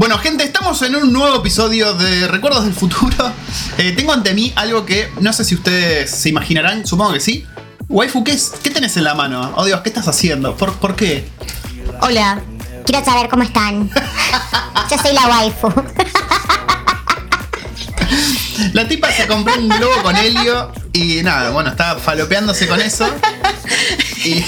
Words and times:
Bueno, 0.00 0.16
gente, 0.16 0.44
estamos 0.44 0.80
en 0.80 0.96
un 0.96 1.12
nuevo 1.12 1.36
episodio 1.36 1.92
de 1.92 2.26
Recuerdos 2.26 2.64
del 2.64 2.72
Futuro. 2.72 3.30
Eh, 3.76 3.92
tengo 3.92 4.14
ante 4.14 4.32
mí 4.32 4.50
algo 4.56 4.86
que 4.86 5.12
no 5.20 5.30
sé 5.34 5.44
si 5.44 5.54
ustedes 5.54 6.10
se 6.10 6.30
imaginarán, 6.30 6.86
supongo 6.86 7.12
que 7.12 7.20
sí. 7.20 7.44
Waifu, 7.86 8.24
¿qué, 8.24 8.32
es, 8.32 8.54
qué 8.62 8.70
tenés 8.70 8.96
en 8.96 9.04
la 9.04 9.14
mano? 9.14 9.52
Oh 9.56 9.66
Dios, 9.66 9.82
¿qué 9.82 9.90
estás 9.90 10.08
haciendo? 10.08 10.56
¿Por, 10.56 10.72
por 10.76 10.96
qué? 10.96 11.28
Hola, 12.00 12.40
quiero 12.86 13.04
saber 13.04 13.28
cómo 13.28 13.42
están. 13.42 13.90
Yo 14.90 14.96
soy 15.02 15.12
la 15.12 15.28
waifu. 15.28 15.70
La 18.72 18.88
tipa 18.88 19.12
se 19.12 19.26
compró 19.26 19.54
un 19.54 19.68
globo 19.68 20.02
con 20.02 20.16
helio 20.16 20.72
y 20.94 21.22
nada, 21.22 21.50
bueno, 21.50 21.68
está 21.68 21.96
falopeándose 21.96 22.66
con 22.66 22.80
eso. 22.80 23.06
Y, 24.24 24.44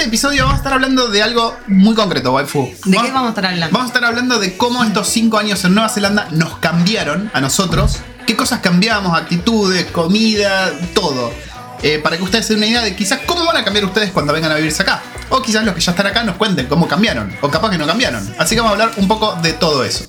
este 0.00 0.08
episodio 0.08 0.44
vamos 0.44 0.54
a 0.54 0.56
estar 0.56 0.72
hablando 0.72 1.08
de 1.08 1.22
algo 1.22 1.54
muy 1.66 1.94
concreto, 1.94 2.32
waifu. 2.32 2.74
¿De 2.86 2.96
qué 2.96 3.12
vamos 3.12 3.26
a 3.26 3.28
estar 3.28 3.44
hablando? 3.44 3.70
Vamos 3.70 3.90
a 3.90 3.94
estar 3.94 4.04
hablando 4.06 4.38
de 4.38 4.56
cómo 4.56 4.82
estos 4.82 5.08
cinco 5.08 5.36
años 5.36 5.62
en 5.66 5.74
Nueva 5.74 5.90
Zelanda 5.90 6.26
nos 6.30 6.56
cambiaron 6.56 7.30
a 7.34 7.40
nosotros. 7.42 7.98
¿Qué 8.26 8.34
cosas 8.34 8.60
cambiamos? 8.60 9.14
Actitudes, 9.14 9.84
comida, 9.90 10.72
todo. 10.94 11.30
Eh, 11.82 11.98
para 12.02 12.16
que 12.16 12.22
ustedes 12.22 12.46
se 12.46 12.54
den 12.54 12.62
una 12.62 12.70
idea 12.70 12.80
de 12.80 12.96
quizás 12.96 13.20
cómo 13.26 13.44
van 13.44 13.58
a 13.58 13.62
cambiar 13.62 13.84
ustedes 13.84 14.10
cuando 14.10 14.32
vengan 14.32 14.50
a 14.52 14.54
vivirse 14.54 14.82
acá. 14.82 15.02
O 15.28 15.42
quizás 15.42 15.66
los 15.66 15.74
que 15.74 15.82
ya 15.82 15.90
están 15.90 16.06
acá 16.06 16.24
nos 16.24 16.36
cuenten 16.36 16.66
cómo 16.66 16.88
cambiaron. 16.88 17.36
O 17.42 17.50
capaz 17.50 17.68
que 17.68 17.76
no 17.76 17.86
cambiaron. 17.86 18.26
Así 18.38 18.54
que 18.54 18.62
vamos 18.62 18.78
a 18.78 18.82
hablar 18.82 18.98
un 18.98 19.06
poco 19.06 19.34
de 19.42 19.52
todo 19.52 19.84
eso. 19.84 20.06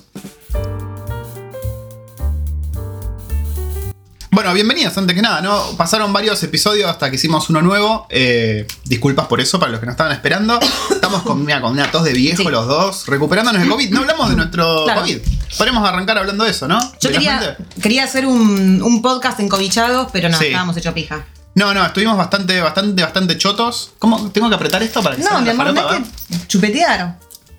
Bueno, 4.34 4.54
bienvenidos, 4.54 4.96
antes 4.96 5.14
que 5.14 5.20
nada, 5.20 5.42
¿no? 5.42 5.76
Pasaron 5.76 6.10
varios 6.10 6.42
episodios 6.42 6.88
hasta 6.88 7.10
que 7.10 7.16
hicimos 7.16 7.50
uno 7.50 7.60
nuevo. 7.60 8.06
Eh, 8.08 8.66
disculpas 8.84 9.26
por 9.26 9.42
eso, 9.42 9.60
para 9.60 9.70
los 9.72 9.78
que 9.80 9.84
nos 9.84 9.92
estaban 9.92 10.12
esperando. 10.14 10.58
Estamos 10.90 11.20
con, 11.22 11.44
mira, 11.44 11.60
con 11.60 11.72
una 11.72 11.90
tos 11.90 12.02
de 12.04 12.14
viejo 12.14 12.42
Sí. 12.44 12.48
los 12.48 12.66
dos, 12.66 13.06
recuperándonos 13.08 13.60
de 13.60 13.68
COVID. 13.68 13.90
No 13.90 14.00
hablamos 14.00 14.30
de 14.30 14.36
nuestro 14.36 14.84
Claro. 14.84 15.02
COVID. 15.02 15.18
Podemos 15.58 15.86
arrancar 15.86 16.16
hablando 16.16 16.44
de 16.44 16.50
eso, 16.50 16.66
¿no? 16.66 16.80
Yo 16.98 17.10
quería, 17.10 17.58
quería 17.82 18.04
hacer 18.04 18.24
un, 18.24 18.80
un 18.82 19.02
podcast 19.02 19.38
encobichados, 19.40 20.08
pero 20.14 20.30
no, 20.30 20.38
Sí. 20.38 20.46
estábamos 20.46 20.78
hecho 20.78 20.94
pija. 20.94 21.26
No, 21.54 21.74
no, 21.74 21.84
estuvimos 21.84 22.16
bastante, 22.16 22.58
bastante, 22.62 23.02
bastante 23.02 23.36
chotos. 23.36 23.92
¿Cómo? 23.98 24.30
¿Tengo 24.30 24.48
que 24.48 24.54
apretar 24.54 24.82
esto 24.82 25.02
para 25.02 25.14
que 25.14 25.22
No, 25.24 25.28
salga 25.28 25.40
mi 25.42 25.46
la 25.46 25.52
amor, 25.52 25.74
no 25.74 25.84
va? 25.84 25.96
es 25.98 26.38
que 26.38 26.46
chupetear 26.48 27.18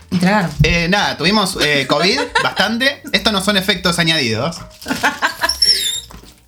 y 0.10 0.18
tragar. 0.18 0.50
Eh, 0.64 0.88
nada, 0.90 1.16
tuvimos 1.18 1.56
eh, 1.62 1.86
COVID 1.88 2.20
bastante. 2.44 3.04
Estos 3.12 3.32
no 3.32 3.42
son 3.44 3.58
efectos 3.58 4.00
añadidos. 4.00 4.58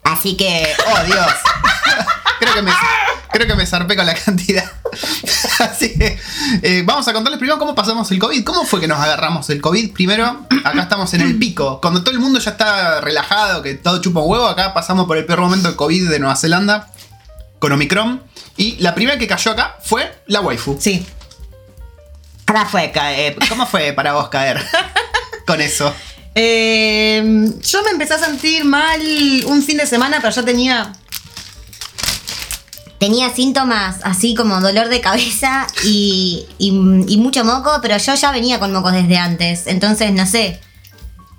Así 0.06 0.38
que, 0.38 0.66
Oh, 0.88 1.04
Dios. 1.04 1.28
creo, 2.40 2.54
que 2.54 2.62
me, 2.62 2.72
creo 3.32 3.48
que 3.48 3.56
me 3.56 3.66
zarpé 3.66 3.96
con 3.96 4.06
la 4.06 4.14
cantidad. 4.14 4.72
Así 5.60 5.98
que 5.98 6.20
eh, 6.62 6.84
vamos 6.86 7.08
a 7.08 7.14
contarles 7.14 7.40
primero 7.40 7.60
cómo 7.60 7.76
pasamos 7.76 8.10
el 8.12 8.20
COVID. 8.20 8.44
¿Cómo 8.44 8.66
fue 8.66 8.80
que 8.80 8.88
nos 8.88 9.00
agarramos 9.00 9.50
el 9.50 9.62
COVID? 9.62 9.94
Primero, 9.94 10.46
acá 10.64 10.84
estamos 10.84 11.14
en 11.14 11.22
el 11.22 11.38
pico. 11.38 11.82
Cuando 11.82 12.04
todo 12.04 12.12
el 12.12 12.20
mundo 12.20 12.40
ya 12.40 12.52
está 12.52 13.02
relajado, 13.02 13.62
que 13.62 13.76
todo 13.76 14.00
chupa 14.02 14.22
un 14.22 14.32
huevo, 14.32 14.48
acá 14.48 14.74
pasamos 14.74 15.08
por 15.08 15.18
el 15.18 15.26
peor 15.26 15.42
momento 15.42 15.70
de 15.70 15.76
COVID 15.76 16.10
de 16.10 16.20
Nueva 16.20 16.36
Zelanda 16.36 16.92
con 17.60 17.72
Omicron. 17.72 18.22
Y 18.58 18.78
la 18.78 18.94
primera 18.96 19.18
que 19.18 19.28
cayó 19.28 19.52
acá 19.52 19.78
fue 19.84 20.22
la 20.28 20.42
waifu. 20.42 20.78
Sí. 20.80 21.06
¿Cómo 22.46 22.66
fue, 22.68 22.92
caer? 22.92 23.38
¿Cómo 23.50 23.66
fue 23.66 23.92
para 23.94 24.14
vos 24.14 24.30
caer 24.30 24.64
con 25.48 25.62
eso? 25.62 25.94
Eh, 26.36 27.50
yo 27.64 27.84
me 27.84 27.92
empecé 27.92 28.14
a 28.16 28.20
sentir 28.20 28.66
mal 28.66 29.00
un 29.48 29.64
fin 29.64 29.78
de 29.78 29.88
semana, 29.88 30.18
pero 30.22 30.34
ya 30.34 30.44
tenía. 30.44 30.94
tenía 33.00 33.34
síntomas 33.34 33.98
así 34.04 34.34
como 34.36 34.60
dolor 34.62 34.88
de 34.90 35.00
cabeza 35.02 35.68
y, 35.84 36.46
y- 36.58 36.70
y 37.08 37.18
mucho 37.18 37.44
moco, 37.46 37.72
pero 37.82 37.98
yo 37.98 38.16
ya 38.16 38.32
venía 38.32 38.60
con 38.60 38.72
mocos 38.74 38.94
desde 38.94 39.18
antes. 39.18 39.64
Entonces, 39.68 40.12
no 40.14 40.26
sé. 40.26 40.60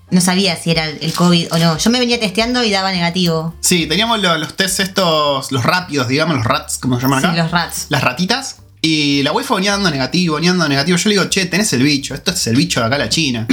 No 0.08 0.20
sabía 0.20 0.54
si 0.56 0.70
era 0.70 0.86
el 0.88 1.12
COVID 1.12 1.48
o 1.52 1.58
no. 1.58 1.76
Yo 1.78 1.90
me 1.90 1.98
venía 1.98 2.20
testeando 2.20 2.62
y 2.62 2.70
daba 2.70 2.92
negativo. 2.92 3.54
Sí, 3.60 3.86
teníamos 3.86 4.20
lo- 4.20 4.38
los 4.38 4.54
test 4.54 4.78
estos, 4.80 5.50
los 5.50 5.64
rápidos, 5.64 6.06
digamos, 6.06 6.36
los 6.36 6.44
rats, 6.46 6.78
como 6.78 6.96
se 6.96 7.02
llaman 7.02 7.18
acá. 7.18 7.30
Sí, 7.32 7.36
los 7.38 7.50
rats. 7.50 7.86
Las 7.88 8.02
ratitas. 8.04 8.56
Y 8.80 9.24
la 9.24 9.32
waifu 9.32 9.56
venía 9.56 9.72
dando 9.72 9.90
negativo, 9.90 10.36
venía 10.36 10.50
dando 10.50 10.68
negativo. 10.68 10.96
Yo 10.96 11.08
le 11.08 11.14
digo, 11.16 11.28
che, 11.28 11.46
tenés 11.46 11.72
el 11.72 11.82
bicho, 11.82 12.14
esto 12.14 12.30
es 12.30 12.46
el 12.46 12.54
bicho 12.54 12.78
de 12.80 12.86
acá, 12.86 12.98
la 12.98 13.08
China. 13.08 13.48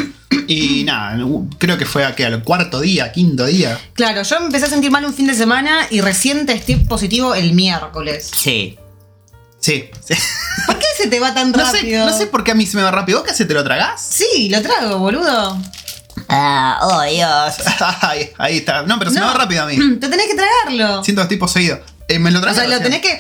Y 0.47 0.83
nada, 0.83 1.17
creo 1.57 1.77
que 1.77 1.85
fue 1.85 2.05
a, 2.05 2.15
¿qué? 2.15 2.25
al 2.25 2.43
cuarto 2.43 2.81
día, 2.81 3.11
quinto 3.11 3.45
día. 3.45 3.79
Claro, 3.93 4.23
yo 4.23 4.39
me 4.39 4.47
empecé 4.47 4.65
a 4.65 4.69
sentir 4.69 4.91
mal 4.91 5.05
un 5.05 5.13
fin 5.13 5.27
de 5.27 5.35
semana 5.35 5.87
y 5.89 6.01
recién 6.01 6.45
testé 6.45 6.77
positivo 6.77 7.33
el 7.35 7.53
miércoles. 7.53 8.29
Sí. 8.35 8.77
Sí. 9.59 9.89
sí. 10.05 10.13
¿Por 10.65 10.77
qué 10.77 10.85
se 10.97 11.07
te 11.07 11.19
va 11.19 11.33
tan 11.33 11.51
No 11.51 11.65
sé, 11.71 11.77
rápido? 11.77 12.05
no 12.05 12.17
sé 12.17 12.27
por 12.27 12.43
qué 12.43 12.51
a 12.51 12.55
mí 12.55 12.65
se 12.65 12.75
me 12.77 12.83
va 12.83 12.91
rápido. 12.91 13.19
¿Vos 13.19 13.25
qué 13.27 13.31
haces? 13.33 13.47
¿Te 13.47 13.53
lo 13.53 13.63
tragás? 13.63 14.01
Sí, 14.01 14.49
lo 14.49 14.61
trago, 14.61 14.97
boludo. 14.99 15.57
Ah, 16.27 16.79
oh 16.81 17.01
Dios. 17.03 17.55
ahí, 18.01 18.29
ahí 18.37 18.57
está. 18.57 18.83
No, 18.83 18.99
pero 18.99 19.11
se 19.11 19.19
me 19.19 19.25
va 19.25 19.33
rápido 19.33 19.63
a 19.63 19.65
mí. 19.67 19.77
Te 19.99 20.09
tenés 20.09 20.27
que 20.27 20.35
tragarlo. 20.35 21.03
Siento 21.03 21.21
que 21.21 21.23
estoy 21.23 21.37
poseído. 21.37 21.79
Eh, 22.07 22.19
¿Me 22.19 22.31
lo 22.31 22.39
o 22.39 22.41
tragas? 22.41 22.59
sea, 22.59 22.67
lo 22.67 22.81
tenés 22.81 23.01
que 23.01 23.19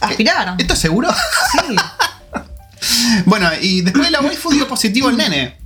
aspirar. 0.00 0.56
¿Esto 0.58 0.74
es 0.74 0.78
seguro? 0.80 1.08
Sí. 1.52 1.76
Bueno, 3.26 3.50
y 3.60 3.82
después 3.82 4.04
de 4.06 4.12
la 4.12 4.20
waifu 4.20 4.50
dio 4.50 4.66
positivo 4.68 5.10
el 5.10 5.16
nene. 5.16 5.58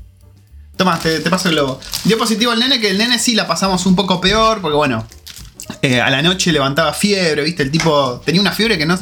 Tomás, 0.77 1.01
te, 1.01 1.21
te 1.21 1.31
paso 1.31 1.49
el 1.49 1.55
globo. 1.55 1.81
Dio 2.05 2.19
positivo 2.19 2.53
el 2.53 2.61
nene, 2.61 2.81
que 2.81 2.91
el 2.91 2.99
nene 2.99 3.19
sí 3.19 3.35
la 3.35 3.47
pasamos 3.47 3.87
un 3.87 3.95
poco 3.95 4.21
peor, 4.21 4.61
porque 4.61 4.77
bueno, 4.77 5.07
eh, 5.83 6.01
a 6.01 6.11
la 6.11 6.23
noche 6.23 6.53
levantaba 6.53 6.93
fiebre, 6.93 7.43
¿viste? 7.43 7.63
El 7.63 7.71
tipo 7.71 8.23
tenía 8.25 8.41
una 8.41 8.53
fiebre 8.53 8.79
que 8.79 8.87
no. 8.87 8.99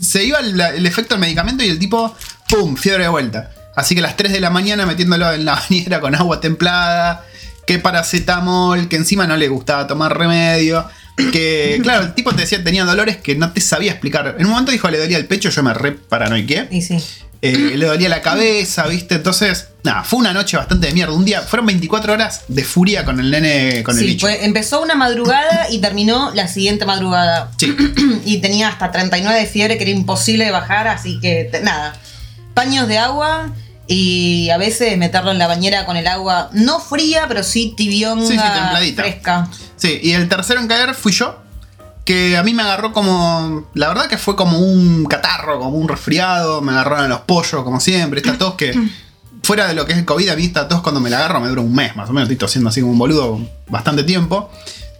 Se 0.00 0.24
iba 0.24 0.38
el, 0.38 0.60
el 0.60 0.86
efecto 0.86 1.14
del 1.14 1.20
medicamento 1.20 1.64
y 1.64 1.68
el 1.68 1.78
tipo, 1.78 2.14
¡pum! 2.48 2.76
Fiebre 2.76 3.04
de 3.04 3.08
vuelta. 3.08 3.52
Así 3.76 3.94
que 3.94 4.00
a 4.00 4.04
las 4.04 4.16
3 4.16 4.32
de 4.32 4.40
la 4.40 4.50
mañana 4.50 4.86
metiéndolo 4.86 5.32
en 5.32 5.44
la 5.44 5.54
bañera 5.70 6.00
con 6.00 6.14
agua 6.14 6.40
templada, 6.40 7.24
que 7.66 7.78
paracetamol, 7.78 8.88
que 8.88 8.96
encima 8.96 9.26
no 9.26 9.36
le 9.36 9.48
gustaba 9.48 9.86
tomar 9.86 10.16
remedio. 10.16 10.86
Que, 11.32 11.78
claro, 11.82 12.06
el 12.06 12.14
tipo 12.14 12.32
te 12.34 12.42
decía 12.42 12.64
tenía 12.64 12.84
dolores 12.84 13.18
que 13.18 13.34
no 13.36 13.52
te 13.52 13.60
sabía 13.60 13.92
explicar. 13.92 14.36
En 14.38 14.46
un 14.46 14.52
momento 14.52 14.72
dijo 14.72 14.90
le 14.90 14.98
dolía 14.98 15.18
el 15.18 15.26
pecho, 15.26 15.50
yo 15.50 15.62
me 15.62 15.74
re 15.74 15.92
paranoiqué. 15.92 16.68
Y 16.70 16.82
sí. 16.82 16.96
Eh, 17.42 17.74
le 17.76 17.86
dolía 17.86 18.08
la 18.08 18.22
cabeza, 18.22 18.86
¿viste? 18.86 19.16
Entonces, 19.16 19.68
nada, 19.86 20.04
fue 20.04 20.18
una 20.18 20.32
noche 20.34 20.56
bastante 20.56 20.88
de 20.88 20.92
mierda. 20.92 21.14
Un 21.14 21.24
día, 21.24 21.40
fueron 21.42 21.66
24 21.66 22.12
horas 22.12 22.42
de 22.48 22.62
furia 22.64 23.04
con 23.04 23.18
el 23.18 23.30
nene, 23.30 23.82
con 23.82 23.94
el 23.96 24.00
Sí, 24.02 24.06
bicho. 24.08 24.26
fue- 24.26 24.44
empezó 24.44 24.82
una 24.82 24.94
madrugada 24.94 25.68
y 25.70 25.78
terminó 25.80 26.30
la 26.34 26.46
siguiente 26.48 26.84
madrugada. 26.84 27.50
Sí. 27.56 27.74
y 28.26 28.38
tenía 28.38 28.68
hasta 28.68 28.90
39 28.90 29.40
de 29.40 29.46
fiebre 29.46 29.78
que 29.78 29.84
era 29.84 29.92
imposible 29.92 30.44
de 30.44 30.50
bajar, 30.50 30.88
así 30.88 31.18
que 31.20 31.50
nada. 31.62 31.94
Paños 32.54 32.88
de 32.88 32.98
agua 32.98 33.50
y 33.86 34.50
a 34.50 34.56
veces 34.58 34.98
meterlo 34.98 35.30
en 35.30 35.38
la 35.38 35.46
bañera 35.46 35.86
con 35.86 35.96
el 35.96 36.06
agua 36.06 36.50
no 36.52 36.80
fría, 36.80 37.24
pero 37.28 37.42
sí 37.42 37.74
tibionga, 37.76 38.26
Sí, 38.26 38.32
sí, 38.32 38.38
templadita. 38.42 39.02
fresca. 39.02 39.48
Sí, 39.76 40.00
y 40.02 40.12
el 40.12 40.28
tercero 40.28 40.60
en 40.60 40.68
caer 40.68 40.94
fui 40.94 41.12
yo. 41.12 41.38
Que 42.04 42.36
a 42.36 42.44
mí 42.44 42.54
me 42.54 42.62
agarró 42.62 42.92
como. 42.92 43.68
La 43.74 43.88
verdad 43.88 44.06
que 44.06 44.16
fue 44.16 44.36
como 44.36 44.60
un 44.60 45.06
catarro, 45.06 45.58
como 45.58 45.76
un 45.76 45.88
resfriado. 45.88 46.62
Me 46.62 46.70
agarraron 46.70 47.08
los 47.08 47.22
pollos, 47.22 47.64
como 47.64 47.80
siempre. 47.80 48.20
Esta 48.20 48.38
tos 48.38 48.54
que. 48.54 48.72
Fuera 49.46 49.68
de 49.68 49.74
lo 49.74 49.86
que 49.86 49.92
es 49.92 49.98
el 49.98 50.04
COVID, 50.04 50.28
a 50.30 50.34
mí 50.34 50.44
esta 50.44 50.66
tos 50.66 50.80
cuando 50.80 51.00
me 51.00 51.08
la 51.08 51.18
agarro 51.18 51.40
me 51.40 51.46
dura 51.46 51.60
un 51.60 51.72
mes 51.72 51.94
más 51.94 52.10
o 52.10 52.12
menos. 52.12 52.28
Estoy 52.28 52.36
tosiendo 52.36 52.68
así 52.68 52.80
como 52.80 52.94
un 52.94 52.98
boludo 52.98 53.40
bastante 53.68 54.02
tiempo. 54.02 54.50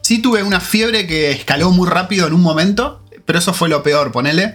Sí 0.02 0.22
tuve 0.22 0.44
una 0.44 0.60
fiebre 0.60 1.08
que 1.08 1.32
escaló 1.32 1.72
muy 1.72 1.88
rápido 1.88 2.28
en 2.28 2.32
un 2.32 2.42
momento. 2.42 3.02
Pero 3.24 3.40
eso 3.40 3.52
fue 3.52 3.68
lo 3.68 3.82
peor, 3.82 4.12
ponele. 4.12 4.54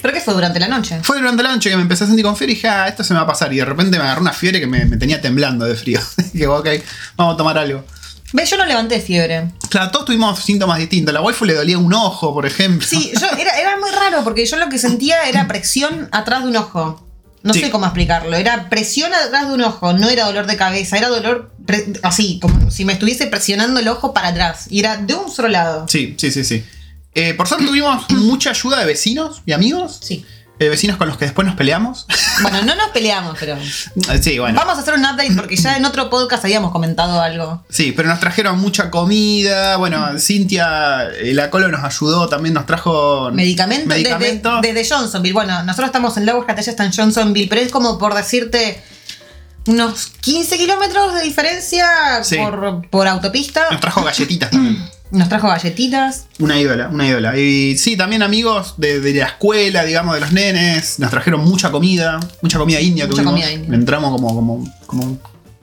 ¿Pero 0.00 0.14
qué 0.14 0.22
fue 0.22 0.32
durante 0.32 0.58
la 0.58 0.68
noche? 0.68 1.00
Fue 1.02 1.18
durante 1.18 1.42
la 1.42 1.52
noche 1.52 1.68
que 1.68 1.76
me 1.76 1.82
empecé 1.82 2.04
a 2.04 2.06
sentir 2.06 2.24
con 2.24 2.34
fiebre 2.34 2.52
y 2.52 2.54
dije, 2.54 2.68
ah, 2.68 2.88
esto 2.88 3.04
se 3.04 3.12
me 3.12 3.18
va 3.18 3.24
a 3.24 3.26
pasar. 3.26 3.52
Y 3.52 3.56
de 3.56 3.66
repente 3.66 3.98
me 3.98 4.04
agarró 4.04 4.22
una 4.22 4.32
fiebre 4.32 4.58
que 4.58 4.66
me, 4.66 4.86
me 4.86 4.96
tenía 4.96 5.20
temblando 5.20 5.66
de 5.66 5.74
frío. 5.74 6.00
dije, 6.32 6.46
ok, 6.46 6.68
vamos 7.18 7.34
a 7.34 7.36
tomar 7.36 7.58
algo. 7.58 7.84
Ve, 8.32 8.46
yo 8.46 8.56
no 8.56 8.64
levanté 8.64 9.02
fiebre. 9.02 9.50
Claro, 9.68 9.90
todos 9.90 10.06
tuvimos 10.06 10.38
síntomas 10.38 10.78
distintos. 10.78 11.12
La 11.12 11.20
waifu 11.20 11.44
le 11.44 11.52
dolía 11.52 11.76
un 11.76 11.92
ojo, 11.92 12.32
por 12.32 12.46
ejemplo. 12.46 12.88
Sí, 12.88 13.12
yo, 13.20 13.26
era, 13.38 13.58
era 13.58 13.76
muy 13.76 13.90
raro 13.90 14.24
porque 14.24 14.46
yo 14.46 14.56
lo 14.56 14.70
que 14.70 14.78
sentía 14.78 15.24
era 15.28 15.46
presión 15.46 16.08
atrás 16.10 16.42
de 16.42 16.48
un 16.48 16.56
ojo. 16.56 17.09
No 17.42 17.54
Sí. 17.54 17.60
sé 17.60 17.70
cómo 17.70 17.86
explicarlo. 17.86 18.36
Era 18.36 18.68
presión 18.68 19.12
atrás 19.14 19.48
de 19.48 19.54
un 19.54 19.62
ojo, 19.62 19.92
no 19.94 20.08
era 20.10 20.26
dolor 20.26 20.46
de 20.46 20.56
cabeza, 20.56 20.98
era 20.98 21.08
dolor 21.08 21.52
así, 22.02 22.38
como 22.40 22.70
si 22.70 22.84
me 22.84 22.92
estuviese 22.92 23.26
presionando 23.28 23.80
el 23.80 23.88
ojo 23.88 24.12
para 24.12 24.28
atrás. 24.28 24.66
Y 24.68 24.80
era 24.80 24.96
de 24.98 25.14
un 25.14 25.30
solo 25.30 25.48
lado. 25.48 25.86
Sí, 25.88 26.14
sí, 26.18 26.30
sí, 26.30 26.44
sí. 26.44 26.64
Eh, 27.14 27.34
por 27.34 27.48
suerte 27.48 27.66
tuvimos 27.66 28.08
mucha 28.10 28.50
ayuda 28.50 28.78
de 28.78 28.84
vecinos 28.86 29.42
y 29.46 29.52
amigos. 29.52 29.98
Sí. 30.02 30.24
Eh, 30.60 30.68
vecinos 30.68 30.98
con 30.98 31.08
los 31.08 31.16
que 31.16 31.24
después 31.24 31.46
nos 31.46 31.56
peleamos. 31.56 32.06
Bueno, 32.42 32.62
no 32.62 32.74
nos 32.74 32.88
peleamos, 32.88 33.36
pero. 33.38 33.54
Eh, 33.56 34.18
sí, 34.22 34.38
bueno. 34.38 34.58
Vamos 34.58 34.78
a 34.78 34.80
hacer 34.80 34.94
un 34.94 35.00
update 35.04 35.34
porque 35.36 35.56
ya 35.56 35.76
en 35.76 35.84
otro 35.84 36.08
podcast 36.08 36.42
habíamos 36.42 36.72
comentado 36.72 37.20
algo. 37.20 37.62
Sí, 37.68 37.92
pero 37.92 38.08
nos 38.08 38.18
trajeron 38.18 38.58
mucha 38.58 38.90
comida. 38.90 39.76
Bueno, 39.76 40.18
Cintia, 40.18 41.06
eh, 41.18 41.34
la 41.34 41.50
Colo 41.50 41.68
nos 41.68 41.84
ayudó, 41.84 42.28
también 42.30 42.54
nos 42.54 42.64
trajo 42.64 43.30
Medicamento, 43.30 43.86
medicamento. 43.88 44.60
Desde, 44.62 44.72
desde 44.74 44.94
Johnsonville. 44.94 45.34
Bueno, 45.34 45.62
nosotros 45.64 45.86
estamos 45.88 46.16
en 46.16 46.24
Lower 46.24 46.46
Catella, 46.46 46.70
está 46.70 46.84
en 46.86 46.92
Johnsonville, 46.94 47.48
pero 47.50 47.60
es 47.60 47.70
como 47.70 47.98
por 47.98 48.14
decirte 48.14 48.82
unos 49.66 50.06
15 50.22 50.56
kilómetros 50.56 51.12
de 51.14 51.22
diferencia 51.22 52.24
Sí. 52.24 52.36
por, 52.38 52.88
por 52.88 53.06
autopista. 53.06 53.66
Nos 53.70 53.80
trajo 53.82 54.02
galletitas 54.02 54.50
también. 54.50 54.82
Nos 55.10 55.28
trajo 55.28 55.48
galletitas. 55.48 56.26
Una 56.38 56.58
ídola, 56.60 56.88
una 56.88 57.06
ídola. 57.08 57.36
Y 57.36 57.76
sí, 57.78 57.96
también 57.96 58.22
amigos 58.22 58.74
de, 58.76 59.00
de 59.00 59.14
la 59.14 59.26
escuela, 59.26 59.84
digamos, 59.84 60.14
de 60.14 60.20
los 60.20 60.32
nenes. 60.32 60.98
Nos 60.98 61.10
trajeron 61.10 61.42
mucha 61.44 61.70
comida, 61.70 62.20
mucha 62.42 62.58
comida 62.58 62.80
india 62.80 63.06
Mucha 63.06 63.16
tuvimos. 63.22 63.32
comida 63.32 63.50
india. 63.52 63.74
Entramos 63.74 64.12
como, 64.12 64.34
como, 64.34 64.74
como 64.86 65.18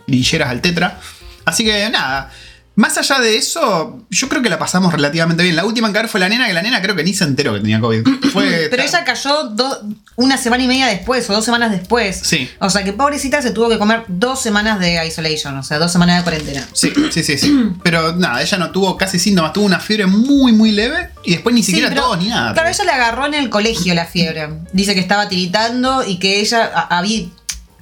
grilleras 0.05 0.49
al 0.49 0.61
tetra. 0.61 0.99
Así 1.45 1.63
que 1.63 1.89
nada. 1.89 2.29
Más 2.77 2.95
allá 2.97 3.19
de 3.19 3.37
eso, 3.37 4.05
yo 4.11 4.29
creo 4.29 4.43
que 4.43 4.49
la 4.49 4.59
pasamos 4.59 4.93
relativamente 4.93 5.41
bien. 5.41 5.55
La 5.55 5.65
última 5.65 5.87
en 5.87 5.93
caer 5.95 6.07
fue 6.07 6.19
la 6.19 6.29
nena, 6.29 6.45
que 6.45 6.53
la 6.53 6.61
nena 6.61 6.79
creo 6.79 6.95
que 6.95 7.03
ni 7.03 7.11
se 7.13 7.23
enteró 7.23 7.53
que 7.55 7.59
tenía 7.59 7.79
COVID. 7.81 8.07
Fue 8.31 8.67
Pero 8.69 8.83
ella 8.83 9.03
cayó 9.03 9.45
do- 9.45 9.81
una 10.15 10.37
semana 10.37 10.63
y 10.63 10.67
media 10.67 10.85
después 10.85 11.27
o 11.29 11.33
dos 11.33 11.43
semanas 11.43 11.71
después. 11.71 12.19
Sí. 12.23 12.47
O 12.59 12.69
sea 12.69 12.83
que 12.83 12.93
pobrecita 12.93 13.41
se 13.41 13.49
tuvo 13.49 13.67
que 13.69 13.79
comer 13.79 14.03
dos 14.07 14.39
semanas 14.41 14.79
de 14.79 15.03
isolation, 15.07 15.57
o 15.57 15.63
sea, 15.63 15.79
dos 15.79 15.91
semanas 15.91 16.17
de 16.17 16.23
cuarentena. 16.23 16.67
Sí, 16.73 16.93
sí, 17.11 17.23
sí, 17.23 17.37
sí. 17.39 17.51
Pero 17.83 18.15
nada, 18.15 18.43
ella 18.43 18.57
no 18.59 18.69
tuvo 18.69 18.95
casi 18.95 19.17
síntomas, 19.17 19.53
tuvo 19.53 19.65
una 19.65 19.79
fiebre 19.79 20.05
muy, 20.05 20.51
muy 20.51 20.69
leve 20.71 21.09
y 21.25 21.31
después 21.31 21.55
ni 21.55 21.63
siquiera 21.63 21.87
Sí, 21.89 21.95
pero, 21.95 22.07
tos 22.09 22.19
ni 22.19 22.27
nada. 22.27 22.53
Claro, 22.53 22.69
ella 22.69 22.83
le 22.83 22.91
agarró 22.91 23.25
en 23.25 23.33
el 23.33 23.49
colegio 23.49 23.95
la 23.95 24.05
fiebre. 24.05 24.49
Dice 24.71 24.93
que 24.93 24.99
estaba 24.99 25.27
tiritando 25.29 26.03
y 26.07 26.19
que 26.19 26.39
ella 26.41 26.65
había. 26.89 27.25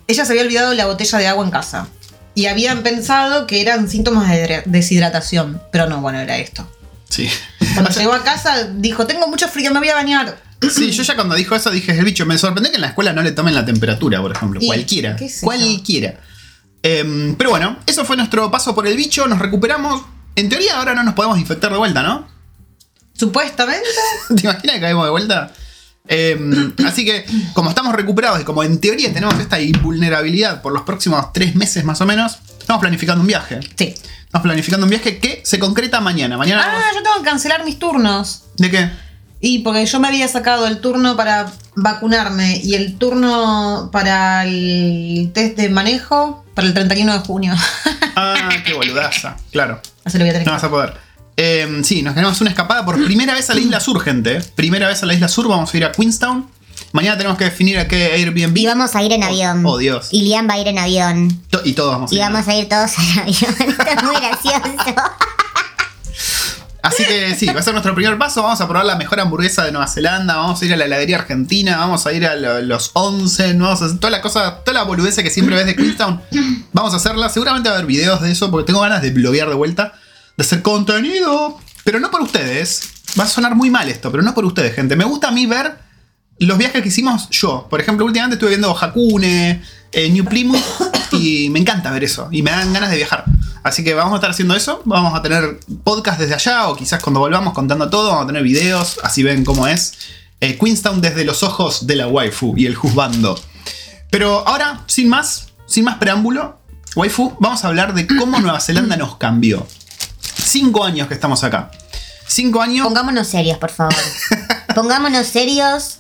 Ella 0.08 0.24
se 0.24 0.32
había 0.32 0.44
olvidado 0.44 0.74
la 0.74 0.86
botella 0.86 1.18
de 1.18 1.28
agua 1.28 1.44
en 1.44 1.52
casa. 1.52 1.88
Y 2.36 2.48
habían 2.48 2.84
pensado 2.84 3.48
que 3.48 3.62
eran 3.62 3.90
síntomas 3.90 4.30
de 4.30 4.64
deshidratación. 4.66 5.62
Pero 5.72 5.88
no, 5.88 6.02
bueno, 6.02 6.20
era 6.20 6.38
esto. 6.38 6.70
Sí. 7.10 7.30
Cuando 7.74 7.92
llegó 7.92 8.14
a 8.14 8.24
casa, 8.24 8.68
dijo: 8.76 9.08
Tengo 9.08 9.28
mucho 9.28 9.48
frío, 9.48 9.72
me 9.72 9.80
voy 9.80 9.90
a 9.90 9.96
bañar. 9.96 10.38
Sí, 10.70 10.92
yo 10.92 11.04
ya 11.04 11.16
cuando 11.16 11.36
dijo 11.36 11.56
eso 11.56 11.70
dije, 11.70 11.92
el 11.92 12.06
bicho, 12.06 12.26
me 12.26 12.38
sorprendió 12.38 12.72
que 12.72 12.78
en 12.78 12.82
la 12.82 12.88
escuela 12.88 13.14
no 13.14 13.22
le 13.22 13.32
tomen 13.32 13.54
la 13.54 13.66
temperatura, 13.66 14.22
por 14.22 14.32
ejemplo. 14.32 14.60
Y, 14.62 14.68
Cualquiera. 14.68 15.16
qué. 15.16 15.32
Cualquiera. 15.42 16.20
Em, 16.82 17.36
pero 17.36 17.50
bueno, 17.50 17.78
eso 17.86 18.06
fue 18.06 18.16
nuestro 18.16 18.50
paso 18.52 18.76
por 18.76 18.88
el 18.88 18.96
bicho, 18.96 19.28
nos 19.28 19.40
recuperamos. 19.40 20.04
En 20.36 20.50
teoría 20.50 20.78
ahora 20.78 20.94
no 20.94 21.04
nos 21.04 21.14
podemos 21.14 21.40
infectar 21.40 21.72
de 21.72 21.78
vuelta, 21.78 22.04
¿no? 22.04 22.28
Supuestamente. 23.14 23.88
¿Te 24.36 24.42
imaginas 24.44 24.76
que 24.76 24.82
caemos 24.82 25.06
de 25.06 25.12
vuelta? 25.12 25.52
Em, 26.08 26.74
así 26.86 27.04
que, 27.06 27.26
como 27.54 27.70
estamos 27.70 27.94
recuperados 27.96 28.40
y 28.42 28.44
como 28.44 28.64
en 28.64 28.80
teoría 28.80 29.12
tenemos 29.14 29.40
esta 29.40 29.60
invulnerabilidad 29.60 30.62
por 30.62 30.72
los 30.74 30.84
próximos 30.84 31.34
tres 31.34 31.56
meses 31.56 31.84
más 31.84 32.00
o 32.02 32.06
menos, 32.06 32.38
estamos 32.60 32.80
planificando 32.82 33.22
un 33.22 33.28
viaje. 33.28 33.60
Sí. 33.76 33.96
Estamos 34.26 34.44
planificando 34.44 34.86
un 34.86 34.90
viaje 34.90 35.18
que 35.20 35.42
se 35.44 35.60
concreta 35.60 36.02
mañana. 36.02 36.38
Mañana 36.38 36.64
Ah, 36.64 36.68
vamos- 36.74 36.86
yo 36.96 37.04
tengo 37.04 37.18
que 37.18 37.24
cancelar 37.30 37.64
mis 37.66 37.80
turnos. 37.80 38.44
¿De 38.58 38.70
qué? 38.70 38.90
Y 39.40 39.60
porque 39.60 39.86
yo 39.86 40.00
me 40.00 40.08
había 40.08 40.28
sacado 40.28 40.66
el 40.68 40.80
turno 40.80 41.16
para 41.16 41.52
vacunarme 41.76 42.58
y 42.64 42.74
el 42.76 42.98
turno 42.98 43.90
para 43.92 44.44
el 44.46 45.32
test 45.34 45.58
de 45.58 45.70
manejo 45.70 46.46
para 46.54 46.68
el 46.68 46.74
31 46.74 47.14
de 47.14 47.20
junio. 47.20 47.54
Ah, 48.16 48.50
qué 48.66 48.74
boludaza. 48.74 49.38
Claro. 49.52 49.82
Así 50.06 50.18
lo 50.18 50.24
voy 50.24 50.30
a 50.30 50.34
tener 50.34 50.48
No 50.48 50.52
que 50.52 50.56
vas 50.56 50.64
a 50.64 50.70
poder. 50.70 51.05
Eh, 51.38 51.82
sí, 51.84 52.02
nos 52.02 52.14
tenemos 52.16 52.40
una 52.42 52.50
escapada 52.50 52.86
por 52.86 53.04
primera 53.04 53.34
vez 53.34 53.50
a 53.50 53.54
la 53.54 53.60
isla 53.60 53.80
sur, 53.80 54.00
gente. 54.02 54.42
Primera 54.56 54.88
vez 54.88 55.04
a 55.04 55.06
la 55.06 55.14
isla 55.14 55.28
sur, 55.28 55.48
vamos 55.48 55.74
a 55.74 55.78
ir 55.78 55.84
a 55.86 55.92
Queenstown. 55.92 56.48
Mañana 56.94 57.18
tenemos 57.18 57.38
que 57.38 57.44
definir 57.46 57.78
a 57.78 57.88
qué 57.88 58.14
Airbnb. 58.14 58.58
Y 58.58 58.66
vamos 58.68 58.96
a 58.96 59.04
ir 59.04 59.12
en 59.12 59.24
avión. 59.24 59.66
oh, 59.66 59.78
Dios. 59.78 60.08
Y 60.12 60.22
Liam 60.22 60.48
va 60.50 60.54
a 60.54 60.60
ir 60.60 60.68
en 60.70 60.80
avión. 60.80 61.42
To- 61.50 61.62
y 61.66 61.74
todos 61.74 61.92
vamos 61.92 62.12
a 62.12 62.14
Y 62.14 62.18
ir. 62.18 62.24
vamos 62.24 62.48
a 62.48 62.56
ir 62.56 62.70
todos 62.70 62.92
en 62.98 63.20
avión. 63.20 63.36
Esto 63.70 63.84
es 63.98 64.04
muy 64.04 64.16
gracioso. 64.16 65.02
Así 66.82 67.04
que 67.04 67.34
sí, 67.36 67.48
va 67.48 67.60
a 67.62 67.64
ser 67.64 67.74
nuestro 67.74 67.96
primer 67.96 68.16
paso. 68.18 68.44
Vamos 68.44 68.62
a 68.62 68.68
probar 68.68 68.86
la 68.86 68.96
mejor 68.96 69.20
hamburguesa 69.20 69.66
de 69.66 69.72
Nueva 69.72 69.88
Zelanda. 69.88 70.36
Vamos 70.38 70.62
a 70.62 70.66
ir 70.66 70.74
a 70.74 70.78
la 70.78 70.86
heladería 70.86 71.18
argentina. 71.18 71.78
Vamos 71.78 72.06
a 72.06 72.14
ir 72.14 72.26
a 72.28 72.36
lo- 72.36 72.62
los 72.62 72.92
11. 72.94 73.54
Vamos 73.54 73.82
a 73.82 73.86
hacer 73.86 73.98
toda 73.98 74.12
la 74.12 74.22
cosa, 74.22 74.60
toda 74.64 74.74
la 74.76 74.84
boludez 74.84 75.16
que 75.16 75.30
siempre 75.32 75.56
ves 75.56 75.66
de 75.66 75.76
Queenstown. 75.76 76.22
Vamos 76.74 76.94
a 76.94 76.98
hacerla. 76.98 77.28
Seguramente 77.30 77.70
va 77.70 77.76
a 77.76 77.78
haber 77.80 77.88
videos 77.88 78.22
de 78.22 78.32
eso 78.32 78.52
porque 78.52 78.68
tengo 78.68 78.82
ganas 78.82 79.02
de 79.02 79.10
bloguear 79.10 79.50
de 79.50 79.56
vuelta. 79.56 79.94
De 80.38 80.44
hacer 80.44 80.62
contenido. 80.62 81.60
Pero 81.84 82.00
no 82.00 82.12
por 82.12 82.22
ustedes. 82.22 82.82
Va 83.20 83.24
a 83.24 83.28
sonar 83.28 83.56
muy 83.56 83.70
mal 83.70 83.88
esto, 83.88 84.12
pero 84.12 84.24
no 84.24 84.34
por 84.34 84.46
ustedes, 84.46 84.76
gente. 84.76 84.96
Me 84.96 85.06
gusta 85.06 85.30
a 85.30 85.32
mí 85.32 85.46
ver 85.46 85.78
los 86.40 86.58
viajes 86.58 86.82
que 86.82 86.90
hicimos 86.90 87.30
yo. 87.30 87.68
Por 87.70 87.80
ejemplo, 87.80 88.06
últimamente 88.06 88.36
estuve 88.36 88.50
viendo 88.50 88.76
Hakune, 88.78 89.62
eh, 89.92 90.10
New 90.10 90.26
Plymouth. 90.26 90.64
Y 91.12 91.50
me 91.50 91.60
encanta 91.60 91.92
ver 91.92 92.04
eso. 92.04 92.28
Y 92.32 92.42
me 92.42 92.52
dan 92.52 92.74
ganas 92.74 92.90
de 92.90 92.98
viajar. 92.98 93.24
Así 93.64 93.84
que 93.84 93.94
vamos 93.94 94.14
a 94.14 94.16
estar 94.16 94.32
haciendo 94.32 94.56
eso. 94.56 94.82
Vamos 94.84 95.18
a 95.18 95.22
tener 95.22 95.60
podcast 95.84 96.20
desde 96.20 96.34
allá. 96.34 96.68
O 96.68 96.76
quizás 96.76 97.02
cuando 97.02 97.22
volvamos 97.22 97.54
contando 97.54 97.90
todo. 97.90 98.10
Vamos 98.10 98.26
a 98.26 98.28
tener 98.28 98.44
videos. 98.44 99.00
Así 99.02 99.24
ven 99.24 99.46
cómo 99.46 99.68
es. 99.68 99.94
Eh, 100.42 100.58
Queenstown 100.58 101.00
desde 101.00 101.24
los 101.24 101.44
ojos 101.44 101.88
de 101.88 101.96
la 101.96 102.08
waifu 102.08 102.54
y 102.58 102.66
el 102.66 102.76
juzbando. 102.76 103.40
Pero 104.10 104.48
ahora, 104.48 104.84
sin 104.88 105.08
más, 105.08 105.48
sin 105.66 105.86
más 105.86 105.98
preámbulo, 105.98 106.60
waifu, 106.96 107.36
vamos 107.40 107.64
a 107.64 107.68
hablar 107.68 107.94
de 107.94 108.08
cómo 108.08 108.40
Nueva 108.40 108.60
Zelanda 108.60 108.98
nos 108.98 109.18
cambió. 109.18 109.66
Cinco 110.46 110.84
años 110.84 111.08
que 111.08 111.14
estamos 111.16 111.44
acá. 111.44 111.72
Cinco 112.28 112.62
años. 112.62 112.86
Pongámonos 112.88 113.28
serios, 113.28 113.58
por 113.58 113.72
favor. 113.72 113.96
Pongámonos 114.76 115.26
serios. 115.28 115.98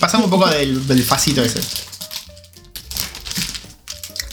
Pasamos 0.00 0.24
un 0.24 0.30
poco 0.30 0.48
del, 0.48 0.86
del 0.86 1.02
facito 1.04 1.42
ese. 1.42 1.60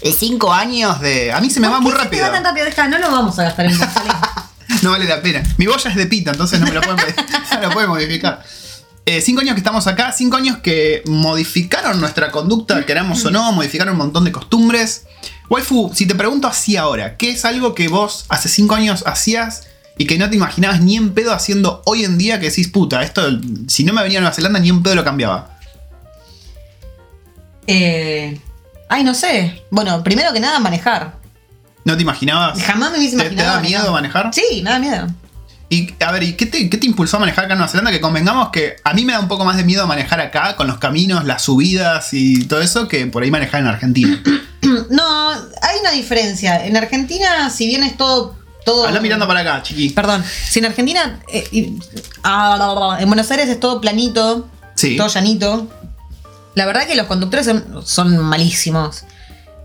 De 0.04 0.12
cinco 0.12 0.52
años 0.52 1.00
de. 1.00 1.32
A 1.32 1.40
mí 1.40 1.50
se 1.50 1.60
me 1.60 1.68
va 1.68 1.80
muy 1.80 1.92
¿Por 1.92 2.00
qué 2.02 2.04
se 2.06 2.10
te 2.10 2.16
rápido. 2.18 2.28
va 2.28 2.34
tan 2.34 2.44
rápido? 2.44 2.66
Deja, 2.66 2.88
no 2.88 2.98
lo 2.98 3.12
vamos 3.12 3.38
a 3.40 3.44
gastar 3.44 3.66
en 3.66 3.78
gasolina. 3.78 4.22
No 4.82 4.92
vale 4.92 5.06
la 5.06 5.22
pena. 5.22 5.42
Mi 5.58 5.66
boya 5.68 5.90
es 5.90 5.96
de 5.96 6.08
pita, 6.08 6.32
entonces 6.32 6.60
no 6.60 6.66
me 6.66 6.74
lo 6.74 6.82
pueden, 6.82 6.98
no 7.54 7.62
lo 7.62 7.70
pueden 7.72 7.90
modificar. 7.90 8.44
Eh, 9.06 9.22
cinco 9.22 9.40
años 9.42 9.54
que 9.54 9.60
estamos 9.60 9.88
acá, 9.88 10.12
cinco 10.12 10.36
años 10.36 10.58
que 10.58 11.04
modificaron 11.06 12.02
nuestra 12.02 12.32
conducta, 12.32 12.86
queramos 12.86 13.24
o 13.24 13.32
no, 13.32 13.52
modificaron 13.54 13.94
un 13.94 14.00
montón 14.00 14.26
de 14.26 14.32
costumbres. 14.34 15.04
Waifu, 15.54 15.92
si 15.94 16.08
te 16.08 16.16
pregunto 16.16 16.48
así 16.48 16.78
ahora, 16.78 17.16
¿qué 17.16 17.30
es 17.30 17.46
algo 17.46 17.76
que 17.76 17.88
vos 17.88 18.26
hace 18.30 18.50
cinco 18.50 18.74
años 18.74 19.04
hacías 19.06 19.68
y 20.00 20.08
que 20.08 20.18
no 20.18 20.28
te 20.28 20.36
imaginabas 20.36 20.82
ni 20.82 20.98
en 20.98 21.14
pedo 21.14 21.32
haciendo 21.32 21.84
hoy 21.86 22.04
en 22.04 22.18
día 22.18 22.40
que 22.40 22.50
decís, 22.50 22.70
puta, 22.70 23.04
esto, 23.04 23.22
si 23.68 23.84
no 23.84 23.94
me 23.94 24.02
venía 24.02 24.18
a 24.18 24.22
Nueva 24.22 24.36
Zelanda, 24.36 24.60
ni 24.60 24.70
en 24.70 24.82
pedo 24.82 24.96
lo 24.96 25.04
cambiaba? 25.04 25.60
Eh, 27.68 28.42
ay, 28.90 29.04
no 29.04 29.14
sé. 29.14 29.64
Bueno, 29.70 30.04
primero 30.04 30.34
que 30.34 30.40
nada, 30.40 30.60
manejar. 30.60 31.20
¿No 31.86 31.96
te 31.96 32.02
imaginabas? 32.02 32.60
Jamás 32.60 32.92
me 32.92 32.98
hubiese 32.98 33.16
¿Te, 33.18 33.26
imaginado. 33.26 33.50
te 33.52 33.56
da 33.56 33.62
miedo 33.62 33.92
manejar? 33.92 34.34
Sí, 34.34 34.62
me 34.64 34.72
da 34.72 34.80
miedo. 34.80 35.08
Y 35.70 35.94
a 36.04 36.12
ver, 36.12 36.24
¿y 36.24 36.34
qué 36.34 36.48
te, 36.48 36.68
qué 36.68 36.78
te 36.78 36.88
impulsó 36.88 37.18
a 37.18 37.20
manejar 37.20 37.46
acá 37.46 37.54
en 37.54 37.60
Nueva 37.60 37.72
Zelanda? 37.72 37.92
Que 37.92 38.02
convengamos 38.02 38.50
que 38.50 38.78
a 38.84 38.94
mí 38.96 39.06
me 39.06 39.14
da 39.14 39.20
un 39.20 39.28
poco 39.28 39.46
más 39.46 39.56
de 39.58 39.64
miedo 39.64 39.86
manejar 39.86 40.20
acá 40.20 40.56
con 40.56 40.66
los 40.66 40.80
caminos, 40.80 41.26
las 41.26 41.44
subidas 41.44 42.12
y 42.14 42.46
todo 42.46 42.60
eso 42.62 42.88
que 42.88 43.06
por 43.06 43.22
ahí 43.22 43.30
manejar 43.30 43.62
en 43.62 43.68
Argentina. 43.68 44.20
No, 44.90 45.33
una 45.84 45.92
diferencia. 45.92 46.66
En 46.66 46.76
Argentina, 46.78 47.50
si 47.50 47.68
bien 47.68 47.84
es 47.84 47.96
todo. 47.98 48.36
todo 48.66 48.88
Habla 48.88 49.02
mirando 49.02 49.28
para 49.28 49.42
acá, 49.42 49.62
chiqui. 49.62 49.90
Perdón, 49.90 50.24
si 50.50 50.60
en 50.60 50.66
Argentina. 50.66 51.20
eh, 51.32 51.48
y- 51.52 51.80
ah, 52.24 52.98
en 53.00 53.08
Buenos 53.08 53.30
Aires 53.32 53.50
es 53.50 53.60
todo 53.60 53.82
planito, 53.82 54.48
Sí. 54.76 54.96
todo 54.96 55.08
llanito. 55.10 55.68
La 56.56 56.66
verdad 56.66 56.86
que 56.88 56.96
los 56.96 57.08
conductores 57.08 57.46
son, 57.46 57.82
son 57.86 58.18
malísimos. 58.18 59.04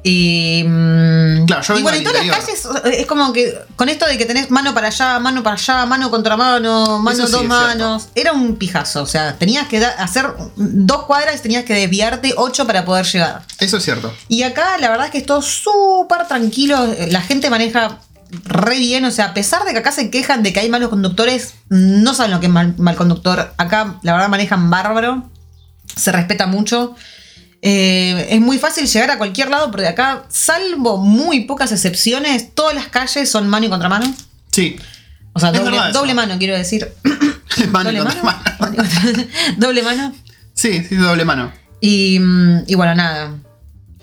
Y. 0.09 0.65
mm, 0.67 1.45
Claro, 1.45 1.63
yo 1.63 1.75
y 1.75 1.77
vengo 1.77 1.91
bueno, 1.91 1.99
en 1.99 2.05
todas 2.05 2.27
las 2.27 2.37
calles 2.39 2.69
es 2.99 3.07
como 3.07 3.33
que 3.33 3.59
con 3.77 3.91
esto 3.91 4.07
de 4.07 4.17
que 4.17 4.25
tenés 4.25 4.51
mano 4.51 4.73
para 4.73 4.89
allá, 4.89 5.19
mano 5.19 5.43
para 5.43 5.57
allá, 5.57 5.85
mano 5.85 6.11
contra 6.11 6.37
mano, 6.37 6.99
mano 6.99 7.25
Eso 7.25 7.29
dos 7.29 7.45
manos. 7.45 8.09
Era 8.15 8.33
un 8.33 8.57
pijazo. 8.57 9.03
O 9.03 9.07
sea, 9.07 9.37
tenías 9.37 9.69
que 9.69 9.85
hacer 9.85 10.27
dos 10.57 11.05
cuadras 11.05 11.37
y 11.37 11.43
tenías 11.43 11.65
que 11.65 11.75
desviarte 11.75 12.33
ocho 12.37 12.67
para 12.67 12.87
poder 12.87 13.05
llegar. 13.05 13.43
Eso 13.59 13.77
es 13.77 13.85
cierto. 13.85 14.13
Y 14.29 14.45
acá 14.45 14.79
la 14.79 14.89
verdad 14.89 15.07
es 15.07 15.13
que 15.13 15.19
es 15.19 15.27
todo 15.27 15.43
súper 15.43 16.27
tranquilo. 16.27 16.87
La 17.11 17.21
gente 17.21 17.51
maneja 17.51 17.99
re 18.45 18.79
bien. 18.79 19.05
O 19.05 19.11
sea, 19.11 19.27
a 19.27 19.35
pesar 19.35 19.65
de 19.65 19.73
que 19.73 19.79
acá 19.79 19.93
se 19.93 20.11
quejan 20.11 20.43
de 20.43 20.55
que 20.55 20.61
hay 20.61 20.71
malos 20.71 20.89
conductores, 20.89 21.55
no 21.69 22.15
saben 22.15 22.33
lo 22.33 22.41
que 22.41 22.47
es 22.47 22.53
mal, 22.53 22.75
mal 22.79 22.97
conductor. 22.97 23.53
Acá 23.59 23.99
la 24.03 24.15
verdad 24.15 24.29
manejan 24.29 24.71
bárbaro. 24.71 25.29
Se 25.97 26.13
respeta 26.13 26.47
mucho. 26.47 26.95
Eh, 27.61 28.29
es 28.31 28.41
muy 28.41 28.59
fácil 28.59 28.87
llegar 28.87 29.11
a 29.11 29.19
cualquier 29.19 29.51
lado, 29.51 29.71
porque 29.71 29.87
acá, 29.87 30.25
salvo 30.29 30.99
muy 30.99 31.41
pocas 31.45 31.73
excepciones, 31.73 32.55
todas 32.55 32.75
las 32.75 32.89
calles 32.89 33.31
son 33.31 33.49
mano 33.49 33.67
y 33.67 33.69
contramano. 33.69 34.13
Sí. 34.53 34.77
O 35.33 35.41
sea, 35.41 35.53
doble, 35.53 36.15
mano, 36.15 36.37
quiero 36.39 36.57
decir. 36.57 36.93
Mano 37.71 37.91
doble 37.91 38.23
mano. 38.23 38.41
doble 39.57 39.83
mano. 39.83 40.15
Sí, 40.55 40.85
sí, 40.85 40.95
doble 40.95 41.25
mano. 41.25 41.53
Y, 41.81 42.19
mm, 42.21 42.65
y 42.69 42.75
bueno, 42.77 42.95
nada. 42.95 43.35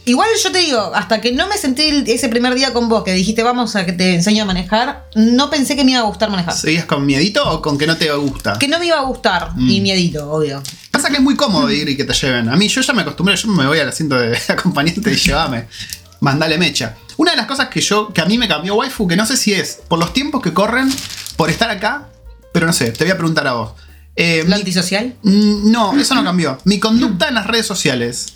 Igual 0.08 0.30
yo 0.44 0.52
te 0.52 0.60
digo, 0.60 0.92
hasta 0.94 1.20
que 1.20 1.32
no 1.32 1.48
me 1.48 1.58
sentí 1.58 2.04
ese 2.06 2.30
primer 2.30 2.54
día 2.54 2.74
con 2.74 2.88
vos, 2.90 3.04
que 3.04 3.12
dijiste 3.14 3.42
vamos 3.42 3.76
a 3.76 3.86
que 3.88 3.92
te 3.94 4.14
enseño 4.14 4.44
a 4.44 4.46
manejar, 4.46 5.10
no 5.16 5.50
pensé 5.50 5.76
que 5.76 5.84
me 5.84 5.92
iba 5.92 6.02
a 6.02 6.04
gustar 6.04 6.30
manejar. 6.30 6.54
¿Seguías 6.56 6.86
con 6.86 7.06
miedito 7.08 7.44
o 7.50 7.60
con 7.62 7.78
que 7.78 7.88
no 7.88 7.98
te 7.98 8.12
gusta? 8.14 8.60
Que 8.60 8.68
no 8.68 8.78
me 8.78 8.86
iba 8.86 8.98
a 8.98 9.02
gustar, 9.04 9.52
Mm. 9.56 9.70
y 9.70 9.82
miedito, 9.82 10.32
obvio. 10.32 10.62
Pasa 10.92 11.10
que 11.10 11.16
es 11.16 11.22
muy 11.22 11.36
cómodo 11.36 11.72
ir 11.72 11.90
y 11.90 11.98
que 11.98 12.04
te 12.04 12.14
lleven. 12.14 12.50
A 12.50 12.56
mí 12.56 12.68
yo 12.68 12.82
ya 12.82 12.94
me 12.94 13.02
acostumbré, 13.02 13.36
yo 13.36 13.48
me 13.48 13.66
voy 13.66 13.80
al 13.80 13.90
asiento 13.90 14.16
de 14.16 14.38
acompañante 14.50 15.12
y 15.12 15.16
llévame. 15.16 15.66
Mandale 16.20 16.58
mecha. 16.60 16.96
Una 17.18 17.32
de 17.32 17.38
las 17.38 17.48
cosas 17.48 17.70
que 17.70 17.82
yo, 17.82 18.14
que 18.14 18.22
a 18.22 18.26
mí 18.26 18.38
me 18.38 18.48
cambió 18.48 18.76
waifu, 18.76 19.08
que 19.08 19.16
no 19.16 19.26
sé 19.26 19.36
si 19.38 19.54
es 19.54 19.80
por 19.88 19.98
los 19.98 20.14
tiempos 20.14 20.42
que 20.42 20.54
corren, 20.54 20.88
por 21.36 21.50
estar 21.50 21.70
acá, 21.72 22.10
pero 22.54 22.68
no 22.68 22.74
sé, 22.74 22.92
te 22.92 23.04
voy 23.06 23.12
a 23.12 23.18
preguntar 23.18 23.48
a 23.48 23.54
vos. 23.54 23.72
Eh, 24.16 24.42
Lo 24.44 24.50
mi- 24.50 24.62
antisocial. 24.62 25.16
Mm, 25.24 25.72
No, 25.72 25.98
eso 26.00 26.14
no 26.16 26.24
cambió. 26.24 26.58
Mi 26.64 26.80
conducta 26.80 27.28
en 27.28 27.34
las 27.36 27.48
redes 27.48 27.66
sociales. 27.66 28.28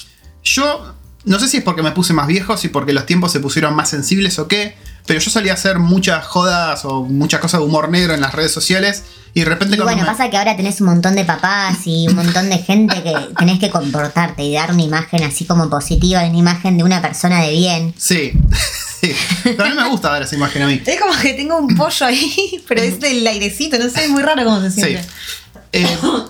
Yo 0.43 0.95
no 1.29 1.39
sé 1.39 1.47
si 1.47 1.57
es 1.57 1.63
porque 1.63 1.81
me 1.83 1.91
puse 1.91 2.11
más 2.13 2.27
viejo, 2.27 2.57
si 2.57 2.67
porque 2.69 2.91
los 2.93 3.05
tiempos 3.05 3.31
se 3.31 3.39
pusieron 3.39 3.75
más 3.75 3.89
sensibles 3.89 4.37
o 4.39 4.47
qué, 4.47 4.75
pero 5.05 5.19
yo 5.19 5.29
solía 5.31 5.53
hacer 5.53 5.79
muchas 5.79 6.25
jodas 6.25 6.85
o 6.85 7.03
muchas 7.03 7.39
cosas 7.39 7.59
de 7.61 7.65
humor 7.65 7.89
negro 7.89 8.13
en 8.13 8.21
las 8.21 8.33
redes 8.33 8.51
sociales. 8.51 9.03
Y 9.33 9.41
de 9.41 9.45
repente 9.45 9.75
Y 9.75 9.79
bueno, 9.79 10.01
me- 10.01 10.05
pasa 10.07 10.29
que 10.29 10.37
ahora 10.37 10.57
tenés 10.57 10.81
un 10.81 10.87
montón 10.87 11.15
de 11.15 11.23
papás 11.23 11.77
y 11.85 12.07
un 12.07 12.15
montón 12.15 12.49
de 12.49 12.57
gente 12.57 13.01
que 13.03 13.13
tenés 13.39 13.59
que 13.59 13.69
comportarte 13.69 14.43
y 14.43 14.53
dar 14.55 14.71
una 14.73 14.81
imagen 14.81 15.23
así 15.23 15.45
como 15.45 15.69
positiva, 15.69 16.23
una 16.25 16.37
imagen 16.37 16.77
de 16.77 16.83
una 16.83 16.99
persona 17.01 17.41
de 17.43 17.51
bien. 17.51 17.93
Sí, 17.97 18.33
sí. 19.01 19.11
Pero 19.43 19.65
a 19.65 19.69
mí 19.69 19.75
me 19.75 19.87
gusta 19.87 20.11
ver 20.11 20.23
esa 20.23 20.35
imagen 20.35 20.63
a 20.63 20.67
mí. 20.67 20.81
Es 20.85 20.99
como 20.99 21.13
que 21.15 21.33
tengo 21.35 21.57
un 21.57 21.75
pollo 21.75 22.05
ahí, 22.07 22.63
pero 22.67 22.81
es 22.81 22.99
del 22.99 23.25
airecito, 23.25 23.77
no 23.77 23.87
sé, 23.89 24.05
es 24.05 24.09
muy 24.09 24.23
raro 24.23 24.43
cómo 24.43 24.61
se 24.61 24.71
Sí. 24.71 24.81
siente. 24.81 25.07
Eh, 25.73 25.87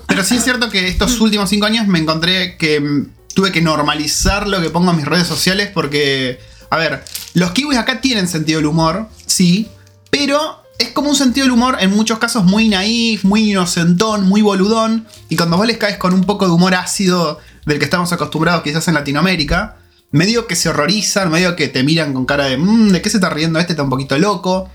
pero 0.07 0.23
sí 0.25 0.35
es 0.35 0.43
cierto 0.43 0.69
que 0.69 0.87
estos 0.89 1.19
últimos 1.21 1.49
cinco 1.49 1.65
años 1.65 1.87
me 1.87 1.99
encontré 1.99 2.57
que 2.57 3.05
tuve 3.33 3.51
que 3.51 3.61
normalizar 3.61 4.47
lo 4.47 4.61
que 4.61 4.69
pongo 4.69 4.91
en 4.91 4.97
mis 4.97 5.05
redes 5.05 5.27
sociales 5.27 5.69
porque, 5.73 6.39
a 6.69 6.77
ver, 6.77 7.03
los 7.33 7.51
kiwis 7.51 7.77
acá 7.77 8.01
tienen 8.01 8.27
sentido 8.27 8.59
del 8.59 8.67
humor, 8.67 9.07
sí, 9.25 9.69
pero 10.09 10.63
es 10.77 10.89
como 10.89 11.09
un 11.09 11.15
sentido 11.15 11.45
del 11.45 11.51
humor 11.51 11.77
en 11.79 11.91
muchos 11.91 12.19
casos 12.19 12.43
muy 12.45 12.69
naif, 12.69 13.23
muy 13.23 13.51
inocentón, 13.51 14.27
muy 14.27 14.41
boludón, 14.41 15.05
y 15.27 15.35
cuando 15.35 15.57
vos 15.57 15.67
les 15.67 15.77
caes 15.77 15.97
con 15.97 16.13
un 16.13 16.23
poco 16.23 16.45
de 16.45 16.51
humor 16.53 16.73
ácido 16.75 17.39
del 17.65 17.79
que 17.79 17.85
estamos 17.85 18.11
acostumbrados 18.13 18.63
quizás 18.63 18.87
en 18.87 18.93
Latinoamérica, 18.95 19.77
medio 20.11 20.47
que 20.47 20.55
se 20.55 20.69
horrorizan, 20.69 21.29
medio 21.29 21.55
que 21.55 21.67
te 21.67 21.83
miran 21.83 22.13
con 22.13 22.25
cara 22.25 22.45
de, 22.45 22.57
"Mm, 22.57 22.89
¿de 22.89 23.01
qué 23.01 23.09
se 23.09 23.17
está 23.17 23.29
riendo 23.29 23.59
este? 23.59 23.73
Está 23.73 23.83
un 23.83 23.89
poquito 23.89 24.17
loco. 24.17 24.69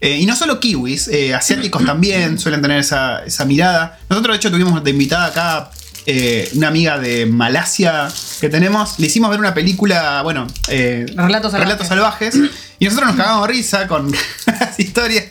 Eh, 0.00 0.16
y 0.18 0.26
no 0.26 0.34
solo 0.34 0.58
kiwis, 0.58 1.08
eh, 1.08 1.34
asiáticos 1.34 1.84
también 1.84 2.38
suelen 2.38 2.62
tener 2.62 2.80
esa, 2.80 3.22
esa 3.24 3.44
mirada. 3.44 4.00
Nosotros, 4.08 4.34
de 4.34 4.36
hecho, 4.38 4.50
tuvimos 4.50 4.82
de 4.82 4.90
invitada 4.90 5.26
acá 5.26 5.70
eh, 6.06 6.50
una 6.54 6.68
amiga 6.68 6.98
de 6.98 7.26
Malasia 7.26 8.08
que 8.40 8.48
tenemos. 8.48 8.98
Le 8.98 9.06
hicimos 9.06 9.30
ver 9.30 9.38
una 9.40 9.54
película, 9.54 10.22
bueno, 10.22 10.46
eh, 10.68 11.06
Relatos 11.14 11.52
salvajes. 11.52 11.86
salvajes. 11.88 12.34
Y 12.78 12.86
nosotros 12.86 13.08
nos 13.10 13.16
cagamos 13.16 13.46
risa 13.48 13.86
con 13.86 14.10
las 14.46 14.78
historias. 14.80 15.24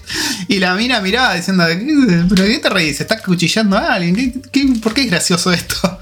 Y 0.48 0.60
la 0.60 0.76
mina 0.76 1.02
miraba 1.02 1.34
diciendo, 1.34 1.66
"¿Qué- 1.68 2.24
¿pero 2.30 2.44
qué 2.46 2.60
te 2.60 2.70
reís? 2.70 3.02
¿Estás 3.02 3.22
cuchillando 3.22 3.78
a 3.78 3.94
alguien? 3.96 4.16
¿Qué- 4.16 4.42
qué- 4.52 4.80
por 4.82 4.94
qué 4.94 5.02
es 5.02 5.10
gracioso 5.10 5.52
esto? 5.52 6.00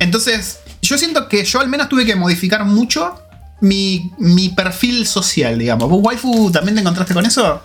Entonces, 0.00 0.58
yo 0.82 0.98
siento 0.98 1.28
que 1.28 1.44
yo 1.44 1.60
al 1.60 1.68
menos 1.68 1.88
tuve 1.88 2.04
que 2.04 2.16
modificar 2.16 2.64
mucho 2.64 3.20
mi, 3.60 4.10
mi 4.18 4.48
perfil 4.50 5.06
social, 5.06 5.58
digamos. 5.58 5.88
¿Vos, 5.88 6.00
waifu, 6.02 6.50
también 6.50 6.74
te 6.76 6.80
encontraste 6.80 7.14
con 7.14 7.26
eso? 7.26 7.62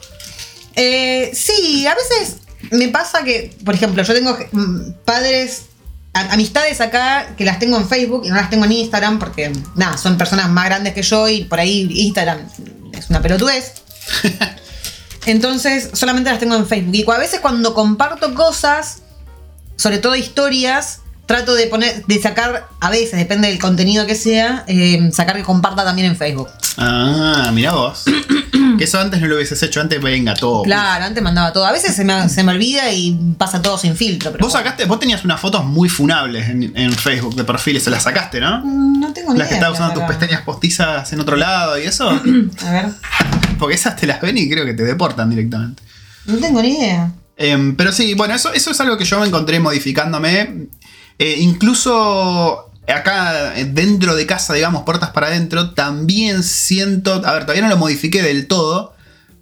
Eh, 0.76 1.32
sí, 1.34 1.86
a 1.86 1.96
veces 1.96 2.38
me 2.72 2.88
pasa 2.90 3.24
que, 3.24 3.56
por 3.64 3.76
ejemplo, 3.76 4.02
yo 4.04 4.14
tengo 4.14 4.38
mm, 4.52 4.92
padres, 5.06 5.64
amistades 6.14 6.80
acá 6.80 7.36
que 7.36 7.46
las 7.46 7.60
tengo 7.60 7.78
en 7.78 7.88
Facebook 7.88 8.24
y 8.26 8.30
no 8.30 8.36
las 8.36 8.50
tengo 8.50 8.66
en 8.66 8.72
Instagram 8.72 9.20
porque, 9.20 9.52
nada, 9.76 9.98
son 9.98 10.18
personas 10.18 10.50
más 10.50 10.66
grandes 10.66 10.94
que 10.94 11.02
yo 11.02 11.28
y 11.28 11.44
por 11.44 11.60
ahí 11.60 11.88
Instagram 11.92 12.40
es 12.94 13.10
una 13.10 13.22
pelotudez. 13.22 13.74
Entonces, 15.26 15.90
solamente 15.94 16.30
las 16.30 16.40
tengo 16.40 16.56
en 16.56 16.68
Facebook. 16.68 16.96
Y 16.96 17.12
a 17.12 17.18
veces 17.18 17.40
cuando 17.40 17.74
comparto 17.74 18.36
cosas, 18.36 19.02
sobre 19.76 19.98
todo 20.00 20.16
historias, 20.16 21.00
trato 21.26 21.54
de 21.56 21.68
poner, 21.68 22.06
de 22.06 22.22
sacar, 22.22 22.68
a 22.80 22.90
veces, 22.90 23.18
depende 23.18 23.48
del 23.48 23.60
contenido 23.60 24.06
que 24.06 24.16
sea, 24.16 24.64
eh, 24.68 25.10
sacar 25.14 25.36
que 25.38 25.44
comparta 25.44 25.84
también 25.84 26.08
en 26.08 26.18
Facebook. 26.18 26.50
Ah, 26.78 27.50
mirá 27.54 27.72
vos. 27.74 28.04
que 28.78 28.84
eso 28.84 29.00
antes 29.00 29.22
no 29.22 29.28
lo 29.28 29.36
hubieses 29.36 29.62
hecho, 29.64 29.80
antes 29.82 30.02
venga 30.02 30.34
todo. 30.34 30.64
Claro, 30.64 31.06
antes 31.06 31.24
mandaba 31.24 31.54
todo. 31.54 31.66
A 31.66 31.72
veces 31.72 31.96
se 31.96 32.04
me, 32.04 32.28
se 32.28 32.44
me 32.44 32.52
olvida 32.52 32.92
y 32.92 33.18
pasa 33.38 33.62
todo 33.62 33.78
sin 33.78 33.96
filtro. 33.96 34.32
Pero 34.32 34.44
Vos 34.44 34.54
sacaste, 34.54 34.86
vos 34.86 35.00
tenías 35.00 35.24
unas 35.24 35.40
fotos 35.40 35.64
muy 35.64 35.90
funables 35.90 36.50
en, 36.50 36.72
en 36.76 36.92
Facebook 36.94 37.36
de 37.36 37.44
perfiles, 37.44 37.84
se 37.84 37.90
las 37.92 38.04
sacaste, 38.04 38.40
¿no? 38.42 38.60
Mm, 38.64 39.00
No 39.00 39.14
tengo 39.14 39.32
ni 39.34 39.40
Las 39.40 39.48
que 39.48 39.56
idea. 39.56 39.68
estabas 39.70 39.80
usando 39.80 40.00
tus 40.00 40.10
pestañas 40.10 40.42
postizas 40.42 41.12
en 41.14 41.20
otro 41.20 41.36
lado 41.38 41.80
y 41.80 41.84
eso. 41.84 42.10
A 42.66 42.72
ver, 42.72 42.86
Porque 43.60 43.76
esas 43.76 43.96
te 43.96 44.08
las 44.08 44.20
ven 44.22 44.38
y 44.38 44.50
creo 44.50 44.66
que 44.66 44.74
te 44.74 44.84
deportan 44.84 45.30
directamente. 45.30 45.82
no 46.26 46.38
tengo 46.38 46.62
ni 46.62 46.70
idea. 46.78 47.12
Em, 47.38 47.76
pero 47.76 47.92
sí, 47.92 48.14
bueno, 48.14 48.36
eso, 48.36 48.54
eso 48.54 48.72
es 48.72 48.80
algo 48.82 48.98
que 48.98 49.06
yo 49.06 49.20
me 49.20 49.26
encontré 49.28 49.60
modificándome. 49.60 50.68
Eh, 51.20 51.36
incluso 51.40 52.70
acá 52.88 53.58
eh, 53.58 53.66
dentro 53.66 54.16
de 54.16 54.26
casa, 54.26 54.54
digamos, 54.54 54.84
puertas 54.84 55.12
para 55.12 55.28
adentro, 55.28 55.72
también 55.72 56.44
siento. 56.44 57.22
A 57.26 57.34
ver, 57.34 57.44
todavía 57.44 57.64
no 57.64 57.70
lo 57.70 57.78
modifiqué 57.78 58.22
del 58.22 58.48
todo. 58.48 58.94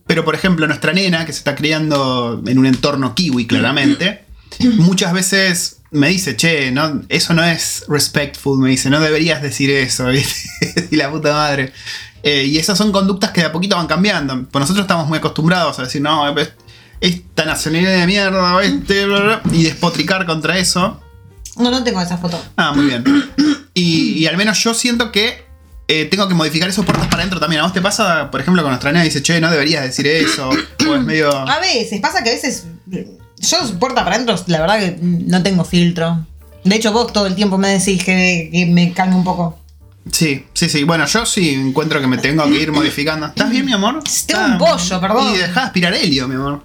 Pero 0.08 0.26
por 0.26 0.36
ejemplo, 0.36 0.68
nuestra 0.68 0.92
nena, 0.94 1.26
que 1.26 1.32
se 1.32 1.38
está 1.38 1.56
criando 1.56 2.42
en 2.46 2.58
un 2.58 2.66
entorno 2.66 3.16
kiwi, 3.16 3.48
claramente, 3.48 4.26
muchas 4.78 5.14
veces 5.14 5.78
me 5.92 6.10
dice, 6.10 6.36
che, 6.36 6.72
no, 6.72 7.04
eso 7.10 7.34
no 7.34 7.44
es 7.44 7.86
respectful, 7.88 8.58
me 8.60 8.70
dice, 8.70 8.90
no 8.90 9.00
deberías 9.00 9.42
decir 9.42 9.70
eso, 9.70 10.08
¿viste? 10.08 10.88
y 10.92 10.96
la 10.98 11.10
puta 11.12 11.32
madre. 11.34 11.72
Eh, 12.24 12.44
y 12.46 12.58
esas 12.58 12.78
son 12.78 12.92
conductas 12.92 13.32
que 13.32 13.42
de 13.42 13.48
a 13.48 13.52
poquito 13.52 13.76
van 13.78 13.88
cambiando. 13.88 14.46
Pues 14.52 14.62
nosotros 14.62 14.84
estamos 14.84 15.08
muy 15.08 15.18
acostumbrados 15.20 15.80
a 15.80 15.84
decir, 15.84 16.02
no, 16.02 16.38
es- 16.38 16.52
esta 17.00 17.46
nacionalidad 17.46 17.98
de 18.00 18.06
mierda, 18.06 18.62
este, 18.64 19.06
bla, 19.06 19.20
bla", 19.22 19.42
y 19.54 19.64
despotricar 19.64 20.26
contra 20.26 20.58
eso. 20.58 21.02
No, 21.58 21.70
no 21.72 21.84
tengo 21.84 22.02
esa 22.02 22.18
foto. 22.18 22.42
Ah, 22.58 22.72
muy 22.74 22.86
bien. 22.86 23.04
Y, 23.74 24.14
y 24.20 24.26
al 24.28 24.38
menos 24.38 24.62
yo 24.64 24.74
siento 24.74 25.12
que 25.12 25.44
eh, 25.88 26.06
tengo 26.06 26.28
que 26.28 26.34
modificar 26.34 26.70
esos 26.70 26.86
puertas 26.86 27.08
para 27.08 27.18
adentro 27.20 27.40
también. 27.40 27.62
¿A 27.62 27.64
vos 27.66 27.74
te 27.74 27.82
pasa, 27.82 28.32
por 28.32 28.40
ejemplo, 28.42 28.62
con 28.64 28.72
nuestra 28.72 28.92
nena 28.92 29.04
dice, 29.04 29.22
che, 29.22 29.40
no 29.42 29.52
deberías 29.52 29.84
decir 29.84 30.08
eso? 30.08 30.50
O 30.50 30.96
es 30.96 31.02
medio. 31.04 31.30
A 31.36 31.60
veces, 31.60 32.00
pasa 32.02 32.24
que 32.24 32.30
a 32.30 32.34
veces. 32.34 32.66
Yo, 33.40 33.58
puerta 33.80 34.04
para 34.04 34.16
adentro, 34.18 34.36
la 34.48 34.62
verdad 34.62 34.80
que 34.80 34.98
no 35.02 35.42
tengo 35.44 35.64
filtro. 35.66 36.26
De 36.64 36.76
hecho, 36.76 36.92
vos 36.94 37.12
todo 37.12 37.26
el 37.28 37.36
tiempo 37.36 37.58
me 37.58 37.70
decís 37.70 38.04
que, 38.04 38.50
que 38.52 38.66
me 38.68 38.94
calme 38.94 39.16
un 39.16 39.24
poco. 39.24 39.58
Sí, 40.12 40.46
sí, 40.54 40.70
sí. 40.70 40.84
Bueno, 40.84 41.06
yo 41.06 41.26
sí 41.26 41.50
encuentro 41.50 42.00
que 42.02 42.08
me 42.08 42.18
tengo 42.18 42.44
que 42.46 42.62
ir 42.62 42.72
modificando. 42.72 43.28
¿Estás 43.28 43.50
bien, 43.50 43.66
mi 43.66 43.74
amor? 43.74 44.02
Tengo 44.26 44.42
Ah, 44.42 44.48
un 44.48 44.58
pollo, 44.58 45.02
perdón. 45.02 45.34
Y 45.34 45.38
dejá 45.38 45.60
de 45.62 45.66
aspirar 45.68 45.94
helio, 45.94 46.28
mi 46.28 46.36
amor. 46.36 46.64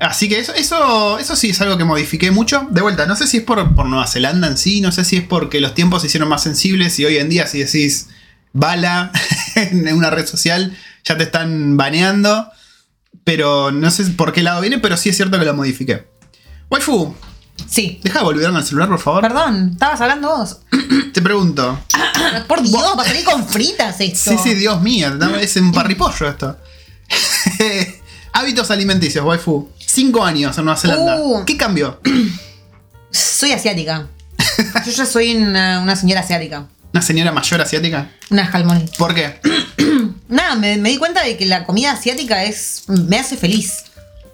Así 0.00 0.28
que 0.28 0.38
eso, 0.38 0.54
eso, 0.54 1.18
eso 1.18 1.34
sí 1.34 1.50
es 1.50 1.60
algo 1.60 1.76
que 1.76 1.84
modifiqué 1.84 2.30
mucho. 2.30 2.66
De 2.70 2.82
vuelta, 2.82 3.06
no 3.06 3.16
sé 3.16 3.26
si 3.26 3.38
es 3.38 3.42
por, 3.42 3.74
por 3.74 3.86
Nueva 3.86 4.06
Zelanda 4.06 4.46
en 4.46 4.56
sí, 4.56 4.80
no 4.80 4.92
sé 4.92 5.04
si 5.04 5.16
es 5.16 5.24
porque 5.24 5.60
los 5.60 5.74
tiempos 5.74 6.02
se 6.02 6.06
hicieron 6.06 6.28
más 6.28 6.42
sensibles 6.42 6.98
y 7.00 7.04
hoy 7.04 7.16
en 7.18 7.28
día 7.28 7.46
si 7.46 7.58
decís 7.58 8.08
bala 8.52 9.10
en 9.56 9.92
una 9.92 10.10
red 10.10 10.26
social 10.26 10.76
ya 11.04 11.16
te 11.16 11.24
están 11.24 11.76
baneando. 11.76 12.48
Pero 13.24 13.72
no 13.72 13.90
sé 13.90 14.04
por 14.04 14.32
qué 14.32 14.42
lado 14.42 14.60
viene, 14.60 14.78
pero 14.78 14.96
sí 14.96 15.08
es 15.08 15.16
cierto 15.16 15.38
que 15.38 15.44
lo 15.44 15.52
modifiqué. 15.54 16.06
Waifu, 16.70 17.14
Sí. 17.68 18.00
deja 18.02 18.20
de 18.20 18.24
volverme 18.24 18.58
al 18.58 18.64
celular, 18.64 18.88
por 18.88 19.00
favor. 19.00 19.20
Perdón, 19.20 19.70
estabas 19.72 20.00
hablando 20.00 20.28
vos. 20.28 20.58
Te 21.12 21.20
pregunto. 21.20 21.78
Por 22.46 22.62
Dios, 22.62 22.82
va 22.96 23.02
a 23.02 23.04
salir 23.04 23.24
con 23.24 23.46
fritas 23.46 24.00
esto. 24.00 24.30
Sí, 24.30 24.36
sí, 24.42 24.54
Dios 24.54 24.80
mío, 24.80 25.12
es 25.40 25.56
un 25.56 25.72
parripollo 25.72 26.28
esto. 26.28 26.56
Hábitos 28.32 28.70
alimenticios, 28.70 29.24
waifu. 29.24 29.68
Cinco 29.98 30.24
años 30.24 30.56
en 30.56 30.64
Nueva 30.64 30.78
Zelanda. 30.80 31.20
Uh. 31.20 31.44
¿Qué 31.44 31.56
cambió? 31.56 32.00
Soy 33.10 33.50
asiática. 33.50 34.06
Yo 34.86 34.92
ya 34.92 35.04
soy 35.04 35.34
una, 35.34 35.80
una 35.80 35.96
señora 35.96 36.20
asiática. 36.20 36.66
¿Una 36.92 37.02
señora 37.02 37.32
mayor 37.32 37.60
asiática? 37.60 38.08
Una 38.30 38.46
jalmoni. 38.46 38.84
¿Por 38.98 39.12
qué? 39.12 39.40
Nada, 40.28 40.54
me, 40.54 40.76
me 40.76 40.90
di 40.90 40.98
cuenta 40.98 41.24
de 41.24 41.36
que 41.36 41.46
la 41.46 41.64
comida 41.64 41.90
asiática 41.90 42.44
es. 42.44 42.84
me 42.86 43.18
hace 43.18 43.36
feliz. 43.36 43.86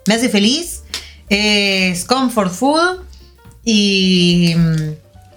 Me 0.06 0.12
hace 0.12 0.28
feliz. 0.28 0.82
Es 1.30 2.04
comfort 2.04 2.52
food. 2.52 3.00
Y. 3.64 4.54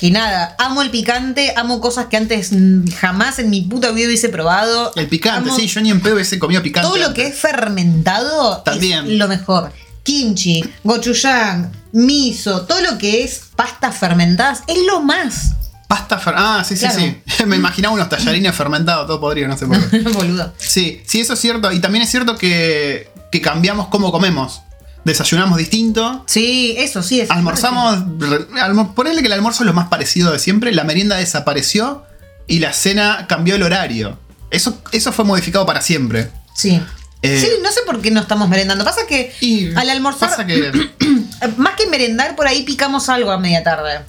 Y 0.01 0.12
nada, 0.12 0.55
amo 0.60 0.81
el 0.81 0.91
picante, 0.91 1.53
amo 1.55 1.79
cosas 1.79 2.05
que 2.07 2.17
antes 2.17 2.51
mm, 2.51 2.89
jamás 3.00 3.39
en 3.39 3.50
mi 3.50 3.62
puta 3.62 3.91
vida 3.91 4.07
hubiese 4.07 4.27
probado. 4.27 4.91
El 4.96 5.07
picante, 5.07 5.50
Amo 5.50 5.57
sí, 5.57 5.67
yo 5.67 5.79
ni 5.79 5.89
en 5.89 6.01
pedo 6.01 6.15
hubiese 6.15 6.38
comido 6.38 6.62
picante. 6.62 6.88
Todo 6.88 6.98
lo 6.98 7.13
que 7.13 7.27
es 7.27 7.36
fermentado 7.36 8.62
También. 8.63 9.05
es 9.05 9.13
lo 9.13 9.27
mejor. 9.29 9.72
Kimchi, 10.11 10.63
gochujang, 10.85 11.69
miso, 11.91 12.61
todo 12.61 12.79
lo 12.81 12.97
que 12.97 13.23
es 13.25 13.41
pastas 13.57 13.97
fermentadas 13.97 14.63
es 14.67 14.77
lo 14.87 15.01
más. 15.01 15.51
Pasta 15.89 16.17
fer- 16.19 16.33
Ah, 16.37 16.63
sí, 16.65 16.75
sí, 16.77 16.85
Claro. 16.85 16.99
sí. 17.27 17.43
Me 17.45 17.57
imaginaba 17.57 17.93
unos 17.93 18.07
tallarines 18.07 18.55
fermentados, 18.55 19.05
todo 19.07 19.19
podrido, 19.19 19.49
no 19.49 19.57
sé 19.57 19.65
por 19.67 19.89
qué. 19.89 19.99
Boludo. 20.13 20.53
Sí, 20.57 21.01
sí, 21.05 21.19
eso 21.19 21.33
es 21.33 21.39
cierto. 21.39 21.71
Y 21.73 21.79
también 21.81 22.03
es 22.03 22.09
cierto 22.09 22.37
que, 22.37 23.09
que 23.31 23.41
cambiamos 23.41 23.87
cómo 23.89 24.11
comemos. 24.13 24.61
Desayunamos 25.03 25.57
distinto. 25.57 26.23
Sí, 26.27 26.75
eso 26.77 27.03
sí 27.03 27.19
es. 27.21 27.29
Almorzamos. 27.29 27.99
re- 28.19 28.45
almo- 28.61 28.93
ponele 28.95 29.19
que 29.21 29.27
el 29.27 29.33
almuerzo 29.33 29.63
es 29.63 29.67
lo 29.67 29.73
más 29.73 29.87
parecido 29.89 30.31
de 30.31 30.39
siempre. 30.39 30.71
La 30.73 30.83
merienda 30.85 31.17
desapareció 31.17 32.03
y 32.47 32.59
la 32.59 32.71
cena 32.71 33.25
cambió 33.27 33.55
el 33.55 33.63
horario. 33.63 34.17
Eso, 34.51 34.81
eso 34.93 35.11
fue 35.11 35.25
modificado 35.25 35.65
para 35.65 35.81
siempre. 35.81 36.29
Sí. 36.55 36.81
Eh, 37.21 37.39
sí, 37.41 37.47
no 37.63 37.71
sé 37.71 37.81
por 37.86 38.01
qué 38.01 38.12
no 38.12 38.21
estamos 38.21 38.47
merendando. 38.47 38.86
Pasa 38.86 39.01
que 39.07 39.33
Y 39.41 39.74
al 39.75 39.89
almorzar, 39.89 40.29
Pasa 40.29 40.45
que, 40.45 40.71
más 41.57 41.75
que 41.75 41.88
merendar, 41.88 42.36
por 42.36 42.47
ahí 42.47 42.63
picamos 42.63 43.09
algo 43.09 43.31
a 43.31 43.39
media 43.39 43.63
tarde. 43.63 44.00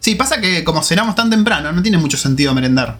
sí, 0.00 0.14
pasa 0.16 0.40
que 0.40 0.64
como 0.64 0.82
cenamos 0.82 1.14
tan 1.14 1.30
temprano, 1.30 1.72
no 1.72 1.82
tiene 1.82 1.98
mucho 1.98 2.16
sentido 2.16 2.54
merendar. 2.54 2.98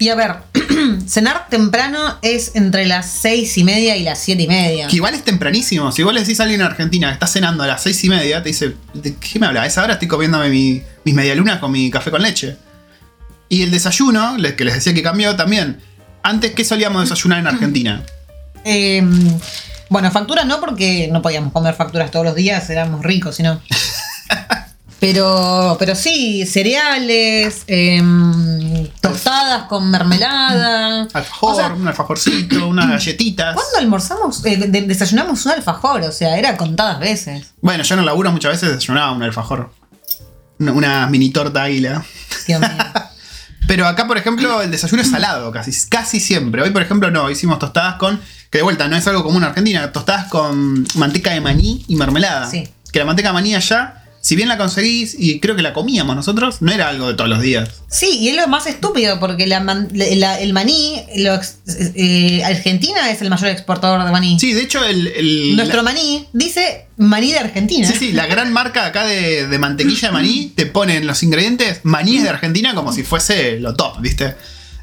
Y 0.00 0.10
a 0.10 0.14
ver, 0.14 0.36
cenar 1.08 1.48
temprano 1.48 2.18
es 2.22 2.52
entre 2.54 2.86
las 2.86 3.10
seis 3.10 3.56
y 3.58 3.64
media 3.64 3.96
y 3.96 4.04
las 4.04 4.18
siete 4.20 4.44
y 4.44 4.46
media. 4.46 4.86
Que 4.86 4.96
igual 4.96 5.14
es 5.14 5.24
tempranísimo. 5.24 5.90
Si 5.90 6.02
vos 6.04 6.14
le 6.14 6.20
decís 6.20 6.38
a 6.38 6.44
alguien 6.44 6.60
en 6.60 6.66
Argentina 6.68 7.08
que 7.08 7.14
está 7.14 7.26
cenando 7.26 7.64
a 7.64 7.66
las 7.66 7.82
seis 7.82 8.04
y 8.04 8.08
media, 8.08 8.40
te 8.42 8.50
dice, 8.50 8.74
¿de 8.94 9.16
qué 9.16 9.38
me 9.40 9.46
habla? 9.46 9.62
A 9.62 9.66
esa 9.66 9.82
hora 9.82 9.94
estoy 9.94 10.06
comiéndome 10.06 10.50
mi- 10.50 10.82
mis 11.04 11.14
medialunas 11.16 11.58
con 11.58 11.72
mi 11.72 11.90
café 11.90 12.10
con 12.12 12.22
leche. 12.22 12.56
Y 13.48 13.62
el 13.62 13.70
desayuno, 13.72 14.36
que 14.56 14.64
les 14.64 14.74
decía 14.74 14.94
que 14.94 15.02
cambió 15.02 15.34
también. 15.34 15.80
Antes, 16.22 16.52
¿qué 16.52 16.64
solíamos 16.64 17.02
desayunar 17.02 17.38
en 17.40 17.46
Argentina? 17.48 18.02
Eh, 18.68 19.02
bueno, 19.88 20.10
facturas 20.10 20.44
no, 20.46 20.60
porque 20.60 21.08
no 21.10 21.22
podíamos 21.22 21.52
comer 21.52 21.74
facturas 21.74 22.10
todos 22.10 22.26
los 22.26 22.34
días, 22.34 22.68
éramos 22.70 23.02
ricos, 23.02 23.36
sino. 23.36 23.60
Pero, 25.00 25.76
pero 25.78 25.94
sí, 25.94 26.44
cereales, 26.44 27.62
em, 27.68 28.88
tostadas 29.00 29.62
con 29.68 29.88
mermelada. 29.88 31.06
Alfajor, 31.14 31.52
O 31.52 31.56
sea, 31.56 31.68
un 31.72 31.86
alfajorcito, 31.86 32.66
unas 32.66 32.88
galletitas. 32.90 33.54
¿Cuándo 33.54 33.78
almorzamos? 33.78 34.44
Eh, 34.44 34.56
de- 34.56 34.82
desayunamos 34.82 35.46
un 35.46 35.52
alfajor, 35.52 36.00
o 36.02 36.10
sea, 36.10 36.36
era 36.36 36.56
contadas 36.56 36.98
veces. 36.98 37.46
Bueno, 37.60 37.84
yo 37.84 37.94
en 37.94 38.00
el 38.00 38.06
laburo 38.06 38.32
muchas 38.32 38.50
veces 38.54 38.70
desayunaba 38.74 39.12
un 39.12 39.22
alfajor. 39.22 39.70
Una, 40.58 40.72
una 40.72 41.06
mini 41.06 41.30
torta 41.30 41.62
águila. 41.62 42.04
Dios 42.48 42.60
mío. 42.60 42.68
Pero 43.68 43.86
acá, 43.86 44.06
por 44.06 44.16
ejemplo, 44.16 44.62
el 44.62 44.70
desayuno 44.70 45.02
es 45.02 45.10
salado 45.10 45.52
casi, 45.52 45.70
casi 45.90 46.20
siempre. 46.20 46.62
Hoy, 46.62 46.70
por 46.70 46.80
ejemplo, 46.80 47.10
no, 47.10 47.30
hicimos 47.30 47.58
tostadas 47.58 47.96
con, 47.96 48.18
que 48.50 48.58
de 48.58 48.64
vuelta 48.64 48.88
no 48.88 48.96
es 48.96 49.06
algo 49.06 49.22
común 49.22 49.42
en 49.42 49.50
Argentina, 49.50 49.92
tostadas 49.92 50.26
con 50.28 50.86
manteca 50.94 51.32
de 51.32 51.42
maní 51.42 51.84
y 51.86 51.94
mermelada. 51.94 52.50
Sí. 52.50 52.66
Que 52.90 52.98
la 52.98 53.04
manteca 53.04 53.28
de 53.28 53.34
maní 53.34 53.54
allá, 53.54 53.97
si 54.20 54.36
bien 54.36 54.48
la 54.48 54.58
conseguís 54.58 55.14
y 55.18 55.40
creo 55.40 55.56
que 55.56 55.62
la 55.62 55.72
comíamos 55.72 56.14
nosotros, 56.16 56.60
no 56.60 56.72
era 56.72 56.88
algo 56.88 57.08
de 57.08 57.14
todos 57.14 57.30
los 57.30 57.40
días. 57.40 57.68
Sí, 57.90 58.18
y 58.20 58.28
es 58.28 58.36
lo 58.36 58.46
más 58.48 58.66
estúpido, 58.66 59.18
porque 59.20 59.46
la 59.46 59.60
man- 59.60 59.88
la- 59.92 60.06
la- 60.16 60.40
el 60.40 60.52
maní, 60.52 61.02
lo 61.16 61.38
eh, 61.94 62.42
Argentina 62.44 63.10
es 63.10 63.22
el 63.22 63.30
mayor 63.30 63.48
exportador 63.50 64.04
de 64.04 64.10
maní. 64.12 64.38
Sí, 64.38 64.52
de 64.52 64.62
hecho, 64.62 64.84
el. 64.84 65.06
el- 65.08 65.56
Nuestro 65.56 65.82
maní 65.82 66.26
dice 66.32 66.86
maní 66.96 67.32
de 67.32 67.38
Argentina. 67.38 67.86
Sí, 67.90 67.94
sí, 67.98 68.12
la 68.12 68.26
gran 68.26 68.52
marca 68.52 68.86
acá 68.86 69.04
de, 69.04 69.46
de 69.46 69.58
mantequilla 69.58 70.08
de 70.08 70.12
maní 70.14 70.52
te 70.54 70.66
ponen 70.66 71.06
los 71.06 71.22
ingredientes 71.22 71.80
maníes 71.84 72.22
de 72.24 72.28
Argentina 72.28 72.74
como 72.74 72.92
si 72.92 73.02
fuese 73.04 73.58
lo 73.60 73.74
top, 73.74 74.00
¿viste? 74.00 74.34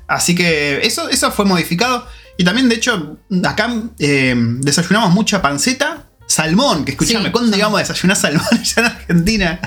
Así 0.07 0.35
que 0.35 0.79
eso, 0.85 1.09
eso 1.09 1.31
fue 1.31 1.45
modificado. 1.45 2.07
Y 2.37 2.43
también, 2.43 2.67
de 2.69 2.75
hecho, 2.75 3.17
acá 3.45 3.73
eh, 3.99 4.35
desayunamos 4.59 5.13
mucha 5.13 5.41
panceta, 5.41 6.07
salmón, 6.35 6.83
que 6.85 6.91
escuchame, 6.91 7.25
Sí, 7.25 7.31
¿cuándo 7.31 7.49
salmón. 7.51 7.59
íbamos 7.59 7.77
a 7.77 7.83
desayunar 7.83 8.17
salmón 8.17 8.45
allá 8.51 8.73
en 8.77 8.85
Argentina? 8.85 9.59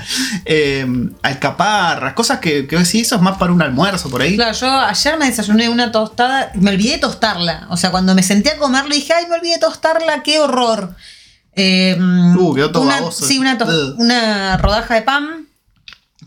Eh, 0.45 0.85
alcaparras, 1.23 2.13
cosas 2.13 2.39
que, 2.39 2.67
que 2.67 2.83
sí, 2.85 3.01
eso 3.01 3.15
es 3.15 3.21
más 3.21 3.37
para 3.37 3.51
un 3.53 3.61
almuerzo 3.61 4.09
por 4.09 4.21
ahí. 4.21 4.35
Claro, 4.35 4.53
yo 4.57 4.69
ayer 4.79 5.17
me 5.17 5.25
desayuné 5.25 5.69
una 5.69 5.91
tostada, 5.91 6.51
me 6.55 6.71
olvidé 6.71 6.93
de 6.93 6.97
tostarla. 6.99 7.67
O 7.69 7.77
sea, 7.77 7.91
cuando 7.91 8.13
me 8.15 8.23
senté 8.23 8.51
a 8.51 8.57
comerlo 8.57 8.93
dije, 8.93 9.13
ay, 9.13 9.25
me 9.27 9.35
olvidé 9.35 9.53
de 9.55 9.59
tostarla, 9.59 10.23
qué 10.23 10.39
horror. 10.39 10.95
Eh, 11.55 11.97
Uh, 11.99 12.53
quedó 12.55 12.71
todo 12.71 12.83
una, 12.83 12.95
baboso. 13.01 13.25
Sí, 13.25 13.39
una, 13.39 13.57
una 13.97 14.57
rodaja 14.57 14.93
de 14.95 15.01
pan 15.01 15.47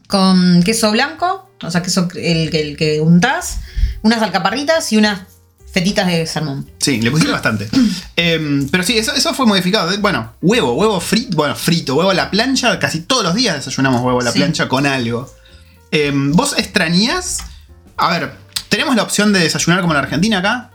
con 0.09 0.63
queso 0.63 0.91
blanco, 0.91 1.49
o 1.63 1.71
sea, 1.71 1.83
queso 1.83 2.09
el, 2.17 2.51
que- 2.51 2.61
el 2.71 2.77
que 2.77 3.01
untás, 3.01 3.61
unas 4.03 4.21
alcaparritas 4.21 4.93
y 4.93 4.97
unas 4.99 5.21
fetitas 5.73 6.07
de 6.07 6.26
salmón. 6.26 6.71
Sí, 6.79 7.00
le 7.00 7.11
pusiste 7.11 7.33
bastante. 7.33 7.69
Em, 8.17 8.69
pero 8.69 8.83
sí, 8.83 8.99
eso, 8.99 9.12
eso 9.14 9.33
fue 9.35 9.47
modificado. 9.47 9.97
Bueno, 9.99 10.35
huevo, 10.43 10.75
huevo 10.75 11.00
frito, 11.00 11.37
bueno, 11.37 11.55
frito, 11.57 11.95
huevo 11.95 12.11
a 12.11 12.14
la 12.14 12.31
plancha. 12.31 12.79
Casi 12.79 13.00
todos 13.00 13.25
los 13.25 13.35
días 13.35 13.57
desayunamos 13.57 14.02
huevo 14.02 14.21
a 14.21 14.25
la 14.25 14.33
Sí. 14.33 14.38
plancha 14.38 14.69
con 14.69 14.87
algo. 14.87 15.33
Em, 15.91 16.33
¿Vos 16.33 16.55
extrañás? 16.59 17.38
A 17.97 18.11
ver, 18.11 18.33
¿tenemos 18.69 18.97
la 18.97 19.02
opción 19.02 19.33
de 19.33 19.41
desayunar 19.41 19.81
como 19.81 19.93
en 19.95 19.99
Argentina 20.00 20.38
acá? 20.38 20.71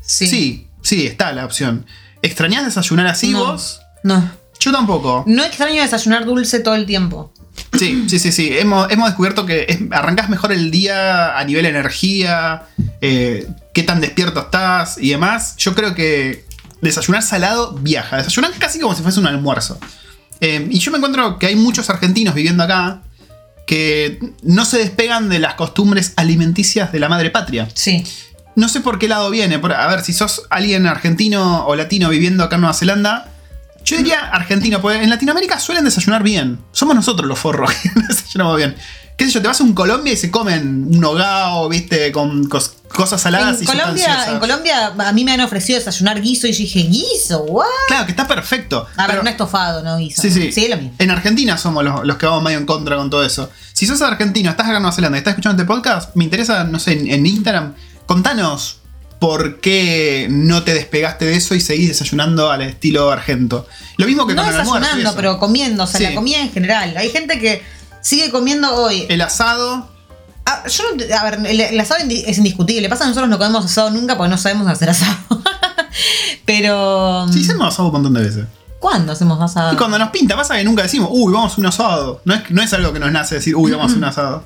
Sí. 0.00 0.26
Sí, 0.26 0.68
sí, 0.82 1.06
está 1.06 1.32
la 1.32 1.44
opción. 1.44 1.86
¿Extrañás 2.22 2.64
desayunar 2.64 3.06
así 3.06 3.30
No. 3.32 3.44
vos? 3.46 3.80
No. 4.02 4.30
Yo 4.58 4.72
tampoco. 4.72 5.24
No 5.26 5.42
extraño 5.44 5.80
desayunar 5.82 6.24
dulce 6.26 6.60
todo 6.60 6.74
el 6.74 6.84
tiempo. 6.86 7.32
Sí, 7.78 8.04
sí, 8.08 8.18
sí, 8.18 8.32
sí. 8.32 8.50
Hemos, 8.58 8.90
hemos 8.90 9.06
descubierto 9.08 9.46
que 9.46 9.66
es- 9.68 9.78
arrancás 9.90 10.28
mejor 10.28 10.52
el 10.52 10.70
día 10.70 11.38
a 11.38 11.44
nivel 11.44 11.64
energía, 11.66 12.64
eh, 13.00 13.46
qué 13.72 13.82
tan 13.82 14.00
despierto 14.00 14.40
estás 14.40 14.98
y 14.98 15.10
demás. 15.10 15.54
Yo 15.58 15.74
creo 15.74 15.94
que 15.94 16.44
desayunar 16.80 17.22
salado 17.22 17.72
viaja. 17.74 18.16
Desayunar 18.18 18.52
casi 18.58 18.80
como 18.80 18.94
si 18.94 19.02
fuese 19.02 19.20
un 19.20 19.26
almuerzo. 19.26 19.78
Eh, 20.40 20.66
y 20.70 20.78
yo 20.78 20.90
me 20.90 20.96
encuentro 20.98 21.38
que 21.38 21.46
hay 21.46 21.56
muchos 21.56 21.90
argentinos 21.90 22.34
viviendo 22.34 22.62
acá 22.64 23.02
que 23.66 24.18
no 24.42 24.64
se 24.64 24.78
despegan 24.78 25.28
de 25.28 25.38
las 25.38 25.54
costumbres 25.54 26.12
alimenticias 26.16 26.92
de 26.92 26.98
la 27.00 27.08
madre 27.08 27.30
patria. 27.30 27.68
Sí. 27.74 28.04
No 28.56 28.68
sé 28.68 28.80
por 28.80 28.98
qué 28.98 29.06
lado 29.08 29.30
viene. 29.30 29.58
por- 29.58 29.72
a 29.72 29.86
ver, 29.86 30.02
si 30.02 30.12
sos 30.12 30.42
alguien 30.50 30.86
argentino 30.86 31.66
o 31.66 31.76
latino 31.76 32.08
viviendo 32.08 32.42
acá 32.42 32.56
en 32.56 32.62
Nueva 32.62 32.74
Zelanda, 32.74 33.28
yo 33.84 33.96
diría 33.96 34.20
argentino, 34.28 34.80
porque 34.82 35.02
en 35.02 35.08
Latinoamérica 35.08 35.58
suelen 35.60 35.84
desayunar 35.84 36.22
bien. 36.22 36.58
Somos 36.72 36.94
nosotros 36.96 37.28
los 37.28 37.38
forros 37.38 37.70
que 37.82 37.90
desayunamos 38.08 38.56
bien. 38.56 38.74
¿Qué 39.16 39.26
sé 39.26 39.32
yo? 39.32 39.42
Te 39.42 39.48
vas 39.48 39.60
a 39.60 39.64
un 39.64 39.74
Colombia 39.74 40.12
y 40.12 40.16
se 40.16 40.30
comen 40.30 40.86
un 40.90 41.04
hogao, 41.04 41.68
viste, 41.68 42.10
con 42.10 42.44
cos- 42.48 42.72
cosas 42.94 43.20
saladas 43.22 43.56
En 43.58 43.62
y 43.62 43.66
Colombia, 43.66 44.26
en 44.28 44.38
Colombia 44.40 44.92
a 44.98 45.12
mí 45.12 45.24
me 45.24 45.32
han 45.32 45.40
ofrecido 45.40 45.78
desayunar 45.78 46.20
guiso 46.20 46.46
y 46.46 46.52
yo 46.52 46.58
dije, 46.58 46.80
¿guiso? 46.82 47.42
¿What? 47.44 47.64
Claro, 47.88 48.04
que 48.06 48.10
está 48.12 48.26
perfecto. 48.26 48.86
A 48.96 49.02
ver, 49.02 49.10
pero- 49.10 49.22
un 49.22 49.28
estofado, 49.28 49.82
no 49.82 49.96
guiso. 49.98 50.20
Sí, 50.22 50.30
sí. 50.30 50.52
Sí, 50.52 50.64
es 50.64 50.70
lo 50.70 50.76
mismo. 50.76 50.94
En 50.98 51.10
Argentina 51.10 51.56
somos 51.56 51.84
los, 51.84 52.04
los 52.04 52.16
que 52.16 52.26
vamos 52.26 52.42
medio 52.42 52.58
en 52.58 52.66
contra 52.66 52.96
con 52.96 53.08
todo 53.10 53.24
eso. 53.24 53.50
Si 53.72 53.86
sos 53.86 54.02
argentino, 54.02 54.50
estás 54.50 54.66
acá 54.66 54.76
en 54.76 54.82
Nueva 54.82 54.94
Zelanda 54.94 55.16
y 55.16 55.20
estás 55.20 55.32
escuchando 55.32 55.62
este 55.62 55.66
podcast, 55.72 56.14
me 56.16 56.24
interesa, 56.24 56.64
no 56.64 56.78
sé, 56.78 56.92
en, 56.92 57.10
en 57.10 57.24
Instagram, 57.26 57.74
contanos 58.06 58.76
por 59.20 59.60
qué 59.60 60.26
no 60.30 60.62
te 60.62 60.72
despegaste 60.74 61.26
de 61.26 61.36
eso 61.36 61.54
y 61.54 61.60
seguís 61.60 61.88
desayunando 61.88 62.50
al 62.50 62.62
estilo 62.62 63.10
argento. 63.10 63.66
Lo 63.98 64.06
mismo 64.06 64.26
que 64.26 64.34
No 64.34 64.42
con 64.42 64.52
el 64.54 64.60
almuerzo. 64.60 64.78
y 64.78 64.80
desayunando, 64.88 65.16
pero 65.16 65.38
comiendo, 65.38 65.84
o 65.84 65.86
sea, 65.86 65.98
Sí. 65.98 66.04
la 66.06 66.14
comida 66.14 66.40
en 66.40 66.50
general. 66.50 66.96
Hay 66.96 67.10
gente 67.10 67.38
que 67.38 67.62
sigue 68.02 68.30
comiendo 68.30 68.74
hoy. 68.74 69.04
El 69.10 69.20
asado. 69.20 69.90
Ah, 70.46 70.64
yo 70.68 70.84
no- 70.96 71.16
a 71.16 71.24
ver, 71.24 71.46
el, 71.46 71.60
el 71.60 71.80
asado 71.80 72.00
es 72.08 72.38
indiscutible. 72.38 72.88
Pasa 72.88 73.04
que 73.04 73.08
nosotros 73.08 73.30
no 73.30 73.38
comemos 73.38 73.64
asado 73.64 73.90
nunca 73.90 74.16
porque 74.16 74.30
no 74.30 74.38
sabemos 74.38 74.66
hacer 74.68 74.90
asado. 74.90 75.16
pero. 76.44 77.26
Sí, 77.32 77.40
hacemos 77.42 77.68
asado 77.68 77.88
un 77.88 77.92
montón 77.94 78.14
de 78.14 78.22
veces. 78.22 78.44
¿Cuándo 78.78 79.12
hacemos 79.12 79.40
asado? 79.40 79.74
Y 79.74 79.76
cuando 79.76 79.98
nos 79.98 80.08
pinta, 80.10 80.36
pasa 80.36 80.56
que 80.56 80.64
nunca 80.64 80.82
decimos, 80.82 81.10
uy, 81.12 81.32
vamos 81.32 81.52
a 81.54 81.60
un 81.60 81.66
asado. 81.66 82.22
No 82.24 82.34
es, 82.34 82.50
no 82.50 82.62
es 82.62 82.72
algo 82.72 82.92
que 82.92 82.98
nos 82.98 83.12
nace 83.12 83.34
decir, 83.36 83.54
uy, 83.54 83.70
vamos 83.70 83.84
a 83.84 83.86
hacer 83.88 83.98
un 83.98 84.04
asado. 84.04 84.44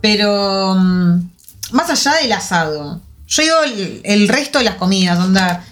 Pero. 0.00 0.74
mm, 0.76 1.30
Más 1.72 1.88
allá 1.90 2.14
del 2.22 2.32
asado. 2.32 3.00
Yo 3.28 3.42
digo 3.42 3.56
el, 3.64 4.00
el 4.04 4.28
resto 4.28 4.58
de 4.58 4.64
las 4.64 4.74
comidas, 4.74 5.18
onda. 5.18 5.64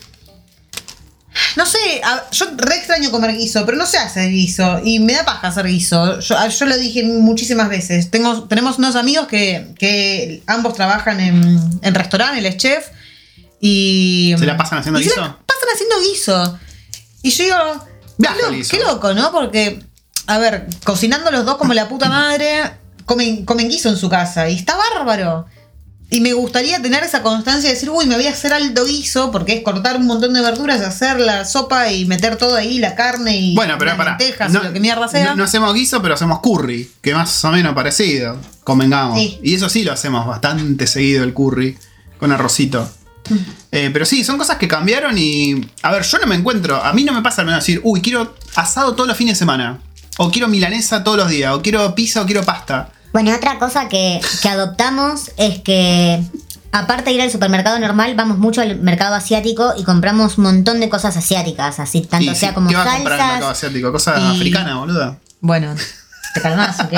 No 1.56 1.66
sé, 1.66 1.78
a- 2.04 2.30
yo 2.30 2.46
re 2.56 2.76
extraño 2.76 3.10
comer 3.10 3.36
guiso, 3.36 3.64
pero 3.66 3.76
no 3.78 3.86
sé 3.86 3.98
hacer 3.98 4.30
guiso. 4.30 4.80
Y 4.84 4.98
me 5.00 5.14
da 5.14 5.24
paja 5.24 5.48
hacer 5.48 5.66
guiso. 5.66 6.20
Yo, 6.20 6.36
a- 6.38 6.48
yo 6.48 6.66
lo 6.66 6.76
dije 6.78 7.02
muchísimas 7.04 7.68
veces. 7.68 8.10
Tengo, 8.10 8.44
tenemos 8.44 8.78
unos 8.78 8.96
amigos 8.96 9.26
que, 9.28 9.74
que 9.78 10.42
ambos 10.46 10.74
trabajan 10.74 11.20
en, 11.20 11.58
en 11.82 11.94
restaurante, 11.94 12.38
él 12.38 12.46
es 12.46 12.56
chef. 12.56 12.86
Y. 13.60 14.34
¿Se 14.38 14.46
la 14.46 14.56
pasan 14.56 14.78
haciendo 14.78 15.00
y 15.00 15.04
se 15.04 15.10
guiso? 15.10 15.20
la 15.20 15.38
pasan 15.46 15.68
haciendo 15.74 15.96
guiso. 16.00 16.58
Y 17.22 17.30
yo 17.30 17.44
digo. 17.44 17.86
Qué, 18.22 18.42
lo- 18.42 18.48
el 18.48 18.56
guiso. 18.56 18.70
qué 18.76 18.82
loco, 18.84 19.14
¿no? 19.14 19.30
Porque, 19.32 19.82
a 20.26 20.38
ver, 20.38 20.66
cocinando 20.84 21.30
los 21.30 21.44
dos 21.44 21.56
como 21.56 21.74
la 21.74 21.88
puta 21.88 22.08
madre, 22.08 22.62
comen, 23.04 23.44
comen 23.44 23.68
guiso 23.68 23.88
en 23.88 23.96
su 23.96 24.08
casa. 24.08 24.48
Y 24.48 24.56
está 24.56 24.76
bárbaro. 24.76 25.46
Y 26.10 26.20
me 26.20 26.32
gustaría 26.32 26.80
tener 26.80 27.04
esa 27.04 27.22
constancia 27.22 27.68
de 27.68 27.74
decir, 27.74 27.90
uy, 27.90 28.06
me 28.06 28.14
voy 28.14 28.26
a 28.26 28.30
hacer 28.30 28.54
alto 28.54 28.86
guiso, 28.86 29.30
porque 29.30 29.52
es 29.52 29.62
cortar 29.62 29.98
un 29.98 30.06
montón 30.06 30.32
de 30.32 30.40
verduras, 30.40 30.80
hacer 30.80 31.20
la 31.20 31.44
sopa 31.44 31.92
y 31.92 32.06
meter 32.06 32.36
todo 32.36 32.56
ahí, 32.56 32.78
la 32.78 32.94
carne 32.94 33.36
y 33.36 33.54
Bueno, 33.54 33.74
pero 33.78 33.90
las 33.90 33.98
para. 33.98 34.10
lentejas 34.12 34.50
y 34.50 34.54
lo 34.54 34.72
que 34.72 34.80
mierda 34.80 35.06
sea. 35.06 35.26
No, 35.30 35.36
no 35.36 35.44
hacemos 35.44 35.74
guiso, 35.74 36.00
pero 36.00 36.14
hacemos 36.14 36.40
curry, 36.40 36.90
que 37.02 37.14
más 37.14 37.44
o 37.44 37.52
menos 37.52 37.74
parecido. 37.74 38.38
Convengamos. 38.64 39.18
Sí. 39.18 39.38
Y 39.42 39.54
eso 39.54 39.68
sí 39.68 39.84
lo 39.84 39.92
hacemos 39.92 40.26
bastante 40.26 40.86
seguido 40.86 41.24
el 41.24 41.34
curry, 41.34 41.76
con 42.18 42.32
arrocito. 42.32 42.88
Eh, 43.70 43.90
pero 43.92 44.06
sí, 44.06 44.24
son 44.24 44.38
cosas 44.38 44.56
que 44.56 44.66
cambiaron 44.66 45.18
y. 45.18 45.60
A 45.82 45.92
ver, 45.92 46.02
yo 46.02 46.16
no 46.16 46.26
me 46.26 46.34
encuentro. 46.34 46.82
A 46.82 46.94
mí 46.94 47.04
no 47.04 47.12
me 47.12 47.20
pasa 47.20 47.42
al 47.42 47.46
menos 47.46 47.60
decir, 47.62 47.82
uy, 47.84 48.00
quiero 48.00 48.34
asado 48.54 48.94
todos 48.94 49.06
los 49.06 49.14
fines 49.14 49.34
de 49.34 49.38
semana. 49.40 49.78
O 50.16 50.30
quiero 50.30 50.48
milanesa 50.48 51.04
todos 51.04 51.18
los 51.18 51.28
días. 51.28 51.52
O 51.52 51.60
quiero 51.60 51.94
pizza 51.94 52.22
o 52.22 52.24
quiero 52.24 52.42
pasta. 52.44 52.90
Bueno, 53.12 53.34
otra 53.34 53.58
cosa 53.58 53.88
que, 53.88 54.20
que 54.42 54.48
adoptamos 54.48 55.30
es 55.36 55.60
que, 55.60 56.22
aparte 56.72 57.04
de 57.10 57.12
ir 57.16 57.22
al 57.22 57.30
supermercado 57.30 57.78
normal, 57.78 58.14
vamos 58.14 58.38
mucho 58.38 58.60
al 58.60 58.76
mercado 58.80 59.14
asiático 59.14 59.72
y 59.76 59.84
compramos 59.84 60.38
un 60.38 60.44
montón 60.44 60.78
de 60.80 60.88
cosas 60.88 61.16
asiáticas, 61.16 61.80
así 61.80 62.02
tanto 62.02 62.34
sea 62.34 62.50
sí, 62.50 62.54
como 62.54 62.68
¿Qué 62.68 62.76
vas 62.76 62.86
a 62.86 62.94
comprar 62.96 63.18
en 63.18 63.24
el 63.26 63.30
mercado 63.32 63.50
asiático? 63.50 63.92
Cosa 63.92 64.18
y- 64.18 64.36
africana, 64.36 64.76
boluda. 64.76 65.18
Bueno, 65.40 65.74
te 66.34 66.40
calmas, 66.42 66.78
¿ok? 66.80 66.92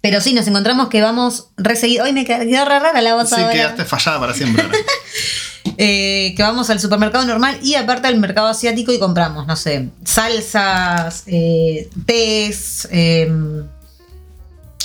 Pero 0.00 0.20
sí, 0.22 0.32
nos 0.32 0.46
encontramos 0.46 0.88
que 0.88 1.02
vamos 1.02 1.48
re 1.58 1.76
seguido. 1.76 2.04
Hoy 2.04 2.12
me 2.14 2.24
quedó 2.24 2.64
re 2.64 2.78
rara 2.80 3.02
la 3.02 3.14
voz 3.16 3.28
Sí, 3.28 3.34
ahora. 3.36 3.52
quedaste 3.52 3.84
fallada 3.84 4.18
para 4.20 4.34
siempre. 4.34 4.64
Eh, 5.82 6.34
que 6.36 6.42
vamos 6.42 6.68
al 6.68 6.78
supermercado 6.78 7.24
normal 7.24 7.58
y 7.62 7.74
aparte 7.74 8.06
al 8.06 8.18
mercado 8.18 8.48
asiático 8.48 8.92
y 8.92 8.98
compramos, 8.98 9.46
no 9.46 9.56
sé, 9.56 9.88
salsas, 10.04 11.22
eh, 11.26 11.88
tés, 12.04 12.86
eh, 12.90 13.30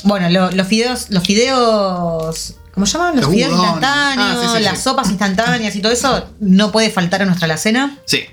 bueno, 0.04 0.30
lo- 0.30 0.52
los 0.52 0.68
fideos, 0.68 1.08
los 1.10 1.24
fideos, 1.24 2.56
¿cómo 2.74 2.86
se 2.86 2.94
llaman? 2.98 3.16
Los 3.16 3.26
Los 3.26 3.32
fideos 3.34 3.52
instantáneos, 3.54 4.38
Ah, 4.38 4.42
sí, 4.52 4.58
sí, 4.58 4.64
las 4.64 4.78
sí. 4.78 4.84
sopas 4.84 5.10
instantáneas 5.10 5.76
y 5.76 5.82
todo 5.82 5.92
eso 5.92 6.30
no 6.40 6.72
puede 6.72 6.90
faltar 6.90 7.22
en 7.22 7.28
nuestra 7.28 7.46
alacena. 7.46 7.98
sí. 8.06 8.26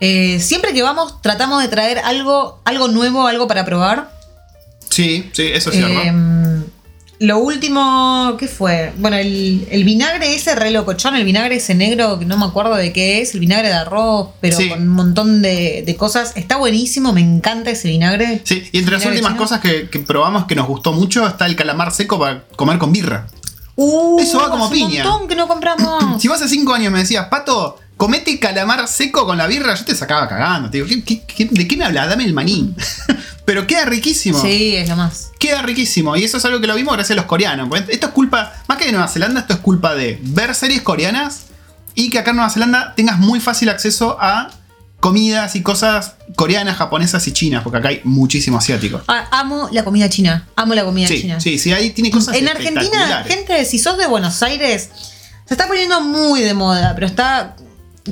Eh, 0.00 0.38
siempre 0.38 0.72
que 0.72 0.80
vamos 0.84 1.20
tratamos 1.22 1.60
de 1.60 1.66
traer 1.66 1.98
algo, 1.98 2.60
algo 2.64 2.86
nuevo, 2.86 3.26
algo 3.26 3.48
para 3.48 3.64
probar. 3.64 4.12
Sí, 4.90 5.28
sí, 5.32 5.42
eso 5.52 5.70
es 5.70 5.76
cierto. 5.76 6.00
Lo 7.20 7.38
último, 7.38 8.36
¿qué 8.38 8.46
fue? 8.46 8.92
Bueno, 8.98 9.16
el, 9.16 9.66
el 9.72 9.82
vinagre 9.82 10.34
ese 10.36 10.54
re 10.54 10.70
locochón, 10.70 11.16
el 11.16 11.24
vinagre 11.24 11.56
ese 11.56 11.74
negro, 11.74 12.18
que 12.18 12.24
no 12.24 12.36
me 12.38 12.44
acuerdo 12.44 12.76
de 12.76 12.92
qué 12.92 13.20
es, 13.20 13.34
el 13.34 13.40
vinagre 13.40 13.68
de 13.68 13.74
arroz, 13.74 14.28
pero 14.40 14.56
Sí. 14.56 14.68
con 14.68 14.82
un 14.82 14.88
montón 14.88 15.42
de, 15.42 15.82
de 15.84 15.96
cosas. 15.96 16.32
Está 16.36 16.56
buenísimo, 16.58 17.12
me 17.12 17.20
encanta 17.20 17.70
ese 17.70 17.88
vinagre. 17.88 18.40
Sí, 18.44 18.62
y 18.70 18.78
entre 18.78 18.94
las 18.98 19.04
últimas 19.06 19.32
chino. 19.32 19.42
cosas 19.42 19.60
que, 19.60 19.88
que 19.90 19.98
probamos 19.98 20.44
que 20.46 20.54
nos 20.54 20.68
gustó 20.68 20.92
mucho 20.92 21.26
está 21.26 21.46
el 21.46 21.56
calamar 21.56 21.90
seco 21.92 22.20
para 22.20 22.44
comer 22.54 22.78
con 22.78 22.92
birra. 22.92 23.26
Uh, 23.74 24.20
Eso 24.20 24.38
va 24.38 24.50
como 24.50 24.66
hace 24.66 24.74
piña. 24.74 25.02
Un 25.04 25.10
montón 25.10 25.28
que 25.28 25.34
no 25.34 25.48
compramos. 25.48 26.04
Si 26.22 26.28
vos 26.28 26.36
hace 26.40 26.48
cinco 26.48 26.72
años 26.74 26.92
me 26.92 27.00
decías, 27.00 27.26
Pato, 27.26 27.78
comete 27.96 28.38
calamar 28.38 28.86
seco 28.86 29.26
con 29.26 29.38
la 29.38 29.46
birra, 29.48 29.74
yo 29.74 29.84
te 29.84 29.94
sacaba 29.96 30.28
cagando. 30.28 30.70
Te 30.70 30.78
digo, 30.82 30.88
¿qué- 30.88 31.02
qué- 31.04 31.22
qué- 31.26 31.48
de 31.50 31.66
qué 31.66 31.76
me 31.76 31.84
hablas? 31.84 32.08
Dame 32.08 32.24
el 32.24 32.32
maní. 32.32 32.74
Pero 33.48 33.66
queda 33.66 33.86
riquísimo. 33.86 34.38
Sí, 34.42 34.76
es 34.76 34.90
lo 34.90 34.96
más. 34.96 35.30
Queda 35.38 35.62
riquísimo. 35.62 36.14
Y 36.16 36.22
eso 36.22 36.36
es 36.36 36.44
algo 36.44 36.60
que 36.60 36.66
lo 36.66 36.74
vimos 36.74 36.92
gracias 36.92 37.12
a 37.12 37.22
los 37.22 37.24
coreanos. 37.24 37.70
Esto 37.88 38.08
es 38.08 38.12
culpa, 38.12 38.52
más 38.66 38.76
que 38.76 38.84
de 38.84 38.92
Nueva 38.92 39.08
Zelanda, 39.08 39.40
esto 39.40 39.54
es 39.54 39.60
culpa 39.60 39.94
de 39.94 40.18
ver 40.20 40.54
series 40.54 40.82
coreanas 40.82 41.44
y 41.94 42.10
que 42.10 42.18
acá 42.18 42.32
en 42.32 42.36
Nueva 42.36 42.50
Zelanda 42.50 42.92
tengas 42.94 43.18
muy 43.18 43.40
fácil 43.40 43.70
acceso 43.70 44.18
a 44.20 44.50
comidas 45.00 45.56
y 45.56 45.62
cosas 45.62 46.16
coreanas, 46.36 46.76
japonesas 46.76 47.26
y 47.26 47.32
chinas, 47.32 47.62
porque 47.62 47.78
acá 47.78 47.88
hay 47.88 48.02
muchísimo 48.04 48.58
asiático. 48.58 49.00
Ah, 49.08 49.28
amo 49.30 49.70
la 49.72 49.82
comida 49.82 50.10
china. 50.10 50.46
Amo 50.54 50.74
la 50.74 50.84
comida 50.84 51.08
Sí, 51.08 51.22
china. 51.22 51.40
sí, 51.40 51.58
sí, 51.58 51.72
ahí 51.72 51.88
tiene 51.92 52.10
cosas 52.10 52.36
En 52.36 52.48
Argentina, 52.50 53.24
gente, 53.26 53.64
si 53.64 53.78
sos 53.78 53.96
de 53.96 54.06
Buenos 54.08 54.42
Aires, 54.42 54.90
se 55.46 55.54
está 55.54 55.66
poniendo 55.66 56.02
muy 56.02 56.42
de 56.42 56.52
moda, 56.52 56.92
pero 56.94 57.06
está 57.06 57.56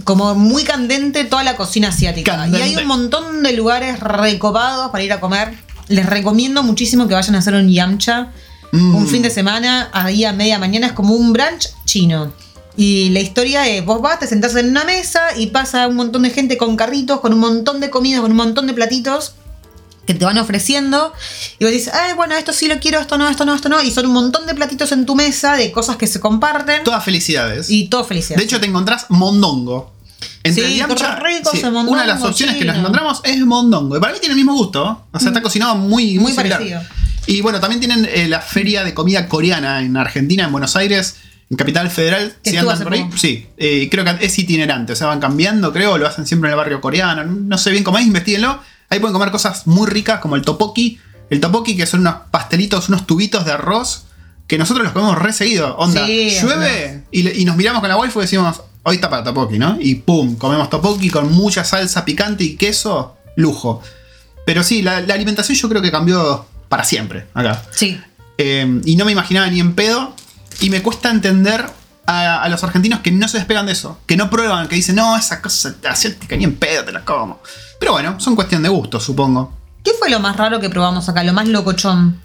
como 0.04 0.34
muy 0.34 0.64
candente 0.64 1.24
toda 1.24 1.44
la 1.44 1.56
cocina 1.56 1.88
asiática. 1.88 2.36
Candente. 2.36 2.58
Y 2.58 2.62
hay 2.70 2.76
un 2.76 2.86
montón 2.86 3.42
de 3.42 3.52
lugares 3.52 4.00
recopados 4.00 4.90
para 4.90 5.04
ir 5.04 5.12
a 5.12 5.20
comer. 5.20 5.54
Les 5.88 6.06
recomiendo 6.06 6.62
muchísimo 6.62 7.06
que 7.08 7.14
vayan 7.14 7.34
a 7.34 7.38
hacer 7.38 7.54
un 7.54 7.68
yamcha 7.68 8.32
Mm. 8.72 8.94
un 8.94 9.06
fin 9.06 9.22
de 9.22 9.30
semana, 9.30 9.88
ahí 9.92 10.24
a 10.24 10.32
media 10.32 10.58
mañana, 10.58 10.88
es 10.88 10.92
como 10.92 11.14
un 11.14 11.32
brunch 11.32 11.70
chino. 11.84 12.32
Y 12.76 13.08
la 13.10 13.20
historia 13.20 13.66
es, 13.66 13.84
vos 13.84 14.02
vas, 14.02 14.18
te 14.18 14.26
sentás 14.26 14.54
en 14.56 14.68
una 14.68 14.84
mesa 14.84 15.20
y 15.36 15.46
pasa 15.46 15.86
un 15.88 15.96
montón 15.96 16.22
de 16.22 16.30
gente 16.30 16.58
con 16.58 16.76
carritos, 16.76 17.20
con 17.20 17.32
un 17.32 17.40
montón 17.40 17.80
de 17.80 17.88
comidas, 17.88 18.20
con 18.20 18.32
un 18.32 18.36
montón 18.36 18.66
de 18.66 18.74
platitos 18.74 19.34
que 20.06 20.14
te 20.14 20.24
van 20.24 20.38
ofreciendo 20.38 21.12
y 21.58 21.64
vos 21.64 21.72
dices, 21.72 21.92
ay, 21.92 22.12
bueno, 22.14 22.34
esto 22.36 22.52
sí 22.52 22.68
lo 22.68 22.78
quiero, 22.78 23.00
esto 23.00 23.18
no, 23.18 23.28
esto 23.28 23.44
no, 23.44 23.54
esto 23.54 23.68
no, 23.68 23.82
y 23.82 23.90
son 23.90 24.06
un 24.06 24.12
montón 24.12 24.46
de 24.46 24.54
platitos 24.54 24.92
en 24.92 25.04
tu 25.04 25.14
mesa 25.16 25.56
de 25.56 25.72
cosas 25.72 25.96
que 25.96 26.06
se 26.06 26.20
comparten 26.20 26.84
Todas 26.84 27.04
felicidades. 27.04 27.68
y 27.70 27.88
todo 27.88 28.04
felicidad. 28.04 28.38
De 28.38 28.44
hecho, 28.44 28.60
te 28.60 28.66
encontrás 28.66 29.06
mondongo. 29.10 29.92
Entre 30.42 30.66
Sí, 30.68 30.76
yamcha, 30.76 31.18
qué 31.18 31.24
rico 31.38 31.50
ese 31.52 31.64
mondongo 31.70 31.90
una 31.92 32.02
de 32.02 32.06
las 32.08 32.22
opciones 32.22 32.56
que 32.56 32.64
nos 32.64 32.76
encontramos 32.76 33.20
es 33.24 33.38
mondongo. 33.44 33.96
Y 33.96 34.00
para 34.00 34.12
mí 34.12 34.20
tiene 34.20 34.32
el 34.34 34.36
mismo 34.36 34.54
gusto. 34.54 35.06
O 35.12 35.18
sea, 35.18 35.28
está 35.28 35.42
cocinado 35.42 35.74
muy, 35.74 36.14
muy, 36.14 36.18
Muy 36.18 36.32
similar. 36.32 36.58
parecido. 36.58 36.82
Y 37.26 37.40
bueno, 37.40 37.58
también 37.58 37.80
tienen 37.80 38.08
eh, 38.10 38.28
la 38.28 38.40
feria 38.40 38.84
de 38.84 38.94
comida 38.94 39.28
coreana 39.28 39.80
en 39.82 39.96
Argentina, 39.96 40.44
en 40.44 40.52
Buenos 40.52 40.76
Aires, 40.76 41.16
en 41.50 41.56
Capital 41.56 41.90
Federal. 41.90 42.36
Si 42.44 42.56
andan 42.56 42.78
por 42.80 42.92
ahí. 42.94 43.02
poco. 43.04 43.16
Sí, 43.18 43.48
eh, 43.56 43.88
creo 43.90 44.04
que 44.04 44.24
es 44.24 44.38
itinerante. 44.38 44.92
O 44.92 44.96
sea, 44.96 45.08
van 45.08 45.18
cambiando, 45.18 45.72
creo. 45.72 45.98
Lo 45.98 46.06
hacen 46.06 46.24
siempre 46.26 46.48
en 46.48 46.52
el 46.52 46.56
barrio 46.58 46.80
coreano. 46.80 47.24
No 47.24 47.58
sé 47.58 47.70
bien 47.72 47.82
cómo 47.82 47.98
es, 47.98 48.06
investiguenlo. 48.06 48.60
Ahí 48.88 48.98
pueden 49.00 49.12
comer 49.12 49.30
cosas 49.30 49.66
muy 49.66 49.86
ricas 49.88 50.20
como 50.20 50.36
el 50.36 50.42
topoki. 50.42 50.98
El 51.30 51.40
topoki, 51.40 51.76
que 51.76 51.86
son 51.86 52.00
unos 52.00 52.14
pastelitos, 52.30 52.88
unos 52.88 53.06
tubitos 53.06 53.44
de 53.44 53.52
arroz 53.52 54.04
que 54.46 54.58
nosotros 54.58 54.84
los 54.84 54.92
comemos 54.92 55.18
re 55.18 55.32
seguido. 55.32 55.76
Onda, 55.76 56.06
Sí, 56.06 56.30
llueve 56.40 57.04
y, 57.10 57.22
le- 57.24 57.34
y 57.36 57.44
nos 57.44 57.56
miramos 57.56 57.80
con 57.80 57.88
la 57.88 57.96
waifu 57.96 58.20
y 58.20 58.22
decimos, 58.22 58.60
hoy 58.84 58.94
está 58.96 59.10
para 59.10 59.24
topoki, 59.24 59.58
¿no? 59.58 59.76
Y 59.80 59.96
pum, 59.96 60.36
comemos 60.36 60.70
topoki 60.70 61.10
con 61.10 61.32
mucha 61.32 61.64
salsa 61.64 62.04
picante 62.04 62.44
y 62.44 62.56
queso, 62.56 63.16
lujo. 63.34 63.82
Pero 64.44 64.62
sí, 64.62 64.82
la, 64.82 65.00
la 65.00 65.14
alimentación 65.14 65.58
yo 65.58 65.68
creo 65.68 65.82
que 65.82 65.90
cambió 65.90 66.46
para 66.68 66.84
siempre 66.84 67.26
acá. 67.34 67.60
Sí. 67.72 68.00
Eh, 68.38 68.80
y 68.84 68.94
no 68.94 69.04
me 69.04 69.10
imaginaba 69.12 69.48
ni 69.48 69.58
en 69.58 69.74
pedo. 69.74 70.14
Y 70.60 70.70
me 70.70 70.80
cuesta 70.80 71.10
entender 71.10 71.66
a, 72.06 72.42
a 72.42 72.48
los 72.48 72.62
argentinos 72.64 73.00
que 73.00 73.10
no 73.10 73.28
se 73.28 73.38
despegan 73.38 73.66
de 73.66 73.72
eso. 73.72 73.98
Que 74.06 74.16
no 74.16 74.30
prueban, 74.30 74.68
que 74.68 74.76
dicen, 74.76 74.96
no, 74.96 75.16
esa 75.16 75.40
cosa 75.42 75.74
asiática 75.88 76.36
ni 76.36 76.44
en 76.44 76.56
pedo 76.56 76.84
te 76.84 76.92
la 76.92 77.04
como. 77.04 77.40
Pero 77.80 77.92
bueno, 77.92 78.18
son 78.20 78.36
cuestión 78.36 78.62
de 78.62 78.68
gusto, 78.68 79.00
supongo. 79.00 79.52
¿Qué 79.84 79.92
fue 79.98 80.10
lo 80.10 80.20
más 80.20 80.36
raro 80.36 80.60
que 80.60 80.68
probamos 80.70 81.08
acá? 81.08 81.22
Lo 81.22 81.32
más 81.32 81.46
locochón. 81.48 82.20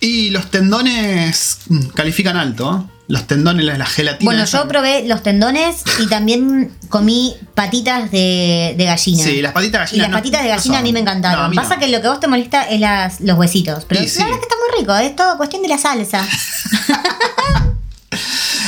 Y 0.00 0.30
los 0.30 0.50
tendones 0.50 1.58
mm, 1.68 1.86
califican 1.94 2.36
alto. 2.36 2.86
¿eh? 2.88 2.92
Los 3.08 3.26
tendones, 3.26 3.64
la, 3.64 3.76
la 3.78 3.86
gelatina. 3.86 4.24
Bueno, 4.24 4.42
esa. 4.44 4.62
yo 4.62 4.68
probé 4.68 5.06
los 5.06 5.22
tendones 5.22 5.82
y 6.00 6.06
también 6.08 6.72
comí 6.88 7.36
patitas 7.54 8.10
de, 8.10 8.74
de 8.76 8.84
gallina. 8.84 9.22
Sí, 9.24 9.40
las 9.42 9.52
patitas 9.52 9.90
de 9.90 9.96
Y 9.96 10.00
gallina. 10.00 10.02
las 10.04 10.10
no- 10.10 10.16
patitas 10.18 10.42
de 10.42 10.48
no 10.48 10.56
gallina 10.56 10.78
a 10.78 10.82
mí 10.82 10.92
me 10.92 11.00
encantaron. 11.00 11.52
Pasa 11.54 11.74
no. 11.74 11.80
que 11.80 11.88
lo 11.88 12.00
que 12.00 12.06
a 12.06 12.10
vos 12.10 12.20
te 12.20 12.28
molesta 12.28 12.62
es 12.64 12.80
las, 12.80 13.20
los 13.20 13.38
huesitos. 13.38 13.84
Pero 13.84 14.00
Y 14.00 14.06
la 14.06 14.10
sí. 14.10 14.18
verdad 14.18 14.34
es 14.34 14.38
que 14.40 14.44
está 14.44 14.54
muy 14.56 14.80
rico, 14.80 14.94
es 14.96 15.14
todo 15.16 15.36
cuestión 15.36 15.62
de 15.62 15.68
la 15.68 15.78
salsa. 15.78 16.26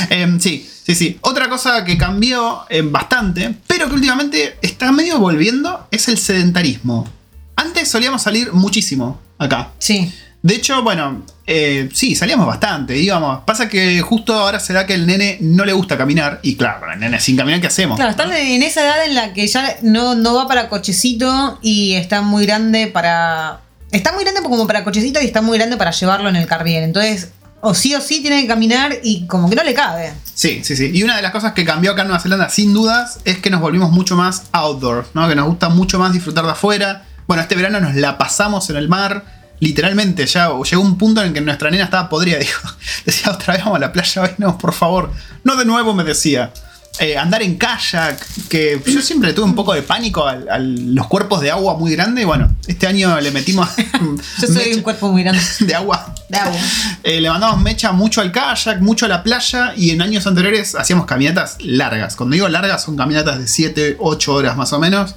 Em, 0.09 0.39
sí, 0.39 0.67
sí, 0.85 0.95
sí. 0.95 1.17
Otra 1.21 1.49
cosa 1.49 1.83
que 1.83 1.97
cambió 1.97 2.65
em, 2.69 2.91
bastante, 2.91 3.55
pero 3.67 3.87
que 3.87 3.95
últimamente 3.95 4.57
está 4.61 4.91
medio 4.91 5.19
volviendo, 5.19 5.87
es 5.91 6.07
el 6.07 6.17
sedentarismo. 6.17 7.07
Antes 7.55 7.89
solíamos 7.89 8.21
salir 8.21 8.51
muchísimo 8.53 9.19
acá. 9.37 9.71
Sí. 9.79 10.11
De 10.45 10.53
hecho, 10.53 10.83
bueno, 10.83 11.23
eh, 11.47 11.89
sí, 11.91 12.15
salíamos 12.15 12.45
bastante, 12.45 12.95
íbamos. 12.97 13.43
Pasa 13.45 13.67
que 13.67 13.99
justo 14.01 14.33
ahora 14.35 14.59
se 14.59 14.73
da 14.73 14.85
que 14.85 14.93
el 14.93 15.07
nene 15.07 15.37
no 15.41 15.65
le 15.65 15.73
gusta 15.73 15.97
caminar. 15.97 16.39
Y 16.43 16.55
claro, 16.55 16.91
el 16.91 16.99
nene 16.99 17.19
sin 17.19 17.35
caminar, 17.35 17.61
¿qué 17.61 17.67
hacemos? 17.67 17.95
Claro, 17.95 18.11
están 18.11 18.31
en 18.31 18.61
esa 18.61 18.81
edad 18.81 19.05
en 19.05 19.15
la 19.15 19.33
que 19.33 19.47
ya 19.47 19.77
no, 19.81 20.13
no 20.13 20.35
va 20.35 20.47
para 20.47 20.69
cochecito 20.69 21.57
y 21.63 21.93
está 21.93 22.21
muy 22.21 22.45
grande 22.45 22.85
para. 22.85 23.61
Está 23.91 24.11
muy 24.11 24.23
grande 24.23 24.43
como 24.43 24.67
para 24.67 24.83
cochecito 24.83 25.19
y 25.19 25.25
está 25.25 25.41
muy 25.41 25.57
grande 25.57 25.77
para 25.77 25.89
llevarlo 25.89 26.29
en 26.29 26.35
el 26.35 26.45
carriel. 26.45 26.83
Entonces, 26.83 27.29
o 27.61 27.73
sí 27.73 27.95
o 27.95 28.01
sí 28.01 28.21
tiene 28.21 28.41
que 28.41 28.47
caminar 28.47 28.93
y 29.03 29.25
como 29.27 29.49
que 29.49 29.55
no 29.55 29.63
le 29.63 29.73
cabe. 29.73 30.13
Sí, 30.33 30.61
sí, 30.63 30.75
sí. 30.75 30.91
Y 30.93 31.03
una 31.03 31.15
de 31.15 31.21
las 31.21 31.31
cosas 31.31 31.53
que 31.53 31.65
cambió 31.65 31.91
acá 31.91 32.01
en 32.01 32.09
Nueva 32.09 32.21
Zelanda, 32.21 32.49
sin 32.49 32.73
dudas, 32.73 33.19
es 33.25 33.39
que 33.39 33.49
nos 33.49 33.61
volvimos 33.61 33.91
mucho 33.91 34.15
más 34.15 34.43
outdoors, 34.51 35.07
¿no? 35.13 35.27
Que 35.27 35.35
nos 35.35 35.47
gusta 35.47 35.69
mucho 35.69 35.97
más 35.97 36.13
disfrutar 36.13 36.45
de 36.45 36.51
afuera. 36.51 37.05
Bueno, 37.27 37.41
este 37.41 37.55
verano 37.55 37.79
nos 37.79 37.95
la 37.95 38.17
pasamos 38.17 38.69
en 38.69 38.75
el 38.75 38.87
mar. 38.87 39.25
Literalmente, 39.59 40.25
ya 40.27 40.49
llegó 40.69 40.81
un 40.81 40.97
punto 40.97 41.21
en 41.21 41.27
el 41.27 41.33
que 41.33 41.41
nuestra 41.41 41.71
nena 41.71 41.85
estaba 41.85 42.09
podrida. 42.09 42.37
Dijo, 42.39 42.69
decía, 43.05 43.31
otra 43.31 43.53
vez 43.53 43.63
vamos 43.63 43.77
a 43.77 43.79
la 43.79 43.93
playa, 43.93 44.21
hoy 44.21 44.29
no, 44.37 44.57
por 44.57 44.73
favor. 44.73 45.11
No 45.43 45.55
de 45.55 45.65
nuevo, 45.65 45.93
me 45.93 46.03
decía. 46.03 46.51
Eh, 46.99 47.17
andar 47.17 47.41
en 47.43 47.55
kayak, 47.57 48.25
que 48.47 48.81
yo 48.85 49.01
siempre 49.01 49.33
tuve 49.33 49.45
un 49.45 49.55
poco 49.55 49.73
de 49.73 49.81
pánico 49.81 50.25
a, 50.25 50.37
a 50.49 50.59
los 50.59 51.07
cuerpos 51.07 51.41
de 51.41 51.51
agua 51.51 51.77
muy 51.77 51.91
grandes. 51.93 52.21
Y 52.23 52.25
bueno, 52.25 52.55
este 52.67 52.87
año 52.87 53.19
le 53.19 53.31
metimos 53.31 53.67
Yo 54.41 54.47
soy 54.47 54.55
mecha 54.55 54.75
un 54.77 54.81
cuerpo 54.81 55.11
muy 55.11 55.23
grande. 55.23 55.41
de 55.59 55.75
agua. 55.75 56.13
De 56.29 56.37
agua. 56.37 56.57
Eh, 57.03 57.19
le 57.19 57.29
mandamos 57.29 57.61
mecha 57.61 57.91
mucho 57.91 58.21
al 58.21 58.31
kayak, 58.31 58.79
mucho 58.81 59.05
a 59.05 59.09
la 59.09 59.23
playa 59.23 59.73
y 59.75 59.89
en 59.89 60.01
años 60.01 60.25
anteriores 60.25 60.75
hacíamos 60.75 61.05
caminatas 61.05 61.57
largas. 61.59 62.15
Cuando 62.15 62.33
digo 62.33 62.47
largas 62.47 62.83
son 62.83 62.95
caminatas 62.95 63.39
de 63.39 63.47
7, 63.47 63.97
8 63.99 64.33
horas 64.33 64.55
más 64.55 64.71
o 64.73 64.79
menos 64.79 65.15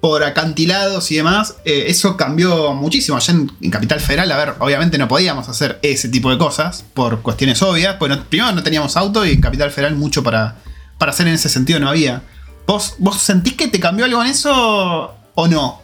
por 0.00 0.22
acantilados 0.22 1.10
y 1.10 1.16
demás. 1.16 1.54
Eh, 1.64 1.84
eso 1.88 2.18
cambió 2.18 2.74
muchísimo. 2.74 3.16
Allá 3.16 3.32
en, 3.32 3.50
en 3.62 3.70
Capital 3.70 4.00
Federal, 4.00 4.30
a 4.30 4.36
ver, 4.36 4.54
obviamente 4.58 4.98
no 4.98 5.08
podíamos 5.08 5.48
hacer 5.48 5.78
ese 5.80 6.10
tipo 6.10 6.30
de 6.30 6.36
cosas 6.36 6.84
por 6.92 7.22
cuestiones 7.22 7.62
obvias. 7.62 7.96
Pues 7.98 8.10
no- 8.10 8.22
primero 8.24 8.52
no 8.52 8.62
teníamos 8.62 8.96
auto 8.98 9.24
y 9.24 9.30
en 9.32 9.40
Capital 9.40 9.70
Federal 9.70 9.94
mucho 9.96 10.22
para, 10.22 10.56
para 10.98 11.12
hacer 11.12 11.26
en 11.26 11.34
ese 11.34 11.48
sentido 11.48 11.80
no 11.80 11.88
había. 11.88 12.22
¿Vos, 12.66 12.94
¿Vos 12.98 13.20
sentís 13.20 13.54
que 13.54 13.68
te 13.68 13.80
cambió 13.80 14.04
algo 14.04 14.22
en 14.22 14.30
eso 14.30 15.14
o 15.34 15.48
no? 15.48 15.82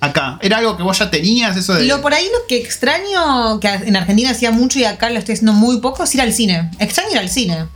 Acá. 0.00 0.38
¿Era 0.42 0.58
algo 0.58 0.76
que 0.76 0.82
vos 0.82 0.98
ya 0.98 1.10
tenías? 1.10 1.56
Eso 1.56 1.74
de... 1.74 1.84
Lo 1.84 2.02
por 2.02 2.12
ahí 2.12 2.26
lo 2.26 2.46
que 2.46 2.58
extraño, 2.58 3.58
que 3.58 3.68
en 3.68 3.96
Argentina 3.96 4.30
hacía 4.30 4.50
mucho 4.50 4.78
y 4.78 4.84
acá 4.84 5.08
lo 5.08 5.18
estoy 5.18 5.34
haciendo 5.34 5.54
muy 5.54 5.80
poco, 5.80 6.04
es 6.04 6.14
ir 6.14 6.20
al 6.20 6.32
cine. 6.32 6.70
Extraño 6.78 7.12
ir 7.12 7.18
al 7.18 7.30
cine. 7.30 7.66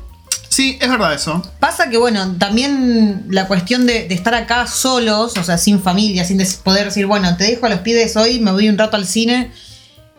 Sí, 0.48 0.78
es 0.80 0.90
verdad 0.90 1.14
eso. 1.14 1.42
Pasa 1.60 1.88
que, 1.88 1.96
bueno, 1.96 2.36
también 2.38 3.26
la 3.30 3.46
cuestión 3.46 3.86
de, 3.86 4.08
de 4.08 4.14
estar 4.14 4.34
acá 4.34 4.66
solos, 4.66 5.36
o 5.38 5.44
sea, 5.44 5.56
sin 5.56 5.80
familia, 5.80 6.24
sin 6.24 6.42
poder 6.62 6.86
decir, 6.86 7.06
bueno, 7.06 7.36
te 7.36 7.44
dejo 7.44 7.66
a 7.66 7.68
los 7.68 7.80
pibes 7.80 8.16
hoy, 8.16 8.40
me 8.40 8.50
voy 8.50 8.68
un 8.68 8.76
rato 8.76 8.96
al 8.96 9.06
cine, 9.06 9.52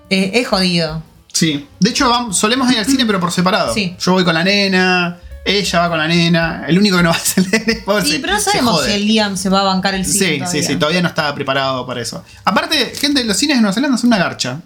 eh, 0.09 0.31
es 0.35 0.47
jodido. 0.47 1.03
Sí. 1.33 1.67
De 1.79 1.89
hecho, 1.89 2.31
solemos 2.31 2.71
ir 2.71 2.79
al 2.79 2.85
cine, 2.85 3.05
pero 3.05 3.19
por 3.19 3.31
separado. 3.31 3.73
Sí. 3.73 3.95
Yo 3.99 4.13
voy 4.13 4.23
con 4.23 4.33
la 4.33 4.43
nena, 4.43 5.19
ella 5.57 5.79
va 5.79 5.89
con 5.89 5.97
la 5.97 6.07
nena. 6.07 6.65
El 6.67 6.77
único 6.77 6.97
que 6.97 7.03
no 7.03 7.09
va 7.11 7.17
es 7.17 7.37
el 7.37 7.49
nene. 7.51 7.75
pobre, 7.85 8.05
Sí, 8.05 8.19
pero 8.19 8.33
no 8.33 8.39
sabemos 8.39 8.85
si 8.85 8.91
el 8.91 9.07
Liam 9.07 9.37
se 9.37 9.49
va 9.49 9.61
a 9.61 9.63
bancar 9.63 9.95
el 9.95 10.05
cine. 10.05 10.19
Sí, 10.19 10.25
sí, 10.25 10.39
todavía. 10.39 10.63
sí, 10.63 10.75
todavía 10.75 11.01
no 11.01 11.07
estaba 11.09 11.33
preparado 11.35 11.85
para 11.85 12.01
eso. 12.01 12.23
Aparte, 12.45 12.93
gente, 12.99 13.23
los 13.23 13.37
cines 13.37 13.57
de 13.57 13.61
Nueva 13.61 13.73
Zelanda 13.73 13.97
son 13.97 14.07
una 14.07 14.17
garcha. 14.17 14.59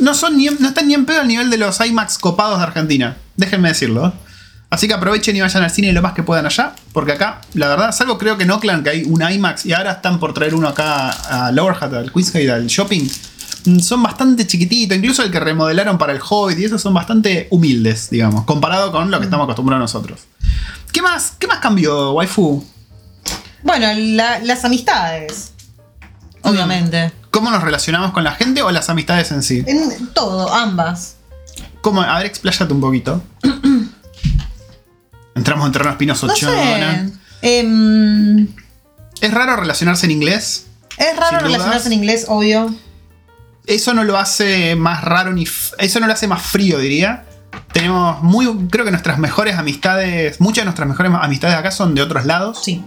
No, 0.00 0.14
son 0.14 0.36
ni, 0.36 0.46
no 0.46 0.68
están 0.68 0.86
ni 0.86 0.94
en 0.94 1.04
pedo 1.04 1.20
al 1.20 1.28
nivel 1.28 1.50
de 1.50 1.56
los 1.56 1.80
IMAX 1.80 2.18
copados 2.18 2.58
de 2.58 2.64
Argentina. 2.64 3.16
Déjenme 3.36 3.68
decirlo. 3.68 4.12
Así 4.70 4.86
que 4.86 4.94
aprovechen 4.94 5.34
y 5.34 5.40
vayan 5.40 5.64
al 5.64 5.70
cine 5.70 5.92
lo 5.92 6.00
más 6.00 6.12
que 6.12 6.22
puedan 6.22 6.46
allá. 6.46 6.74
Porque 6.92 7.12
acá, 7.12 7.40
la 7.54 7.66
verdad, 7.66 7.90
salvo 7.90 8.16
creo 8.18 8.36
que 8.38 8.44
en 8.44 8.52
Oakland 8.52 8.84
que 8.84 8.90
hay 8.90 9.02
un 9.04 9.20
IMAX 9.28 9.66
y 9.66 9.72
ahora 9.72 9.92
están 9.92 10.20
por 10.20 10.32
traer 10.32 10.54
uno 10.54 10.68
acá 10.68 11.10
a 11.10 11.50
Lower 11.50 11.74
Hat, 11.80 11.92
al 11.92 12.12
Queensgate, 12.12 12.50
al 12.52 12.66
shopping. 12.68 13.08
Mm, 13.64 13.78
Son 13.80 14.02
bastante 14.02 14.46
chiquititos, 14.46 14.96
incluso 14.96 15.22
el 15.22 15.30
que 15.30 15.40
remodelaron 15.40 15.98
para 15.98 16.12
el 16.12 16.20
Hobbit 16.26 16.58
y 16.58 16.64
esos 16.64 16.80
son 16.82 16.94
bastante 16.94 17.48
humildes, 17.50 18.10
digamos, 18.10 18.44
comparado 18.44 18.92
con 18.92 19.10
lo 19.10 19.18
que 19.18 19.24
estamos 19.24 19.44
acostumbrados 19.44 19.82
nosotros. 19.82 20.20
¿Qué 20.92 21.02
más, 21.02 21.32
qué 21.38 21.46
más 21.46 21.58
cambió, 21.58 22.12
waifu? 22.12 22.64
Bueno, 23.62 23.86
la- 23.94 24.38
las 24.40 24.64
amistades. 24.64 25.52
Obviamente. 26.42 27.12
¿Cómo 27.30 27.50
nos 27.50 27.62
relacionamos 27.62 28.12
con 28.12 28.24
la 28.24 28.32
gente 28.32 28.62
o 28.62 28.70
las 28.70 28.88
amistades 28.88 29.30
en 29.30 29.42
sí? 29.42 29.62
En 29.66 30.08
todo, 30.14 30.52
ambas. 30.52 31.16
¿Cómo? 31.82 32.00
A 32.02 32.16
ver, 32.18 32.26
expláyate 32.26 32.72
un 32.72 32.80
poquito. 32.80 33.22
Entramos 35.34 35.66
en 35.66 35.72
terreno 35.72 35.92
espinoso 35.92 36.26
No 36.26 36.34
sé. 36.34 36.40
chona. 36.40 37.10
Em, 37.42 38.48
Es 39.20 39.30
raro 39.32 39.56
relacionarse 39.56 40.06
en 40.06 40.12
inglés. 40.12 40.66
es 40.98 41.16
raro 41.16 41.28
Sin 41.28 41.38
dudas. 41.38 41.42
relacionarse 41.52 41.86
en 41.88 41.92
inglés, 41.94 42.24
obvio. 42.28 42.74
Eso 43.66 43.94
no 43.94 44.04
lo 44.04 44.18
hace 44.18 44.76
más 44.76 45.04
raro 45.04 45.32
ni. 45.32 45.46
Eso 45.78 46.00
no 46.00 46.06
lo 46.06 46.12
hace 46.12 46.26
más 46.26 46.42
frío, 46.42 46.78
diría. 46.78 47.24
Tenemos 47.72 48.22
muy. 48.22 48.46
Creo 48.68 48.84
que 48.84 48.90
nuestras 48.90 49.18
mejores 49.18 49.56
amistades. 49.56 50.40
Muchas 50.40 50.62
de 50.62 50.66
nuestras 50.66 50.88
mejores 50.88 51.12
amistades 51.20 51.56
acá 51.56 51.70
son 51.70 51.94
de 51.94 52.02
otros 52.02 52.26
lados. 52.26 52.60
Sí. 52.62 52.82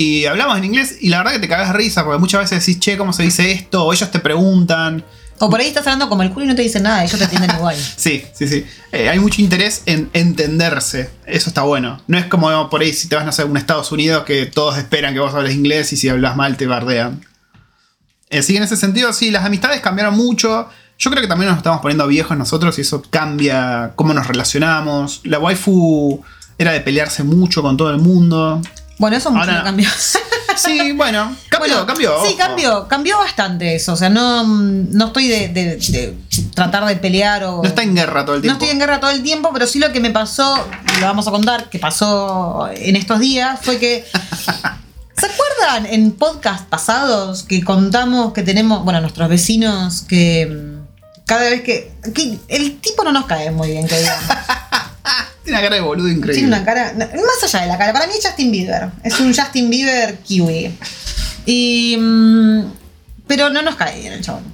Y 0.00 0.24
hablamos 0.24 0.56
en 0.56 0.64
inglés 0.64 0.96
y 1.00 1.10
la 1.10 1.18
verdad 1.18 1.32
que 1.32 1.40
te 1.40 1.48
cagas 1.48 1.74
risa 1.74 2.04
porque 2.04 2.18
muchas 2.18 2.40
veces 2.40 2.64
decís, 2.64 2.80
che, 2.80 2.96
¿cómo 2.96 3.12
se 3.12 3.22
dice 3.22 3.52
esto? 3.52 3.84
O 3.84 3.92
ellos 3.92 4.10
te 4.10 4.18
preguntan. 4.18 5.04
O 5.40 5.50
por 5.50 5.60
ahí 5.60 5.68
estás 5.68 5.86
hablando 5.86 6.08
como 6.08 6.22
el 6.22 6.30
culo 6.30 6.46
y 6.46 6.48
no 6.48 6.54
te 6.54 6.62
dicen 6.62 6.84
nada, 6.84 7.04
ellos 7.04 7.18
te 7.18 7.24
entienden 7.24 7.50
igual. 7.56 7.76
Sí, 7.96 8.24
sí, 8.32 8.48
sí. 8.48 8.64
Eh, 8.92 9.10
hay 9.10 9.18
mucho 9.18 9.42
interés 9.42 9.82
en 9.84 10.08
entenderse. 10.14 11.10
Eso 11.26 11.50
está 11.50 11.62
bueno. 11.62 12.00
No 12.06 12.16
es 12.16 12.24
como 12.24 12.70
por 12.70 12.80
ahí 12.80 12.94
si 12.94 13.08
te 13.08 13.16
vas 13.16 13.26
no 13.26 13.32
sé, 13.32 13.42
a 13.42 13.44
un 13.44 13.58
Estados 13.58 13.92
Unidos 13.92 14.24
que 14.24 14.46
todos 14.46 14.78
esperan 14.78 15.12
que 15.12 15.20
vos 15.20 15.34
hables 15.34 15.54
inglés 15.54 15.92
y 15.92 15.98
si 15.98 16.08
hablas 16.08 16.34
mal 16.34 16.56
te 16.56 16.66
bardean. 16.66 17.20
Eh, 18.30 18.42
sí, 18.42 18.56
en 18.56 18.62
ese 18.62 18.76
sentido, 18.76 19.12
sí, 19.12 19.30
las 19.30 19.44
amistades 19.44 19.80
cambiaron 19.80 20.16
mucho. 20.16 20.68
Yo 20.98 21.10
creo 21.10 21.22
que 21.22 21.28
también 21.28 21.48
nos 21.50 21.58
estamos 21.58 21.80
poniendo 21.80 22.06
viejos 22.06 22.36
nosotros 22.36 22.76
y 22.78 22.82
eso 22.82 23.02
cambia 23.10 23.92
cómo 23.96 24.14
nos 24.14 24.26
relacionamos. 24.26 25.20
La 25.24 25.38
waifu 25.38 26.22
era 26.58 26.72
de 26.72 26.80
pelearse 26.80 27.24
mucho 27.24 27.62
con 27.62 27.76
todo 27.76 27.90
el 27.90 27.98
mundo. 27.98 28.60
Bueno, 28.98 29.16
eso 29.16 29.30
mucho 29.30 29.42
Ahora- 29.44 29.58
no 29.58 29.64
cambió. 29.64 29.88
Sí, 30.56 30.92
bueno, 30.92 31.34
cambió, 31.48 31.68
Bueno, 31.74 31.86
cambió. 31.86 32.12
Sí, 32.26 32.34
cambió, 32.36 32.86
cambió 32.86 33.16
bastante 33.18 33.76
eso. 33.76 33.94
O 33.94 33.96
sea, 33.96 34.10
no, 34.10 34.44
no 34.46 35.06
estoy 35.06 35.26
de, 35.28 35.48
de- 35.48 35.76
de 35.76 36.18
tratar 36.54 36.84
de 36.84 36.96
pelear 36.96 37.44
o. 37.44 37.62
No 37.62 37.68
está 37.68 37.82
en 37.82 37.94
guerra 37.94 38.26
todo 38.26 38.34
el 38.34 38.40
No 38.40 38.42
tiempo. 38.42 38.58
estoy 38.64 38.72
en 38.74 38.78
guerra 38.80 39.00
todo 39.00 39.10
el 39.10 39.22
tiempo, 39.22 39.50
pero 39.54 39.66
sí 39.66 39.78
lo 39.78 39.90
que 39.90 40.00
me 40.00 40.10
pasó, 40.10 40.66
y 40.96 41.00
lo 41.00 41.06
vamos 41.06 41.26
a 41.26 41.30
contar, 41.30 41.70
que 41.70 41.78
pasó 41.78 42.68
en 42.74 42.96
estos 42.96 43.20
días, 43.20 43.58
fue 43.62 43.78
que. 43.78 44.04
¿Se 45.20 45.26
acuerdan 45.26 45.86
en 45.86 46.12
podcast 46.12 46.66
pasados 46.68 47.42
que 47.42 47.62
contamos 47.62 48.32
que 48.32 48.42
tenemos, 48.42 48.84
bueno, 48.84 49.00
nuestros 49.00 49.28
vecinos 49.28 50.02
que 50.02 50.46
mm, 50.46 51.24
cada 51.26 51.42
vez 51.50 51.62
que, 51.62 51.92
que 52.14 52.38
el 52.48 52.78
tipo 52.80 53.04
no 53.04 53.12
nos 53.12 53.26
cae 53.26 53.50
muy 53.50 53.68
bien, 53.70 53.86
que 53.86 53.98
digamos. 53.98 54.24
Tiene 55.44 55.58
una 55.58 55.62
cara 55.62 55.76
de 55.76 55.80
boludo 55.82 56.08
increíble. 56.08 56.34
Tiene 56.34 56.48
una 56.48 56.64
cara, 56.64 56.92
más 56.96 57.42
allá 57.44 57.62
de 57.62 57.68
la 57.68 57.78
cara, 57.78 57.92
para 57.92 58.06
mí 58.06 58.12
es 58.18 58.24
Justin 58.24 58.50
Bieber, 58.52 58.90
es 59.02 59.18
un 59.20 59.34
Justin 59.34 59.68
Bieber 59.70 60.18
kiwi. 60.18 60.76
Y 61.46 61.96
mm, 61.98 62.64
pero 63.26 63.50
no 63.50 63.62
nos 63.62 63.76
cae 63.76 64.00
bien 64.00 64.12
el 64.12 64.22
chabón. 64.22 64.44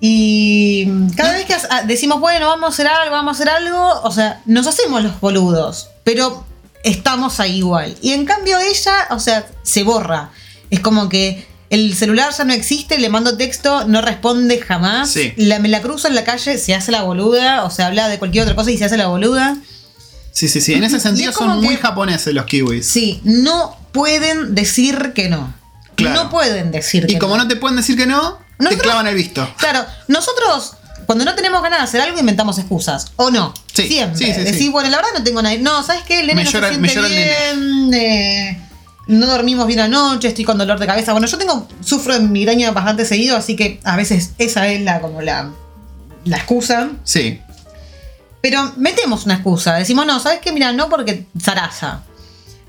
Y 0.00 0.84
mm, 0.86 1.10
cada 1.10 1.32
vez 1.32 1.46
que 1.46 1.54
ha- 1.54 1.82
decimos, 1.82 2.20
bueno, 2.20 2.46
vamos 2.48 2.66
a 2.70 2.72
hacer 2.72 2.86
algo, 2.88 3.10
vamos 3.14 3.32
a 3.38 3.42
hacer 3.42 3.48
algo, 3.48 4.00
o 4.02 4.10
sea, 4.10 4.40
nos 4.44 4.66
hacemos 4.66 5.02
los 5.02 5.20
boludos, 5.20 5.88
pero 6.04 6.44
estamos 6.84 7.40
ahí 7.40 7.56
igual. 7.58 7.96
Y 8.00 8.12
en 8.12 8.24
cambio 8.24 8.58
ella, 8.60 9.08
o 9.10 9.18
sea, 9.18 9.46
se 9.62 9.82
borra. 9.82 10.30
Es 10.70 10.80
como 10.80 11.08
que 11.08 11.46
el 11.70 11.94
celular 11.96 12.32
ya 12.36 12.44
no 12.44 12.52
existe, 12.52 12.98
le 12.98 13.08
mando 13.08 13.36
texto, 13.36 13.84
no 13.86 14.00
responde 14.00 14.60
jamás. 14.60 15.10
Sí. 15.10 15.32
La, 15.36 15.58
me 15.58 15.68
la 15.68 15.82
cruzo 15.82 16.06
en 16.08 16.14
la 16.14 16.22
calle, 16.24 16.58
se 16.58 16.74
hace 16.74 16.92
la 16.92 17.02
boluda, 17.02 17.64
o 17.64 17.70
sea, 17.70 17.86
habla 17.88 18.08
de 18.08 18.18
cualquier 18.18 18.44
otra 18.44 18.54
cosa 18.54 18.70
y 18.70 18.78
se 18.78 18.84
hace 18.84 18.96
la 18.96 19.08
boluda. 19.08 19.56
Sí, 20.30 20.48
sí, 20.48 20.60
sí. 20.60 20.74
En 20.74 20.84
ese 20.84 21.00
sentido 21.00 21.32
son 21.32 21.60
muy 21.62 21.76
que- 21.76 21.82
japoneses 21.82 22.34
los 22.34 22.44
kiwis. 22.46 22.86
Sí, 22.86 23.20
no 23.24 23.76
pueden 23.92 24.54
decir 24.54 25.12
que 25.14 25.28
no. 25.28 25.54
Claro. 25.96 26.24
No 26.24 26.30
pueden 26.30 26.72
decir 26.72 27.06
que 27.06 27.12
Y 27.12 27.18
como 27.18 27.36
no 27.36 27.46
te 27.46 27.54
pueden 27.56 27.76
decir 27.76 27.96
que 27.96 28.06
no, 28.06 28.38
te 28.58 28.76
clavan 28.78 29.06
el 29.06 29.14
visto. 29.14 29.48
Claro, 29.58 29.86
nosotros 30.08 30.72
cuando 31.06 31.24
no 31.24 31.34
tenemos 31.36 31.62
ganas 31.62 31.78
de 31.80 31.84
hacer 31.84 32.00
algo 32.00 32.18
inventamos 32.18 32.58
excusas. 32.58 33.12
¿O 33.16 33.30
no? 33.30 33.54
Sí, 33.74 33.88
Siempre. 33.88 34.18
sí, 34.18 34.32
sí. 34.32 34.40
Decir, 34.42 34.70
bueno, 34.70 34.88
la 34.88 34.98
verdad 34.98 35.10
no 35.18 35.24
tengo 35.24 35.42
nada. 35.42 35.56
No, 35.58 35.82
¿sabes 35.82 36.02
qué? 36.04 36.20
El 36.20 36.28
nene 36.28 36.36
Me 36.36 36.44
no 36.44 36.50
llora- 36.50 36.68
se 36.68 36.74
siente 36.74 37.08
bien. 37.08 37.94
eh, 37.94 38.60
no 39.08 39.26
dormimos 39.26 39.66
bien 39.66 39.80
anoche, 39.80 40.28
estoy 40.28 40.44
con 40.44 40.56
dolor 40.58 40.78
de 40.78 40.86
cabeza. 40.86 41.12
Bueno, 41.12 41.26
yo 41.26 41.36
tengo, 41.38 41.66
sufro 41.84 42.14
de 42.14 42.20
migraña 42.20 42.70
bastante 42.70 43.04
seguido, 43.04 43.36
así 43.36 43.56
que 43.56 43.80
a 43.84 43.96
veces 43.96 44.30
esa 44.38 44.68
es 44.68 44.80
la 44.82 45.00
como 45.00 45.20
la, 45.22 45.50
la 46.24 46.36
excusa. 46.36 46.90
Sí. 47.02 47.40
Pero 48.40 48.72
metemos 48.76 49.24
una 49.24 49.34
excusa. 49.34 49.74
Decimos, 49.74 50.06
no, 50.06 50.20
¿sabes 50.20 50.38
qué? 50.40 50.52
Mira, 50.52 50.72
no 50.72 50.88
porque 50.88 51.26
zaraza. 51.40 52.02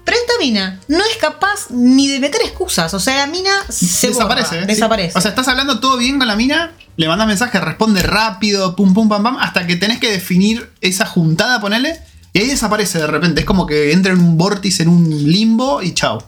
Pero 0.06 0.18
esta 0.18 0.34
mina 0.40 0.80
no 0.88 1.00
es 1.04 1.18
capaz 1.18 1.72
ni 1.72 2.08
de 2.08 2.20
meter 2.20 2.40
excusas. 2.44 2.94
O 2.94 3.00
sea, 3.00 3.18
la 3.18 3.28
mina 3.28 3.52
se 3.70 4.08
desaparece. 4.10 4.50
borra, 4.56 4.64
¿eh? 4.64 4.66
desaparece. 4.68 5.12
Sí. 5.14 5.18
O 5.18 5.22
sea, 5.22 5.30
estás 5.30 5.48
hablando 5.48 5.80
todo 5.80 5.98
bien 5.98 6.20
con 6.20 6.28
la 6.28 6.36
mina, 6.36 6.72
le 6.96 7.08
mandas 7.08 7.28
mensaje, 7.28 7.60
responde 7.60 8.02
rápido, 8.04 8.76
pum, 8.76 8.94
pum, 8.94 9.10
pam, 9.10 9.24
pam, 9.24 9.38
hasta 9.40 9.66
que 9.68 9.76
tenés 9.76 10.00
que 10.00 10.12
definir 10.12 10.70
esa 10.82 11.06
juntada, 11.06 11.60
ponele, 11.60 12.00
y 12.34 12.40
ahí 12.40 12.48
desaparece 12.48 13.00
de 13.00 13.08
repente. 13.08 13.42
Es 13.42 13.46
como 13.48 13.66
que 13.66 13.92
entra 13.94 14.14
en 14.14 14.20
un 14.20 14.38
vórtice, 14.38 14.84
en 14.84 14.90
un 14.90 15.10
limbo 15.32 15.82
y 15.82 15.94
chao. 15.94 16.26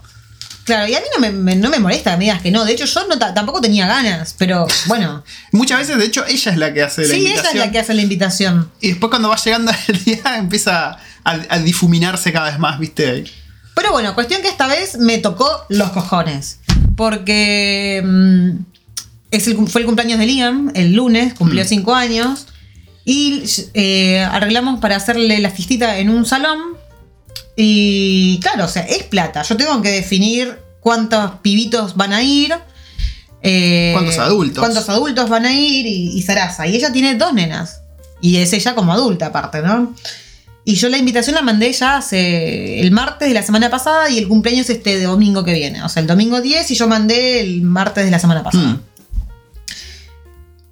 Claro, 0.63 0.85
y 0.85 0.95
a 0.95 0.99
mí 0.99 1.05
no 1.15 1.21
me, 1.21 1.31
me- 1.31 1.55
no 1.55 1.69
me 1.69 1.79
molesta 1.79 2.17
digas 2.17 2.41
que 2.41 2.51
no. 2.51 2.65
De 2.65 2.73
hecho, 2.73 2.83
yo 2.85 3.07
no 3.07 3.17
ta- 3.17 3.33
tampoco 3.33 3.61
tenía 3.61 3.87
ganas. 3.87 4.33
Pero 4.37 4.67
bueno. 4.87 5.23
Muchas 5.53 5.79
veces, 5.79 5.97
de 5.97 6.05
hecho, 6.05 6.25
ella 6.27 6.51
es 6.51 6.57
la 6.57 6.73
que 6.73 6.81
hace 6.83 7.03
la 7.03 7.07
sí, 7.07 7.13
ella 7.21 7.29
invitación. 7.29 7.57
es 7.57 7.65
la 7.65 7.71
que 7.71 7.79
hace 7.79 7.93
la 7.93 8.01
invitación. 8.01 8.71
Y 8.81 8.89
después 8.89 9.09
cuando 9.11 9.29
va 9.29 9.37
llegando 9.37 9.71
el 9.87 10.03
día 10.03 10.37
empieza 10.37 10.97
a, 11.23 11.39
a 11.49 11.59
difuminarse 11.59 12.33
cada 12.33 12.49
vez 12.49 12.59
más, 12.59 12.79
¿viste? 12.79 13.23
Pero 13.77 13.91
bueno, 13.93 14.13
cuestión 14.13 14.41
que 14.41 14.49
esta 14.49 14.67
vez 14.67 14.97
me 14.97 15.19
tocó 15.19 15.47
los 15.69 15.91
cojones. 15.91 16.59
Porque 16.97 18.01
mm, 18.03 18.49
es 19.31 19.47
el 19.47 19.55
cum- 19.55 19.67
fue 19.67 19.81
el 19.81 19.85
cumpleaños 19.85 20.19
de 20.19 20.25
Liam, 20.25 20.71
el 20.73 20.93
lunes, 20.93 21.33
cumplió 21.35 21.63
Mm. 21.63 21.67
cinco 21.67 21.95
años. 21.95 22.47
Y 23.05 23.43
eh, 23.73 24.19
arreglamos 24.19 24.81
para 24.81 24.97
hacerle 24.97 25.39
la 25.39 25.49
fiestita 25.51 25.97
en 25.99 26.09
un 26.09 26.25
salón. 26.25 26.59
Y 27.55 28.39
claro, 28.41 28.65
o 28.65 28.67
sea, 28.67 28.83
es 28.83 29.03
plata. 29.03 29.41
Yo 29.43 29.55
tengo 29.57 29.81
que 29.81 29.91
definir 29.91 30.59
cuántos 30.81 31.31
pibitos 31.41 31.95
van 31.95 32.13
a 32.13 32.21
ir. 32.23 32.53
eh, 33.43 33.91
¿Cuántos 33.93 34.17
adultos? 34.17 34.59
Cuántos 34.59 34.89
adultos 34.89 35.29
van 35.29 35.45
a 35.45 35.53
ir 35.53 35.85
y, 35.85 36.17
y 36.17 36.21
Sarasa. 36.23 36.67
Y 36.67 36.75
ella 36.75 36.91
tiene 36.91 37.15
dos 37.15 37.33
nenas. 37.33 37.81
Y 38.21 38.37
es 38.37 38.51
ella 38.53 38.73
como 38.75 38.91
adulta 38.91 39.27
aparte, 39.27 39.61
¿no? 39.61 39.93
Y 40.69 40.75
yo 40.75 40.89
la 40.89 40.97
invitación 40.97 41.33
la 41.33 41.41
mandé 41.41 41.71
ya 41.71 41.95
hace 41.95 42.81
el 42.81 42.91
martes 42.91 43.29
de 43.29 43.33
la 43.33 43.41
semana 43.41 43.69
pasada 43.69 44.09
y 44.09 44.17
el 44.17 44.27
cumpleaños 44.27 44.69
este 44.69 45.01
domingo 45.01 45.45
que 45.45 45.53
viene. 45.53 45.81
O 45.81 45.87
sea, 45.87 46.01
el 46.01 46.07
domingo 46.07 46.41
10 46.41 46.69
y 46.71 46.75
yo 46.75 46.89
mandé 46.89 47.39
el 47.39 47.61
martes 47.61 48.03
de 48.03 48.11
la 48.11 48.19
semana 48.19 48.43
pasada. 48.43 48.65
Hmm. 48.65 48.81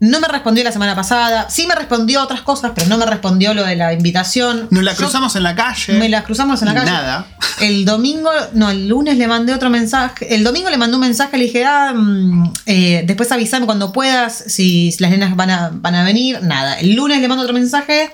No 0.01 0.19
me 0.19 0.27
respondió 0.27 0.65
la 0.65 0.73
semana 0.73 0.97
pasada. 0.97 1.49
Sí 1.49 1.65
me 1.65 1.75
respondió 1.75 2.21
otras 2.21 2.41
cosas, 2.41 2.73
pero 2.75 2.87
no 2.87 2.97
me 2.97 3.05
respondió 3.05 3.53
lo 3.53 3.63
de 3.63 3.77
la 3.77 3.93
invitación. 3.93 4.67
Nos 4.69 4.83
la 4.83 4.91
Yo- 4.91 4.97
cruzamos 4.97 5.33
en 5.37 5.43
la 5.43 5.55
calle. 5.55 5.93
me 5.93 6.09
las 6.09 6.25
cruzamos 6.25 6.61
en 6.61 6.67
la 6.67 6.73
calle. 6.73 6.91
Nada. 6.91 7.27
El 7.61 7.85
domingo, 7.85 8.29
no, 8.51 8.71
el 8.71 8.89
lunes 8.89 9.17
le 9.17 9.29
mandé 9.29 9.53
otro 9.53 9.69
mensaje. 9.69 10.35
El 10.35 10.43
domingo 10.43 10.69
le 10.69 10.75
mandé 10.75 10.95
un 10.95 11.01
mensaje, 11.03 11.37
le 11.37 11.45
dije, 11.45 11.63
ah, 11.63 11.93
mm, 11.95 12.53
eh, 12.65 13.03
después 13.07 13.31
avísame 13.31 13.65
cuando 13.65 13.93
puedas, 13.93 14.43
si, 14.47 14.91
si 14.91 15.01
las 15.01 15.11
nenas 15.11 15.37
van 15.37 15.51
a, 15.51 15.69
van 15.71 15.95
a 15.95 16.03
venir. 16.03 16.41
Nada. 16.43 16.77
El 16.81 16.95
lunes 16.95 17.21
le 17.21 17.29
mando 17.29 17.43
otro 17.43 17.53
mensaje. 17.53 18.11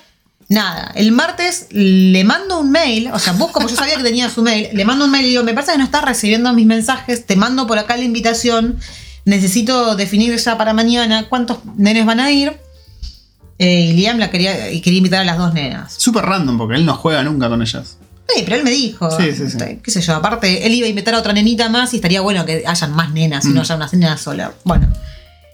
Nada. 0.51 0.91
El 0.95 1.13
martes 1.13 1.67
le 1.71 2.25
mando 2.25 2.59
un 2.59 2.71
mail, 2.71 3.09
o 3.13 3.19
sea, 3.19 3.31
busco, 3.31 3.59
porque 3.61 3.71
yo 3.73 3.77
sabía 3.79 3.95
que 3.95 4.03
tenía 4.03 4.29
su 4.29 4.41
mail, 4.43 4.67
le 4.73 4.83
mando 4.83 5.05
un 5.05 5.11
mail 5.11 5.25
y 5.25 5.29
digo, 5.29 5.43
me 5.43 5.53
parece 5.53 5.71
que 5.71 5.77
no 5.77 5.85
estás 5.85 6.03
recibiendo 6.03 6.51
mis 6.51 6.65
mensajes, 6.65 7.25
te 7.25 7.37
mando 7.37 7.65
por 7.67 7.79
acá 7.79 7.95
la 7.95 8.03
invitación, 8.03 8.77
necesito 9.23 9.95
definir 9.95 10.35
ya 10.35 10.57
para 10.57 10.73
mañana 10.73 11.29
cuántos 11.29 11.59
nenes 11.77 12.05
van 12.05 12.19
a 12.19 12.31
ir. 12.31 12.57
Eh, 13.59 13.91
y 13.91 13.93
Liam 13.93 14.17
la 14.17 14.29
quería, 14.29 14.71
y 14.71 14.81
quería 14.81 14.97
invitar 14.97 15.21
a 15.21 15.23
las 15.23 15.37
dos 15.37 15.53
nenas. 15.53 15.93
Súper 15.97 16.25
random 16.25 16.57
porque 16.57 16.75
él 16.75 16.85
no 16.85 16.95
juega 16.95 17.23
nunca 17.23 17.47
con 17.47 17.61
ellas. 17.61 17.97
Sí, 18.27 18.41
pero 18.43 18.57
él 18.57 18.63
me 18.63 18.71
dijo. 18.71 19.09
Sí, 19.17 19.27
sí, 19.31 19.37
sí. 19.37 19.43
este, 19.45 19.79
Qué 19.81 19.91
sé 19.91 20.01
yo, 20.01 20.15
aparte, 20.15 20.65
él 20.67 20.73
iba 20.73 20.85
a 20.85 20.89
invitar 20.89 21.13
a 21.15 21.19
otra 21.19 21.31
nenita 21.31 21.69
más 21.69 21.93
y 21.93 21.97
estaría 21.97 22.19
bueno 22.21 22.45
que 22.45 22.63
hayan 22.67 22.91
más 22.93 23.13
nenas 23.13 23.45
y 23.45 23.49
Mm. 23.49 23.53
no 23.53 23.61
haya 23.61 23.75
una 23.75 23.87
nena 23.91 24.17
sola. 24.17 24.51
Bueno. 24.65 24.87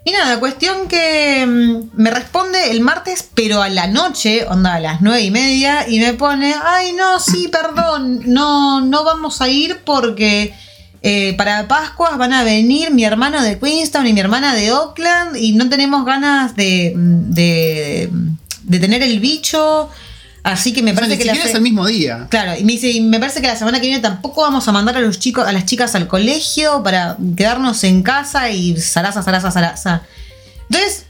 Y 0.08 0.12
nada, 0.12 0.40
cuestión 0.40 0.88
que 0.88 1.46
mm, 1.46 2.02
me 2.02 2.10
responde 2.10 2.72
el 2.72 2.80
martes, 2.80 3.28
pero 3.34 3.62
a 3.62 3.68
la 3.68 3.88
noche, 3.88 4.46
onda 4.46 4.76
a 4.76 4.80
las 4.80 5.02
nueve 5.02 5.22
y 5.22 5.32
media, 5.32 5.86
y 5.86 6.00
me 6.00 6.14
pone, 6.14 6.56
ay 6.64 6.94
no, 6.94 7.20
sí, 7.20 7.50
perdón, 7.50 8.22
no, 8.24 8.80
no 8.80 9.04
vamos 9.04 9.42
a 9.42 9.50
ir 9.50 9.82
porque 9.84 10.54
eh, 11.02 11.34
para 11.34 11.68
Pascuas 11.68 12.18
van 12.18 12.32
a 12.32 12.46
venir 12.46 12.92
mi 12.92 13.04
hermano 13.04 13.44
de 13.44 13.60
Queenstown 13.60 14.08
y 14.08 14.14
mi 14.14 14.22
hermana 14.22 14.56
de 14.56 14.72
Oakland 14.72 15.36
y 15.36 15.52
no 15.52 15.68
tenemos 15.68 16.06
ganas 16.06 16.56
de, 16.56 16.94
de, 16.96 18.10
de 18.64 18.80
tener 18.80 19.04
el 19.04 19.20
bicho. 19.20 19.90
Así 20.52 20.74
que 20.74 20.82
me 20.82 20.92
O 20.92 20.94
sea, 20.94 21.02
parece 21.02 21.18
ni 21.18 21.24
que 21.24 21.26
la 21.38 21.46
es 21.46 21.54
el 21.56 21.62
mismo 21.62 21.86
día. 21.86 22.28
Claro, 22.30 22.58
y 22.60 22.64
me 22.64 22.74
dice, 22.74 22.90
y 22.90 23.02
me 23.02 23.20
parece 23.20 23.42
que 23.42 23.48
la 23.48 23.56
semana 23.56 23.80
que 23.80 23.88
viene 23.88 24.02
tampoco 24.02 24.42
vamos 24.42 24.68
a 24.68 24.72
mandar 24.72 24.96
a 24.98 25.02
los 25.02 25.20
chicos, 25.20 25.48
a 25.48 25.52
las 25.52 25.66
chicas 25.66 25.94
al 25.96 26.08
colegio 26.08 26.84
para 26.84 27.18
quedarnos 27.36 27.84
en 27.84 28.04
casa 28.04 28.50
y 28.50 28.76
zaraza, 28.80 29.24
zaraza, 29.24 29.52
zaraza. 29.52 30.02
Entonces, 30.70 31.06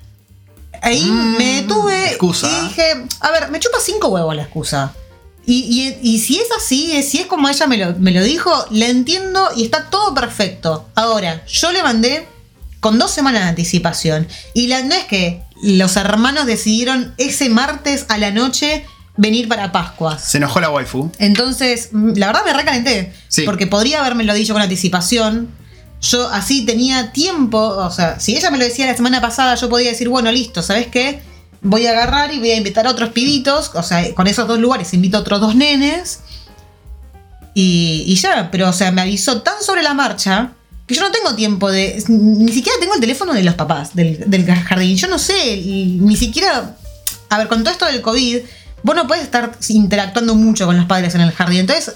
ahí 0.82 1.04
Mm, 1.06 1.38
me 1.38 1.46
detuve 1.62 2.06
excusa. 2.08 2.48
y 2.48 2.68
dije, 2.70 2.84
a 3.22 3.32
ver, 3.32 3.50
me 3.52 3.60
chupa 3.60 3.78
cinco 3.84 4.08
huevos 4.10 4.36
la 4.36 4.44
excusa. 4.44 4.94
Y, 5.46 5.60
y- 6.02 6.16
y 6.16 6.20
si 6.20 6.38
es 6.38 6.48
así, 6.58 7.02
si 7.04 7.20
es 7.20 7.26
como 7.26 7.48
ella 7.48 7.68
me 7.68 7.78
lo, 7.78 7.96
me 7.96 8.12
lo 8.12 8.22
dijo, 8.24 8.52
la 8.70 8.88
entiendo 8.88 9.50
y 9.56 9.64
está 9.64 9.86
todo 9.90 10.14
perfecto. 10.14 10.90
Ahora, 10.94 11.46
yo 11.48 11.72
le 11.72 11.82
mandé 11.84 12.28
con 12.82 13.00
dos 13.00 13.12
semanas 13.12 13.44
de 13.44 13.50
anticipación. 13.50 14.28
Y 14.54 14.68
la, 14.68 14.84
no 14.84 14.94
es 14.94 15.06
que 15.06 15.42
los 15.64 15.96
hermanos 15.96 16.46
decidieron 16.46 17.14
ese 17.18 17.50
martes 17.50 18.06
a 18.10 18.18
la 18.18 18.32
noche 18.32 18.86
venir 19.18 19.48
para 19.48 19.72
Pascuas. 19.72 20.24
Se 20.24 20.38
enojó 20.38 20.62
la 20.62 20.70
waifu. 20.70 21.12
Entonces, 21.20 21.90
mm, 21.92 22.14
la 22.16 22.28
verdad 22.28 22.46
me 22.46 22.54
recalenté. 22.54 23.14
Sí. 23.28 23.44
Porque 23.44 23.68
podría 23.68 24.00
haberme 24.00 24.24
lo 24.24 24.34
dicho 24.34 24.54
con 24.54 24.62
anticipación. 24.62 25.50
Yo 26.02 26.30
así 26.30 26.66
tenía 26.66 27.12
tiempo. 27.12 27.60
O 27.60 27.92
sea, 27.92 28.20
si 28.20 28.36
ella 28.36 28.52
me 28.52 28.58
lo 28.58 28.64
decía 28.64 28.86
la 28.86 28.96
semana 28.96 29.20
pasada, 29.20 29.56
yo 29.56 29.70
podía 29.70 29.90
decir, 29.90 30.10
bueno, 30.10 30.32
listo, 30.32 30.62
¿sabes 30.62 30.88
qué? 30.88 31.22
Voy 31.62 31.88
a 31.88 31.92
agarrar 31.92 32.34
y 32.34 32.40
voy 32.40 32.52
a 32.52 32.56
invitar 32.56 32.86
a 32.88 32.92
otros 32.92 33.10
pibitos. 33.10 33.72
O 33.74 33.84
sea, 33.84 34.14
con 34.14 34.28
esos 34.28 34.48
dos 34.48 34.60
lugares 34.60 34.94
invito 34.94 35.18
a 35.18 35.22
otros 35.22 35.42
dos 35.42 35.56
nenes. 35.56 36.20
Y, 37.54 38.04
y 38.06 38.16
ya, 38.16 38.50
pero 38.52 38.70
o 38.70 38.74
sea, 38.74 38.92
me 38.92 39.02
avisó 39.02 39.42
tan 39.42 39.62
sobre 39.64 39.82
la 39.82 39.96
marcha 39.96 40.52
que 40.88 40.96
yo 40.96 41.02
no 41.02 41.12
tengo 41.12 41.36
tiempo 41.36 41.70
de. 41.70 42.02
Ni 42.08 42.52
siquiera 42.52 42.80
tengo 42.80 42.94
el 42.94 43.02
teléfono 43.02 43.34
de 43.34 43.44
los 43.44 43.56
papás 43.56 43.94
del, 43.94 44.24
del 44.26 44.46
jardín. 44.46 44.96
Yo 44.96 45.08
no 45.08 45.20
sé, 45.20 45.58
ni 45.66 46.16
siquiera. 46.16 46.78
A 47.30 47.38
ver, 47.38 47.50
con 47.50 47.64
todo 47.64 47.74
esto 47.74 47.86
del 47.86 48.02
COVID, 48.02 48.38
vos 48.84 48.96
no 48.96 49.08
puedes 49.08 49.24
estar 49.24 49.58
interactuando 49.70 50.36
mucho 50.36 50.66
con 50.66 50.78
los 50.78 50.86
padres 50.86 51.16
en 51.16 51.22
el 51.22 51.32
jardín. 51.32 51.62
Entonces, 51.62 51.96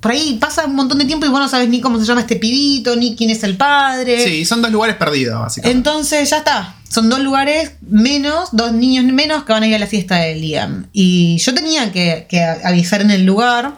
por 0.00 0.12
ahí 0.12 0.38
pasa 0.40 0.64
un 0.64 0.76
montón 0.76 0.98
de 0.98 1.04
tiempo 1.04 1.26
y 1.26 1.28
vos 1.28 1.40
no 1.40 1.48
sabes 1.48 1.68
ni 1.68 1.80
cómo 1.80 1.98
se 1.98 2.06
llama 2.06 2.20
este 2.20 2.36
pibito, 2.36 2.94
ni 2.94 3.16
quién 3.16 3.30
es 3.30 3.42
el 3.42 3.56
padre. 3.56 4.24
Sí, 4.24 4.44
son 4.44 4.62
dos 4.62 4.70
lugares 4.70 4.96
perdidos, 4.96 5.40
básicamente. 5.40 5.76
Entonces 5.76 6.30
ya 6.30 6.38
está. 6.38 6.76
Son 6.88 7.08
dos 7.08 7.20
lugares 7.20 7.72
menos, 7.82 8.50
dos 8.52 8.72
niños 8.72 9.04
menos 9.04 9.44
que 9.44 9.52
van 9.52 9.62
a 9.62 9.66
ir 9.66 9.74
a 9.74 9.78
la 9.78 9.86
fiesta 9.86 10.16
del 10.16 10.40
Liam. 10.40 10.86
Y 10.92 11.38
yo 11.38 11.52
tenía 11.52 11.92
que, 11.92 12.26
que 12.28 12.42
avisar 12.42 13.00
en 13.02 13.10
el 13.10 13.26
lugar 13.26 13.74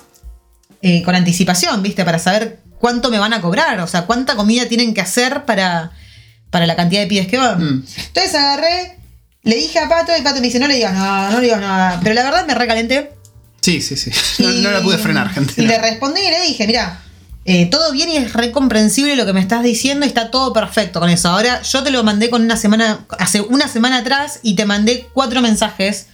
eh, 0.82 1.02
con 1.02 1.14
anticipación, 1.14 1.82
¿viste? 1.82 2.04
Para 2.04 2.18
saber 2.18 2.60
cuánto 2.78 3.10
me 3.10 3.18
van 3.18 3.32
a 3.32 3.40
cobrar. 3.40 3.80
O 3.80 3.86
sea, 3.86 4.06
cuánta 4.06 4.36
comida 4.36 4.66
tienen 4.66 4.94
que 4.94 5.00
hacer 5.00 5.44
para, 5.44 5.90
para 6.50 6.66
la 6.66 6.76
cantidad 6.76 7.00
de 7.00 7.06
pibes 7.06 7.28
que 7.28 7.38
van. 7.38 7.62
Mm. 7.62 7.84
Entonces 8.08 8.34
agarré, 8.34 8.99
le 9.42 9.56
dije 9.56 9.78
a 9.78 9.88
Pato 9.88 10.12
y 10.18 10.22
Pato 10.22 10.36
me 10.36 10.46
dice, 10.46 10.58
no 10.58 10.66
le 10.68 10.74
digas 10.74 10.92
nada, 10.92 11.30
no 11.30 11.38
le 11.38 11.44
digas 11.44 11.60
nada. 11.60 12.00
Pero 12.02 12.14
la 12.14 12.22
verdad 12.24 12.46
me 12.46 12.54
recalenté. 12.54 13.12
Sí, 13.60 13.80
sí, 13.80 13.96
sí. 13.96 14.10
No, 14.38 14.50
Y- 14.52 14.60
no 14.62 14.70
la 14.70 14.80
pude 14.82 14.98
frenar, 14.98 15.30
gente. 15.30 15.54
Y 15.62 15.66
le 15.66 15.78
respondí 15.78 16.20
y 16.20 16.30
le 16.30 16.40
dije, 16.42 16.66
mira, 16.66 17.00
eh, 17.44 17.66
todo 17.66 17.92
bien 17.92 18.08
y 18.10 18.16
es 18.16 18.32
recomprensible 18.32 19.16
lo 19.16 19.26
que 19.26 19.32
me 19.32 19.40
estás 19.40 19.62
diciendo, 19.62 20.04
está 20.06 20.30
todo 20.30 20.52
perfecto 20.52 21.00
con 21.00 21.10
eso. 21.10 21.28
Ahora 21.30 21.62
yo 21.62 21.82
te 21.82 21.90
lo 21.90 22.02
mandé 22.04 22.30
con 22.30 22.42
una 22.42 22.56
semana, 22.56 23.06
hace 23.18 23.40
una 23.40 23.68
semana 23.68 23.98
atrás 23.98 24.40
y 24.42 24.54
te 24.56 24.64
mandé 24.66 25.08
cuatro 25.14 25.40
mensajes. 25.42 26.06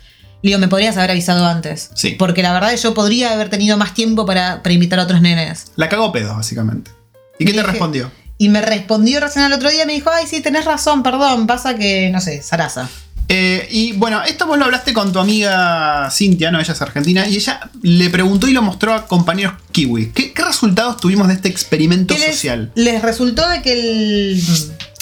Le 0.43 0.51
digo, 0.51 0.59
me 0.61 0.69
podrías 0.69 0.97
haber 0.97 1.11
avisado 1.13 1.47
antes. 1.47 1.91
Sí. 1.95 2.11
Porque 2.11 2.43
la 2.43 2.53
verdad 2.53 2.75
yo 2.77 2.95
podría 2.95 3.33
haber 3.33 3.49
tenido 3.49 3.77
más 3.77 3.95
tiempo 3.95 4.27
para, 4.27 4.63
para 4.63 4.73
invitar 4.73 5.01
a 5.01 5.03
otros 5.05 5.21
nenes. 5.21 5.67
La 5.77 5.89
cagó 5.89 6.13
pedo, 6.13 6.35
básicamente. 6.37 6.91
¿Y 7.39 7.45
qué 7.45 7.53
Le 7.53 7.59
te 7.59 7.59
dije- 7.63 7.71
respondió? 7.73 8.13
Y 8.39 8.49
me 8.51 8.61
respondió 8.61 9.19
recién 9.19 9.45
al 9.47 9.53
otro 9.55 9.71
día, 9.71 9.87
me 9.87 9.95
dijo, 9.95 10.11
ay, 10.11 10.27
sí, 10.29 10.41
tenés 10.43 10.65
razón, 10.67 11.03
perdón, 11.03 11.47
pasa 11.47 11.75
que, 11.75 12.11
no 12.11 12.21
sé, 12.21 12.43
Sarasa. 12.43 12.89
Eh, 13.29 13.67
y 13.71 13.93
bueno, 13.93 14.23
esto 14.23 14.47
vos 14.47 14.57
lo 14.57 14.67
hablaste 14.67 14.93
con 14.93 15.13
tu 15.13 15.19
amiga 15.19 16.09
Cintia, 16.13 16.51
¿no? 16.51 16.61
Ella 16.61 16.73
es 16.73 16.81
argentina, 16.83 17.27
y 17.27 17.37
ella 17.37 17.71
le 17.83 18.09
preguntó 18.11 18.47
y 18.47 18.53
lo 18.53 18.63
mostró 18.63 18.95
a 18.95 19.07
compañeros 19.07 19.55
kiwi. 19.73 20.13
¿Qué, 20.13 20.33
qué 20.33 20.45
resultados 20.45 20.99
tuvimos 20.99 21.27
de 21.29 21.35
este 21.35 21.49
experimento 21.49 22.15
¿Qué 22.15 22.21
les, 22.21 22.37
social? 22.37 22.71
les 22.75 23.03
resultó 23.03 23.49
de 23.49 23.63
que 23.63 23.73
el, 23.73 24.43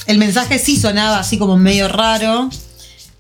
el 0.07 0.19
mensaje 0.19 0.59
sí 0.59 0.77
sonaba 0.81 1.19
así 1.19 1.37
como 1.39 1.57
medio 1.57 1.89
raro. 1.89 2.49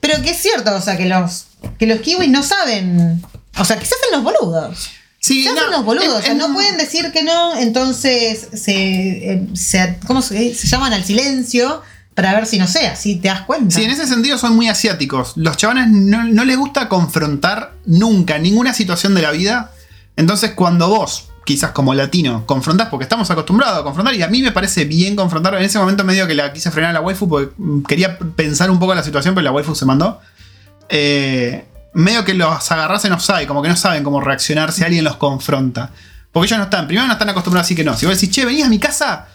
Pero 0.00 0.22
que 0.22 0.30
es 0.30 0.38
cierto, 0.38 0.74
o 0.74 0.80
sea, 0.80 0.96
que 0.96 1.06
los, 1.06 1.46
que 1.78 1.86
los 1.86 2.00
kiwis 2.00 2.28
no 2.30 2.42
saben. 2.42 3.22
O 3.56 3.64
sea, 3.64 3.78
que 3.78 3.84
se 3.86 3.94
hacen 3.94 4.12
los 4.12 4.22
boludos. 4.22 4.88
Sí, 5.18 5.44
Se 5.44 5.50
hacen 5.50 5.64
no, 5.64 5.70
los 5.70 5.84
boludos. 5.86 6.18
o 6.18 6.22
sea, 6.22 6.34
no 6.34 6.52
pueden 6.52 6.76
decir 6.76 7.10
que 7.12 7.22
no, 7.22 7.56
entonces 7.56 8.48
se, 8.52 9.32
eh, 9.32 9.46
se, 9.54 9.98
¿cómo 10.06 10.20
se, 10.20 10.54
se 10.54 10.66
llaman 10.66 10.92
al 10.92 11.04
silencio 11.04 11.80
para 12.14 12.32
ver 12.34 12.46
si 12.46 12.58
no 12.58 12.66
sé, 12.66 12.86
así 12.86 13.16
te 13.16 13.28
das 13.28 13.42
cuenta. 13.42 13.74
Sí, 13.74 13.82
en 13.82 13.90
ese 13.90 14.06
sentido 14.06 14.38
son 14.38 14.54
muy 14.54 14.68
asiáticos. 14.68 15.32
Los 15.36 15.56
chavanes 15.56 15.88
no, 15.88 16.44
les 16.44 16.56
gusta 16.56 16.88
confrontar 16.88 17.74
nunca 17.86 18.38
ninguna 18.38 18.72
situación 18.72 19.14
de 19.14 19.22
la 19.22 19.32
vida. 19.32 19.72
Entonces, 20.16 20.52
cuando 20.52 20.88
vos, 20.88 21.30
quizás 21.44 21.72
como 21.72 21.92
latino, 21.92 22.46
confrontás, 22.46 22.88
porque 22.88 23.02
estamos 23.02 23.28
acostumbrados 23.32 23.80
a 23.80 23.82
confrontar, 23.82 24.14
y 24.14 24.22
a 24.22 24.28
mí 24.28 24.42
me 24.42 24.52
parece 24.52 24.84
bien 24.84 25.16
confrontar. 25.16 25.54
En 25.56 25.64
ese 25.64 25.78
momento 25.78 26.04
medio 26.04 26.28
que 26.28 26.34
la 26.34 26.52
quise 26.52 26.70
frenar 26.70 26.90
a 26.90 26.94
la 26.94 27.00
waifu 27.00 27.28
porque 27.28 27.52
quería 27.88 28.16
pensar 28.16 28.70
un 28.70 28.78
poco 28.78 28.94
la 28.94 29.02
situación, 29.02 29.34
pero 29.34 29.44
la 29.44 29.50
waifu 29.50 29.74
se 29.74 29.84
mandó. 29.84 30.20
Eh, 30.88 31.64
medio 31.94 32.24
que 32.24 32.34
los 32.34 32.70
agarrás 32.70 33.04
en 33.06 33.12
offside, 33.12 33.48
como 33.48 33.60
que 33.60 33.68
no 33.68 33.76
saben 33.76 34.04
cómo 34.04 34.20
reaccionar 34.20 34.70
si 34.70 34.84
alguien 34.84 35.02
los 35.02 35.16
confronta. 35.16 35.90
Porque 36.30 36.46
ellos 36.46 36.58
no 36.58 36.64
están, 36.64 36.86
primero 36.86 37.08
no 37.08 37.12
están 37.14 37.28
acostumbrados 37.28 37.64
a 37.64 37.66
decir 37.66 37.76
que 37.76 37.84
no. 37.84 37.96
Si 37.96 38.06
vos 38.06 38.14
decís, 38.14 38.32
che, 38.32 38.44
venís 38.44 38.64
a 38.64 38.68
mi 38.68 38.78
casa, 38.78 39.26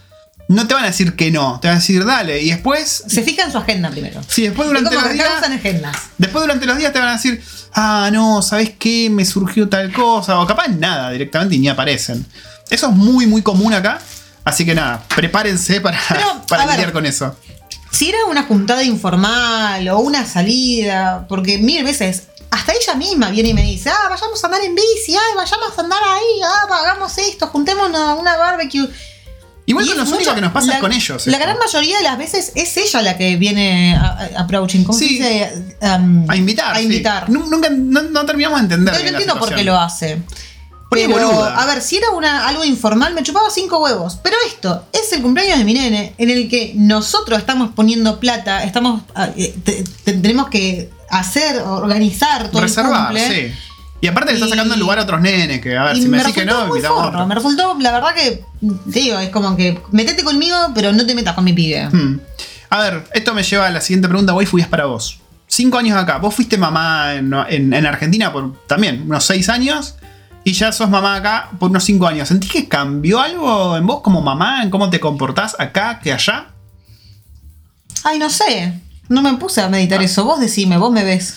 no 0.49 0.67
te 0.67 0.73
van 0.73 0.83
a 0.83 0.87
decir 0.87 1.15
que 1.15 1.29
no, 1.29 1.59
te 1.61 1.67
van 1.67 1.77
a 1.77 1.79
decir, 1.79 2.03
dale. 2.03 2.41
Y 2.41 2.49
después, 2.49 3.03
Se 3.07 3.21
fija 3.21 3.43
en 3.43 3.51
su 3.51 3.59
agenda 3.59 3.91
primero. 3.91 4.19
si 4.27 4.41
después 4.41 4.67
Es 4.67 4.73
durante 4.73 4.95
los 4.95 5.13
días... 5.13 5.43
agendas. 5.43 5.95
Después 6.17 6.41
durante 6.43 6.65
los 6.65 6.75
días 6.75 6.91
te 6.91 6.97
van 6.97 7.09
a 7.09 7.13
decir, 7.13 7.43
ah, 7.75 8.09
no, 8.11 8.41
¿sabes 8.41 8.71
qué? 8.79 9.11
Me 9.11 9.25
surgió 9.25 9.69
tal 9.69 9.93
cosa. 9.93 10.39
O 10.39 10.47
capaz 10.47 10.67
nada 10.69 11.11
directamente 11.11 11.55
y 11.55 11.59
ni 11.59 11.69
aparecen. 11.69 12.25
Eso 12.67 12.87
es 12.89 12.95
muy, 12.95 13.27
muy 13.27 13.43
común 13.43 13.73
acá. 13.75 13.99
Así 14.43 14.65
que 14.65 14.73
nada, 14.73 15.03
prepárense 15.15 15.81
para, 15.81 15.99
Pero, 16.09 16.41
para 16.49 16.65
ver. 16.65 16.75
lidiar 16.77 16.93
con 16.93 17.05
eso. 17.05 17.35
Si 17.91 18.09
era 18.09 18.25
una 18.27 18.41
juntada 18.43 18.83
informal 18.83 19.87
o 19.89 19.99
una 19.99 20.25
salida, 20.25 21.27
porque 21.29 21.59
mil 21.59 21.83
veces, 21.83 22.23
hasta 22.49 22.73
ella 22.73 22.95
misma 22.95 23.29
viene 23.29 23.49
y 23.49 23.53
me 23.53 23.61
dice, 23.61 23.91
ah, 23.91 24.07
vayamos 24.09 24.43
a 24.43 24.47
andar 24.47 24.63
en 24.63 24.73
bici, 24.73 25.13
ay, 25.15 25.35
vayamos 25.35 25.77
a 25.77 25.81
andar 25.81 26.01
ahí, 26.03 26.41
ah, 26.43 26.67
hagamos 26.81 27.15
esto, 27.19 27.45
juntémonos 27.47 28.01
a 28.01 28.15
una 28.15 28.35
barbecue. 28.35 28.89
Igual 29.69 29.85
Y 29.85 29.89
con 29.89 29.97
los 29.99 30.09
únicos 30.11 30.33
que 30.33 30.41
nos 30.41 30.51
pasa 30.51 30.67
la- 30.67 30.73
es 30.75 30.79
con 30.81 30.91
ellos. 30.91 31.27
La 31.27 31.33
esto. 31.37 31.45
gran 31.45 31.57
mayoría 31.59 31.97
de 31.97 32.03
las 32.03 32.17
veces 32.17 32.51
es 32.55 32.75
ella 32.77 33.01
la 33.03 33.17
que 33.17 33.35
viene 33.37 33.95
a, 33.95 34.01
a- 34.35 34.41
approaching, 34.41 34.83
¿cómo 34.83 34.97
Sí. 34.97 35.17
se 35.19 35.29
dice? 35.29 35.75
Um, 35.81 36.25
A 36.29 36.35
invitar. 36.35 36.75
A 36.75 36.81
invitar. 36.81 37.29
Nu- 37.29 37.45
Nunca, 37.49 37.69
no, 37.69 38.01
no 38.01 38.25
terminamos 38.25 38.59
de 38.59 38.63
entender. 38.63 38.95
Yo 38.95 39.03
no 39.03 39.07
entiendo 39.09 39.37
por 39.39 39.53
qué 39.53 39.63
lo 39.63 39.77
hace. 39.79 40.21
Pero, 40.91 41.11
boluda. 41.11 41.61
a 41.61 41.65
ver, 41.67 41.83
si 41.83 41.97
era 41.97 42.09
una, 42.09 42.47
algo 42.47 42.65
informal, 42.65 43.13
me 43.13 43.21
chupaba 43.21 43.47
cinco 43.51 43.77
huevos. 43.77 44.17
Pero 44.23 44.35
esto 44.47 44.85
es 44.91 45.13
el 45.13 45.21
cumpleaños 45.21 45.59
de 45.59 45.63
mi 45.63 45.75
nene, 45.75 46.15
en 46.17 46.31
el 46.31 46.49
que 46.49 46.73
nosotros 46.75 47.37
estamos 47.37 47.69
poniendo 47.75 48.19
plata, 48.19 48.63
estamos 48.63 49.03
ah, 49.13 49.29
eh, 49.37 49.53
te- 49.63 49.83
te- 50.03 50.13
tenemos 50.13 50.49
que 50.49 50.89
hacer, 51.11 51.61
organizar 51.61 52.47
todo 52.49 52.57
el 52.63 52.69
Reservar, 52.69 53.09
cumple. 53.13 53.27
sí. 53.51 53.55
Y 54.01 54.07
aparte 54.07 54.31
le 54.31 54.37
está 54.37 54.47
sacando 54.49 54.73
el 54.73 54.79
lugar 54.79 54.97
a 54.99 55.03
otros 55.03 55.19
nenes, 55.19 55.59
que 55.61 55.75
a 55.77 55.83
ver, 55.83 55.95
si 55.97 56.03
me 56.03 56.09
me 56.09 56.17
decís 56.19 56.33
que 56.33 56.45
no, 56.45 56.67
muy 56.67 56.79
forro. 56.81 57.27
Me 57.27 57.35
resultó, 57.35 57.75
la 57.79 57.91
verdad 57.91 58.13
que, 58.15 58.45
te 58.91 58.99
digo, 59.01 59.19
es 59.19 59.29
como 59.29 59.57
que 59.57 59.79
metete 59.91 60.23
conmigo, 60.23 60.55
pero 60.73 60.93
no 60.93 61.05
te 61.05 61.13
metas 61.15 61.35
con 61.35 61.43
mi 61.43 61.51
pibe. 61.53 61.87
Hmm. 61.91 62.19
A 62.69 62.79
ver, 62.81 63.03
esto 63.13 63.33
me 63.33 63.43
lleva 63.43 63.67
a 63.67 63.69
la 63.71 63.81
siguiente 63.81 64.07
pregunta, 64.07 64.33
waifu, 64.33 64.57
y 64.57 64.61
es 64.61 64.67
para 64.67 64.85
vos. 64.85 65.19
Cinco 65.47 65.77
años 65.79 65.97
acá, 65.97 66.17
vos 66.17 66.33
fuiste 66.33 66.57
mamá 66.57 67.15
en, 67.15 67.33
en- 67.49 67.73
en 67.73 67.85
Argentina 67.85 68.31
por 68.31 68.65
también 68.67 69.01
unos 69.05 69.25
seis 69.25 69.49
años 69.49 69.95
y 70.45 70.53
ya 70.53 70.71
sos 70.71 70.89
mamá 70.89 71.15
acá 71.15 71.49
por 71.59 71.69
unos 71.71 71.83
cinco 71.83 72.07
años. 72.07 72.27
¿Sentís 72.29 72.51
que 72.51 72.67
cambió 72.69 73.19
algo 73.19 73.75
en 73.75 73.85
vos 73.85 74.01
como 74.01 74.21
mamá, 74.21 74.61
en 74.63 74.69
cómo 74.69 74.89
te 74.91 74.99
comportás 74.99 75.55
acá 75.59 75.99
que 75.99 76.13
allá? 76.13 76.49
Ay, 78.03 78.19
no 78.19 78.29
sé. 78.29 78.73
No 79.09 79.21
me 79.23 79.33
puse 79.37 79.59
a 79.61 79.65
Ah. 79.65 79.69
meditar 79.69 80.01
eso. 80.01 80.23
Vos 80.23 80.39
decime, 80.39 80.77
vos 80.77 80.91
me 80.91 81.03
ves. 81.03 81.35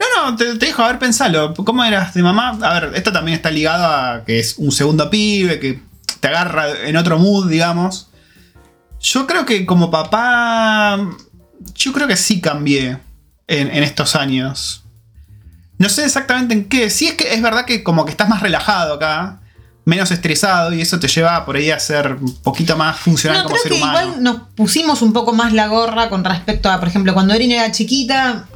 No, 0.00 0.30
no, 0.30 0.36
te, 0.36 0.54
te 0.56 0.66
dejo, 0.66 0.82
a 0.82 0.88
ver, 0.88 0.98
pensalo. 0.98 1.54
¿Cómo 1.54 1.84
eras 1.84 2.14
de 2.14 2.22
mamá? 2.22 2.58
A 2.62 2.80
ver, 2.80 2.92
esto 2.94 3.12
también 3.12 3.36
está 3.36 3.50
ligado 3.50 3.84
a 3.86 4.24
que 4.24 4.38
es 4.38 4.56
un 4.58 4.70
segundo 4.72 5.10
pibe, 5.10 5.58
que 5.58 5.80
te 6.20 6.28
agarra 6.28 6.66
en 6.86 6.96
otro 6.96 7.18
mood, 7.18 7.48
digamos. 7.48 8.08
Yo 9.00 9.26
creo 9.26 9.44
que 9.44 9.66
como 9.66 9.90
papá. 9.90 10.98
Yo 11.74 11.92
creo 11.92 12.06
que 12.06 12.16
sí 12.16 12.40
cambié 12.40 12.98
en, 13.46 13.68
en 13.68 13.82
estos 13.82 14.14
años. 14.16 14.84
No 15.78 15.88
sé 15.88 16.04
exactamente 16.04 16.54
en 16.54 16.68
qué. 16.68 16.90
Sí 16.90 17.08
es 17.08 17.14
que 17.14 17.34
es 17.34 17.42
verdad 17.42 17.64
que 17.64 17.82
como 17.82 18.04
que 18.04 18.10
estás 18.10 18.28
más 18.28 18.40
relajado 18.42 18.94
acá, 18.94 19.40
menos 19.84 20.10
estresado, 20.10 20.72
y 20.72 20.80
eso 20.80 20.98
te 20.98 21.06
lleva 21.08 21.44
por 21.44 21.56
ahí 21.56 21.70
a 21.70 21.78
ser 21.78 22.14
un 22.20 22.34
poquito 22.42 22.76
más 22.76 22.98
funcional 22.98 23.38
No, 23.38 23.44
como 23.44 23.54
creo 23.54 23.62
ser 23.62 23.72
que 23.72 23.78
humano. 23.78 24.00
igual 24.08 24.22
nos 24.22 24.36
pusimos 24.56 25.02
un 25.02 25.12
poco 25.12 25.32
más 25.32 25.52
la 25.52 25.68
gorra 25.68 26.08
con 26.08 26.24
respecto 26.24 26.68
a, 26.70 26.78
por 26.80 26.88
ejemplo, 26.88 27.14
cuando 27.14 27.32
Erin 27.34 27.52
era 27.52 27.70
chiquita, 27.70 28.46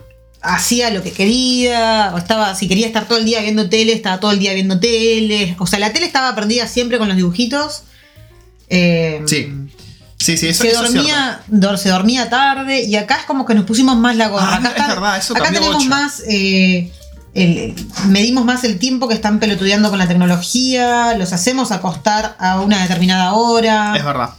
hacía 0.42 0.90
lo 0.90 1.02
que 1.02 1.12
quería, 1.12 2.10
o 2.14 2.18
estaba, 2.18 2.54
si 2.54 2.68
quería 2.68 2.86
estar 2.86 3.06
todo 3.06 3.18
el 3.18 3.24
día 3.24 3.40
viendo 3.40 3.68
tele, 3.68 3.92
estaba 3.92 4.18
todo 4.20 4.32
el 4.32 4.38
día 4.38 4.52
viendo 4.54 4.78
tele. 4.80 5.54
O 5.58 5.66
sea, 5.66 5.78
la 5.78 5.92
tele 5.92 6.06
estaba 6.06 6.34
prendida 6.34 6.66
siempre 6.66 6.98
con 6.98 7.08
los 7.08 7.16
dibujitos. 7.16 7.84
Eh, 8.68 9.22
Sí. 9.26 9.52
Sí, 10.18 10.36
sí, 10.36 10.46
eso, 10.48 10.62
se 10.62 10.70
eso 10.70 10.84
es 10.84 10.92
dormía, 10.94 11.40
dor- 11.48 11.76
se 11.78 11.88
dormía 11.88 12.30
tarde 12.30 12.82
y 12.84 12.94
acá 12.94 13.16
es 13.18 13.24
como 13.24 13.44
que 13.44 13.54
nos 13.54 13.64
pusimos 13.64 13.96
más 13.96 14.14
la 14.14 14.28
gorra. 14.28 14.60
Ah, 14.62 14.68
acá 14.68 14.82
es 14.82 14.88
verdad, 14.88 15.16
eso 15.18 15.34
acá 15.36 15.50
tenemos 15.50 15.84
más, 15.86 16.22
eh, 16.28 16.92
el- 17.34 17.74
medimos 18.06 18.44
más 18.44 18.62
el 18.62 18.78
tiempo 18.78 19.08
que 19.08 19.14
están 19.14 19.40
pelotudeando 19.40 19.90
con 19.90 19.98
la 19.98 20.06
tecnología, 20.06 21.14
los 21.18 21.32
hacemos 21.32 21.72
acostar 21.72 22.36
a 22.38 22.60
una 22.60 22.80
determinada 22.82 23.32
hora. 23.32 23.94
Es 23.96 24.04
verdad. 24.04 24.30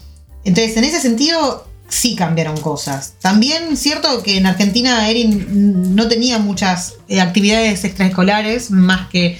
Entonces, 0.45 0.77
en 0.77 0.85
ese 0.85 1.01
sentido, 1.01 1.67
sí 1.93 2.15
cambiaron 2.15 2.57
cosas. 2.57 3.13
También 3.21 3.77
cierto 3.77 4.23
que 4.23 4.37
en 4.37 4.45
Argentina 4.45 5.07
Erin 5.09 5.95
no 5.95 6.07
tenía 6.07 6.39
muchas 6.39 6.95
eh, 7.07 7.21
actividades 7.21 7.83
extraescolares, 7.83 8.71
más 8.71 9.07
que... 9.09 9.39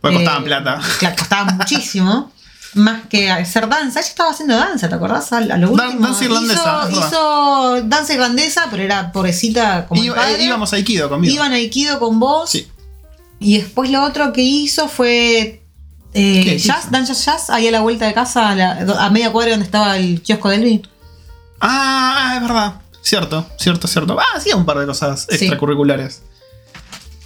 Porque 0.00 0.16
eh, 0.16 0.18
costaban 0.20 0.44
plata. 0.44 0.80
Claro, 0.98 1.16
costaban 1.18 1.56
muchísimo. 1.58 2.30
más 2.74 3.06
que 3.08 3.30
hacer 3.30 3.68
danza. 3.68 4.00
Ella 4.00 4.08
estaba 4.08 4.30
haciendo 4.30 4.56
danza, 4.56 4.88
¿te 4.88 4.94
acordás? 4.94 5.32
A, 5.32 5.40
lo 5.40 5.70
último. 5.70 6.06
danza 6.06 6.24
irlandesa, 6.24 6.82
es 6.88 6.90
Hizo, 6.96 7.06
hizo 7.08 7.82
danza 7.84 8.14
irlandesa, 8.14 8.66
pero 8.70 8.82
era 8.82 9.10
pobrecita 9.10 9.86
como 9.86 10.00
el 10.00 10.08
Iba- 10.08 10.16
padre. 10.16 10.42
eh, 10.42 10.44
íbamos 10.46 10.72
a 10.72 10.76
Aikido 10.76 11.08
conmigo. 11.08 11.34
Iban 11.34 11.52
a 11.52 11.56
Aikido 11.56 11.98
con 11.98 12.20
vos. 12.20 12.50
Sí. 12.50 12.68
Y 13.40 13.56
después 13.58 13.90
lo 13.90 14.02
otro 14.04 14.32
que 14.32 14.42
hizo 14.42 14.88
fue 14.88 15.62
eh, 16.14 16.42
¿Qué 16.44 16.58
jazz, 16.58 16.90
danza 16.90 17.12
jazz, 17.14 17.50
ahí 17.50 17.68
a 17.68 17.70
la 17.70 17.80
vuelta 17.80 18.06
de 18.06 18.12
casa, 18.14 18.50
a, 18.50 18.54
la- 18.54 18.78
a 19.00 19.10
media 19.10 19.30
cuadra 19.32 19.52
donde 19.52 19.64
estaba 19.66 19.96
el 19.96 20.20
kiosco 20.22 20.48
de 20.50 20.56
Elvin. 20.56 20.88
Ah, 21.60 22.34
es 22.36 22.42
verdad. 22.42 22.74
Cierto, 23.02 23.46
cierto, 23.58 23.88
cierto. 23.88 24.18
Ah, 24.20 24.40
sí, 24.40 24.52
un 24.52 24.64
par 24.66 24.78
de 24.78 24.86
cosas 24.86 25.26
Sí. 25.28 25.36
extracurriculares. 25.36 26.22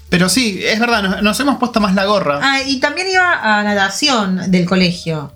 Pero 0.08 0.28
sí, 0.28 0.60
es 0.62 0.78
verdad, 0.78 1.02
nos, 1.02 1.22
nos 1.22 1.40
hemos 1.40 1.58
puesto 1.58 1.80
más 1.80 1.94
la 1.94 2.04
gorra. 2.04 2.38
Ah, 2.42 2.60
y 2.66 2.78
también 2.80 3.08
iba 3.10 3.32
a 3.58 3.62
natación 3.62 4.50
del 4.50 4.66
colegio 4.66 5.32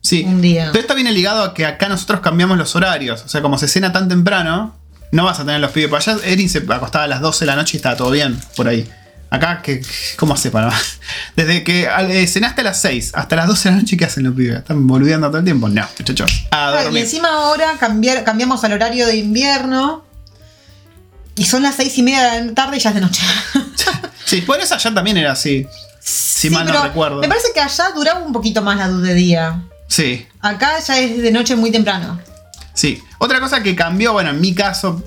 sí. 0.00 0.24
un 0.26 0.40
día. 0.40 0.68
Pero 0.72 0.80
esto 0.80 0.94
viene 0.94 1.12
ligado 1.12 1.42
a 1.42 1.54
que 1.54 1.66
acá 1.66 1.88
nosotros 1.88 2.20
cambiamos 2.20 2.56
los 2.56 2.74
horarios. 2.74 3.22
O 3.24 3.28
sea, 3.28 3.42
como 3.42 3.58
se 3.58 3.68
cena 3.68 3.92
tan 3.92 4.08
temprano, 4.08 4.74
no 5.12 5.24
vas 5.24 5.40
a 5.40 5.44
tener 5.44 5.60
los 5.60 5.72
pibes 5.72 5.90
para 5.90 6.12
allá. 6.14 6.24
Erin 6.26 6.48
se 6.48 6.58
acostaba 6.68 7.04
a 7.04 7.08
las 7.08 7.20
12 7.20 7.40
de 7.44 7.46
la 7.46 7.56
noche 7.56 7.76
y 7.76 7.78
estaba 7.78 7.96
todo 7.96 8.10
bien 8.10 8.40
por 8.56 8.66
ahí. 8.66 8.88
Acá, 9.28 9.60
¿qué, 9.62 9.82
¿cómo 10.16 10.34
hace 10.34 10.50
para.? 10.50 10.72
Desde 11.36 11.64
que 11.64 11.88
eh, 12.08 12.26
cenaste 12.26 12.60
a 12.60 12.64
las 12.64 12.80
6 12.80 13.12
hasta 13.14 13.36
las 13.36 13.46
12 13.48 13.68
de 13.68 13.74
la 13.74 13.80
noche, 13.82 13.96
¿qué 13.96 14.04
hacen 14.04 14.22
los 14.24 14.34
pibes? 14.34 14.58
¿Están 14.58 14.86
boludeando 14.86 15.26
todo 15.28 15.38
el 15.38 15.44
tiempo? 15.44 15.68
No, 15.68 15.84
muchachos. 15.98 16.46
A 16.50 16.68
Ah, 16.70 16.84
y 16.92 16.98
encima 16.98 17.28
ahora 17.28 17.72
cambiar, 17.78 18.22
cambiamos 18.24 18.62
al 18.64 18.72
horario 18.72 19.06
de 19.06 19.16
invierno. 19.16 20.04
Y 21.34 21.44
son 21.44 21.62
las 21.62 21.74
seis 21.74 21.96
y 21.98 22.02
media 22.02 22.32
de 22.32 22.44
la 22.46 22.54
tarde 22.54 22.76
y 22.78 22.80
ya 22.80 22.90
es 22.90 22.94
de 22.94 23.00
noche. 23.00 23.22
Sí, 24.24 24.40
por 24.40 24.58
eso 24.58 24.74
allá 24.74 24.92
también 24.92 25.16
era 25.18 25.30
así. 25.32 25.68
Si 26.00 26.50
mal 26.50 26.66
no 26.66 26.82
recuerdo. 26.82 27.20
Me 27.20 27.28
parece 27.28 27.48
que 27.54 27.60
allá 27.60 27.90
duraba 27.94 28.18
un 28.20 28.32
poquito 28.32 28.60
más 28.60 28.76
la 28.76 28.88
luz 28.88 29.02
de 29.04 29.14
día. 29.14 29.62
Sí, 29.86 30.26
Acá 30.40 30.80
ya 30.84 30.98
es 30.98 31.18
de 31.22 31.30
noche 31.30 31.54
muy 31.54 31.70
temprano. 31.70 32.18
sí. 32.74 33.00
Otra 33.18 33.38
cosa 33.38 33.62
que 33.62 33.76
cambió, 33.76 34.12
bueno, 34.14 34.30
en 34.30 34.40
mi 34.40 34.52
caso, 34.52 35.00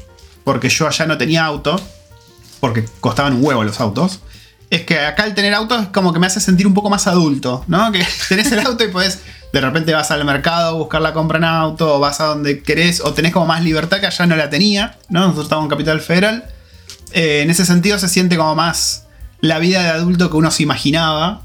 porque 0.46 0.70
yo 0.70 0.88
allá 0.88 1.06
no 1.06 1.18
tenía 1.18 1.44
auto, 1.44 1.82
porque 2.60 2.86
costaban 3.00 3.34
un 3.34 3.46
huevo 3.46 3.64
los 3.64 3.80
autos, 3.80 4.22
es 4.70 4.84
que 4.84 5.00
acá 5.00 5.26
el 5.26 5.34
tener 5.34 5.54
auto 5.54 5.78
es 5.78 5.88
como 5.88 6.14
que 6.14 6.20
me 6.20 6.28
hace 6.28 6.40
sentir 6.40 6.68
un 6.68 6.74
poco 6.74 6.90
más 6.90 7.08
adulto, 7.08 7.64
¿no? 7.68 7.92
Que 7.92 8.06
tenés 8.30 8.52
el 8.52 8.60
auto 8.60 8.84
y 8.84 8.90
podés, 8.90 9.20
de 9.52 9.62
repente 9.62 9.94
vas 9.94 10.12
al 10.12 10.24
mercado 10.26 10.70
a 10.70 10.72
buscar 10.74 11.02
la 11.02 11.14
compra 11.14 11.38
en 11.38 11.46
auto, 11.46 11.96
o 11.96 12.00
vas 12.00 12.22
a 12.22 12.26
donde 12.26 12.62
querés, 12.62 13.02
o 13.02 13.14
tenés 13.14 13.34
como 13.34 13.48
más 13.48 13.64
libertad 13.64 14.00
que 14.00 14.08
allá 14.08 14.26
no 14.26 14.36
la 14.36 14.50
tenía, 14.50 14.98
¿no? 15.10 15.22
Nosotros 15.22 15.46
estábamos 15.46 15.68
en 15.68 15.72
Capital 15.72 16.02
Federal. 16.02 16.46
Eh, 17.12 17.42
en 17.42 17.50
ese 17.50 17.66
sentido 17.66 17.98
se 17.98 18.08
siente 18.08 18.38
como 18.38 18.54
más 18.56 19.08
la 19.42 19.58
vida 19.58 19.82
de 19.82 19.90
adulto 19.90 20.30
que 20.30 20.38
uno 20.38 20.52
se 20.52 20.64
imaginaba 20.64 21.42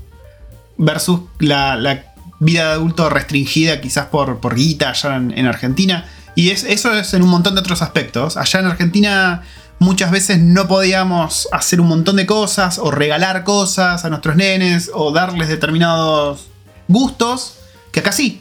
versus 0.76 1.20
la, 1.38 2.12
vida 2.40 2.66
de 2.66 2.72
adulto 2.72 3.08
restringida 3.08 3.80
quizás 3.80 4.06
por, 4.06 4.40
por 4.40 4.54
guita 4.54 4.90
allá 4.90 5.16
en, 5.16 5.32
en 5.38 5.46
Argentina. 5.46 6.04
Y 6.34 6.50
es, 6.50 6.64
eso 6.64 6.92
es 6.92 7.14
en 7.14 7.22
un 7.22 7.30
montón 7.30 7.54
de 7.54 7.60
otros 7.60 7.80
aspectos. 7.80 8.36
Allá 8.36 8.60
en 8.60 8.66
Argentina 8.66 9.42
muchas 9.85 10.11
veces 10.11 10.41
no 10.41 10.66
podíamos 10.66 11.49
hacer 11.53 11.80
un 11.80 11.89
montón 11.89 12.16
de 12.16 12.26
cosas 12.26 12.78
o 12.78 12.91
regalar 12.91 13.45
cosas 13.45 14.05
a 14.05 14.09
nuestros 14.09 14.35
nenes 14.37 14.91
o 14.93 15.12
darles 15.12 15.49
determinados 15.49 16.47
gustos 16.89 17.55
que 17.93 18.01
acá 18.01 18.11
sí. 18.12 18.41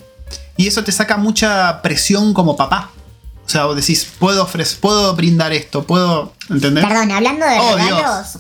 Y 0.58 0.68
eso 0.68 0.84
te 0.84 0.92
saca 0.92 1.18
mucha 1.18 1.82
presión 1.82 2.34
como 2.34 2.56
papá. 2.56 2.92
O 3.46 3.50
sea, 3.50 3.66
vos 3.66 3.76
decís, 3.76 4.08
puedo 4.20 4.44
ofrecer, 4.44 4.80
puedo 4.80 5.14
brindar 5.16 5.52
esto, 5.54 5.84
puedo. 5.84 6.34
¿Entendés? 6.50 6.86
Perdón, 6.86 7.12
hablando 7.12 7.46
de 7.46 7.58
Oh, 7.60 7.76
regalos, 7.76 8.40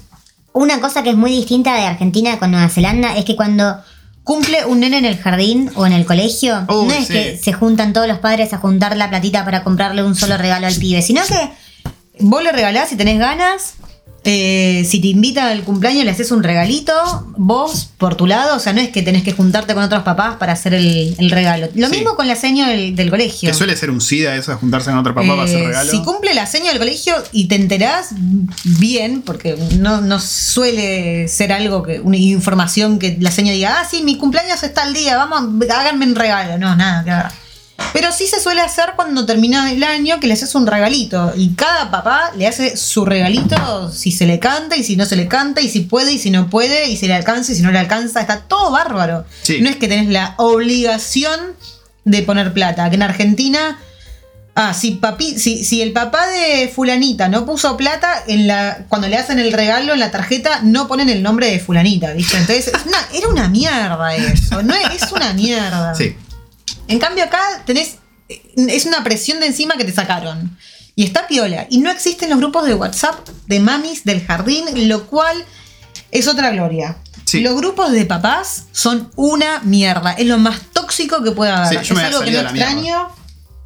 una 0.54 0.80
cosa 0.80 1.04
que 1.04 1.10
es 1.10 1.16
muy 1.18 1.32
distinta 1.32 1.76
de 1.76 1.82
Argentina 1.86 2.40
con 2.40 2.52
Nueva 2.52 2.70
Zelanda 2.70 3.16
es 3.18 3.26
que 3.26 3.36
cuando 3.36 3.78
cumple 4.24 4.66
un 4.66 4.80
nene 4.80 5.00
en 5.00 5.06
el 5.06 5.18
jardín 5.18 5.70
o 5.76 5.86
en 5.86 5.92
el 5.94 6.06
colegio, 6.06 6.64
Uy, 6.70 6.88
no 6.88 6.94
es 6.94 7.08
sí. 7.08 7.14
que 7.14 7.38
se 7.44 7.52
juntan 7.52 7.92
todos 7.92 8.08
los 8.08 8.20
padres 8.20 8.54
a 8.54 8.58
juntar 8.60 8.96
la 8.96 9.10
platita 9.10 9.44
para 9.44 9.64
comprarle 9.64 10.04
un 10.04 10.16
solo 10.16 10.38
regalo 10.38 10.68
al 10.68 10.76
pibe, 10.76 11.02
sino 11.02 11.22
que 11.26 11.52
Vos 12.24 12.42
le 12.44 12.52
regalás 12.52 12.90
si 12.90 12.96
tenés 12.96 13.20
ganas. 13.20 13.74
eh, 14.26 14.88
si 14.90 15.02
te 15.02 15.08
invita 15.08 15.50
al 15.50 15.64
cumpleaños, 15.64 16.06
le 16.06 16.12
haces 16.12 16.32
un 16.32 16.44
regalito. 16.44 16.94
Vos, 17.36 17.90
por 17.98 18.16
tu 18.16 18.26
lado, 18.26 18.56
o 18.56 18.60
sea, 18.60 18.72
no 18.72 18.80
es 18.80 18.88
que 18.88 19.02
tenés 19.02 19.22
que 19.22 19.34
juntarte 19.34 19.74
con 19.74 19.84
otros 19.84 20.04
papás 20.04 20.38
para 20.38 20.54
hacer 20.54 20.74
el, 20.74 21.14
el 21.20 21.30
regalo. 21.30 21.68
Lo 21.76 21.90
Sí. 21.90 21.96
mismo 21.98 22.16
con 22.16 22.26
la 22.30 22.38
seña 22.38 22.70
del, 22.70 22.96
del 22.96 23.10
colegio. 23.10 23.50
Que 23.50 23.54
suele 23.54 23.76
ser 23.76 23.92
un 23.92 24.00
SIDA 24.00 24.38
eso 24.38 24.52
de 24.52 24.58
juntarse 24.58 24.92
con 24.92 25.00
otro 25.00 25.14
papá 25.14 25.28
para 25.28 25.44
hacer 25.44 25.60
Eh, 25.64 25.68
regalo. 25.68 25.92
Si 25.92 26.02
cumple 26.04 26.34
la 26.34 26.46
seña 26.46 26.70
del 26.70 26.78
colegio 26.80 27.16
y 27.34 27.50
te 27.50 27.56
enterás 27.56 28.12
bien, 28.64 29.24
porque 29.24 29.58
no, 29.80 30.00
no 30.00 30.20
suele 30.22 31.28
ser 31.28 31.52
algo 31.52 31.84
que, 31.84 32.00
una 32.00 32.16
información 32.16 33.00
que 33.00 33.18
la 33.20 33.30
seña 33.32 33.52
diga, 33.52 33.82
ah, 33.82 33.88
sí, 33.92 34.04
mi 34.04 34.18
cumpleaños 34.18 34.64
está 34.64 34.84
al 34.84 34.94
día, 34.94 35.18
vamos, 35.18 35.42
háganme 35.70 36.06
un 36.06 36.16
regalo. 36.16 36.58
No, 36.58 36.74
nada, 36.78 37.04
que 37.04 37.10
ver. 37.10 37.43
Pero 37.92 38.12
sí 38.12 38.28
se 38.28 38.40
suele 38.40 38.62
hacer 38.62 38.94
cuando 38.96 39.26
termina 39.26 39.72
el 39.72 39.84
año 39.84 40.20
que 40.20 40.28
le 40.28 40.34
haces 40.34 40.56
un 40.56 40.66
regalito. 40.66 41.34
Y 41.36 41.50
cada 41.56 41.92
papá 41.92 42.32
le 42.38 42.48
hace 42.48 42.78
su 42.78 43.06
regalito 43.06 43.92
si 43.92 44.12
se 44.12 44.26
le 44.26 44.40
canta 44.40 44.76
y 44.78 44.84
si 44.84 44.96
no 44.96 45.06
se 45.06 45.16
le 45.16 45.28
canta, 45.28 45.62
y 45.62 45.70
si 45.70 45.82
puede 45.82 46.14
y 46.14 46.20
si 46.20 46.30
no 46.32 46.50
puede, 46.50 46.88
y 46.90 46.98
si 46.98 47.08
le 47.08 47.14
alcanza 47.14 47.52
y 47.52 47.56
si 47.56 47.62
no 47.62 47.72
le 47.72 47.80
alcanza. 47.80 48.22
Está 48.22 48.42
todo 48.42 48.72
bárbaro. 48.72 49.26
Sí. 49.42 49.62
No 49.62 49.70
es 49.70 49.76
que 49.76 49.88
tenés 49.88 50.08
la 50.10 50.36
obligación 50.38 51.40
de 52.06 52.22
poner 52.24 52.54
plata. 52.54 52.90
Que 52.90 52.96
en 52.96 53.04
Argentina. 53.04 53.80
Ah, 54.56 54.76
si, 54.76 54.92
papi, 54.92 55.40
si, 55.40 55.64
si 55.66 55.82
el 55.82 55.94
papá 55.94 56.28
de 56.28 56.68
fulanita 56.68 57.28
no 57.28 57.44
puso 57.44 57.76
plata, 57.76 58.24
en 58.28 58.46
la, 58.46 58.86
cuando 58.88 59.08
le 59.08 59.18
hacen 59.18 59.40
el 59.40 59.52
regalo 59.52 59.94
en 59.94 60.00
la 60.00 60.12
tarjeta 60.12 60.60
no 60.62 60.88
ponen 60.88 61.10
el 61.10 61.24
nombre 61.24 61.50
de 61.50 61.60
fulanita, 61.60 62.14
¿viste? 62.14 62.38
Entonces, 62.38 62.68
es 62.68 62.86
una- 62.86 63.08
era 63.18 63.30
una 63.30 63.48
mierda 63.48 64.16
eso, 64.16 64.62
no 64.62 64.76
es, 64.76 65.02
es 65.04 65.12
una 65.12 65.34
mierda. 65.34 65.96
Sí. 65.96 66.16
En 66.88 67.00
cambio 67.00 67.24
acá 67.24 67.42
tenés, 67.66 67.98
es 68.56 68.86
una 68.86 69.04
presión 69.04 69.40
de 69.40 69.48
encima 69.48 69.76
que 69.78 69.86
te 69.86 69.92
sacaron. 69.92 70.58
Y 70.96 71.06
está 71.06 71.28
piola. 71.28 71.66
Y 71.70 71.80
no 71.80 71.90
existen 71.90 72.30
los 72.30 72.38
grupos 72.38 72.66
de 72.68 72.76
WhatsApp 72.76 73.28
de 73.48 73.60
mamis 73.60 74.04
del 74.04 74.24
jardín, 74.26 74.66
lo 74.88 75.08
cual 75.08 75.44
es 76.12 76.28
otra 76.28 76.52
gloria. 76.52 76.98
Sí. 77.26 77.42
Los 77.42 77.56
grupos 77.56 77.92
de 77.92 78.06
papás 78.06 78.66
son 78.72 79.12
una 79.16 79.60
mierda. 79.62 80.12
Es 80.14 80.28
lo 80.28 80.38
más 80.38 80.62
tóxico 80.72 81.24
que 81.24 81.32
puede 81.32 81.52
haber. 81.52 81.84
Sí, 81.84 81.94
es 81.94 82.00
algo 82.00 82.20
que 82.20 82.32
no 82.32 82.32
mierda. 82.32 82.50
extraño. 82.50 83.08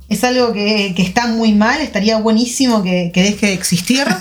Es 0.08 0.24
algo 0.24 0.54
que, 0.54 0.94
que 0.96 1.02
está 1.04 1.28
muy 1.28 1.52
mal. 1.52 1.82
Estaría 1.82 2.18
buenísimo 2.18 2.82
que, 2.82 3.12
que 3.14 3.24
deje 3.24 3.48
de 3.48 3.54
existir. 3.54 4.08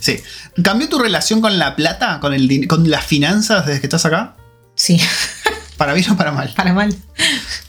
Sí. 0.00 0.18
¿Cambió 0.64 0.88
tu 0.88 0.98
relación 0.98 1.40
con 1.40 1.58
la 1.58 1.76
plata, 1.76 2.18
con, 2.20 2.34
el, 2.34 2.66
con 2.66 2.90
las 2.90 3.04
finanzas 3.04 3.66
desde 3.66 3.80
que 3.80 3.86
estás 3.86 4.06
acá? 4.06 4.34
sí, 4.74 4.98
¿Para 5.80 5.94
bien 5.94 6.10
o 6.10 6.16
para 6.18 6.30
mal? 6.30 6.52
para 6.54 6.74
mal. 6.74 6.94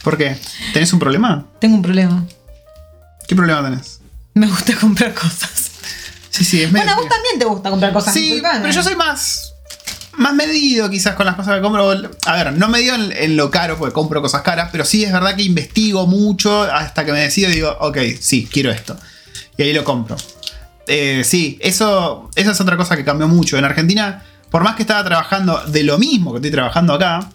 ¿Por 0.04 0.18
qué? 0.18 0.38
¿Tenés 0.74 0.92
un 0.92 1.00
problema? 1.00 1.46
Tengo 1.60 1.78
un 1.78 1.82
problema. 1.82 2.26
¿Qué 3.26 3.38
problema 3.38 3.64
tenés? 3.64 4.02
Me 4.34 4.48
gusta 4.48 4.76
comprar 4.76 5.14
cosas. 5.14 5.72
Sí, 6.30 6.44
sí, 6.44 6.62
es 6.62 6.70
medio- 6.74 6.86
Bueno, 6.86 6.92
a 6.92 7.02
vos 7.02 7.08
también 7.10 7.40
te 7.40 7.46
gusta 7.46 7.70
comprar 7.70 7.94
cosas. 7.94 8.14
Sí, 8.14 8.42
pero 8.44 8.70
yo 8.70 8.84
soy 8.84 8.98
más. 8.98 9.54
Más 10.18 10.34
medido 10.34 10.90
quizás 10.90 11.16
con 11.16 11.26
las 11.26 11.36
cosas 11.36 11.56
que 11.56 11.62
compro. 11.62 11.90
A 12.26 12.34
ver, 12.36 12.52
no 12.52 12.68
medido 12.68 12.96
en, 12.96 13.14
en 13.16 13.38
lo 13.38 13.50
caro 13.50 13.78
porque 13.78 13.94
compro 13.94 14.22
cosas 14.22 14.42
caras, 14.42 14.68
pero 14.74 14.84
sí 14.84 15.06
es 15.06 15.14
verdad 15.14 15.38
que 15.38 15.44
investigo 15.44 16.06
mucho 16.06 16.64
hasta 16.64 17.06
que 17.06 17.14
me 17.14 17.20
decido 17.22 17.50
y 17.50 17.54
digo, 17.54 17.78
ok, 17.80 17.98
sí, 18.20 18.46
quiero 18.52 18.72
esto. 18.72 18.98
Y 19.58 19.64
ahí 19.64 19.72
lo 19.72 19.86
compro. 19.86 20.18
Eh, 20.86 21.24
sí, 21.24 21.58
eso, 21.62 22.30
esa 22.36 22.52
es 22.52 22.60
otra 22.60 22.76
cosa 22.76 22.98
que 22.98 23.06
cambió 23.06 23.30
mucho. 23.30 23.58
En 23.58 23.64
Argentina, 23.64 24.22
por 24.50 24.66
más 24.66 24.76
que 24.76 24.82
estaba 24.82 25.02
trabajando 25.06 25.64
de 25.68 25.84
lo 25.84 25.98
mismo 25.98 26.32
que 26.34 26.40
estoy 26.40 26.52
trabajando 26.52 26.94
acá, 26.94 27.30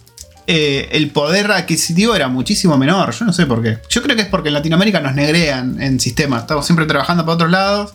eh, 0.49 0.87
el 0.93 1.11
poder 1.11 1.51
adquisitivo 1.51 2.15
era 2.15 2.29
muchísimo 2.29 2.77
menor. 2.77 3.13
Yo 3.13 3.25
no 3.25 3.33
sé 3.33 3.45
por 3.45 3.61
qué. 3.61 3.79
Yo 3.89 4.01
creo 4.01 4.15
que 4.15 4.21
es 4.23 4.27
porque 4.29 4.47
en 4.47 4.53
Latinoamérica 4.53 5.01
nos 5.01 5.13
negrean 5.13 5.81
en 5.81 5.99
sistemas. 5.99 6.41
Estamos 6.43 6.65
siempre 6.65 6.85
trabajando 6.85 7.23
para 7.25 7.35
otros 7.35 7.51
lados. 7.51 7.93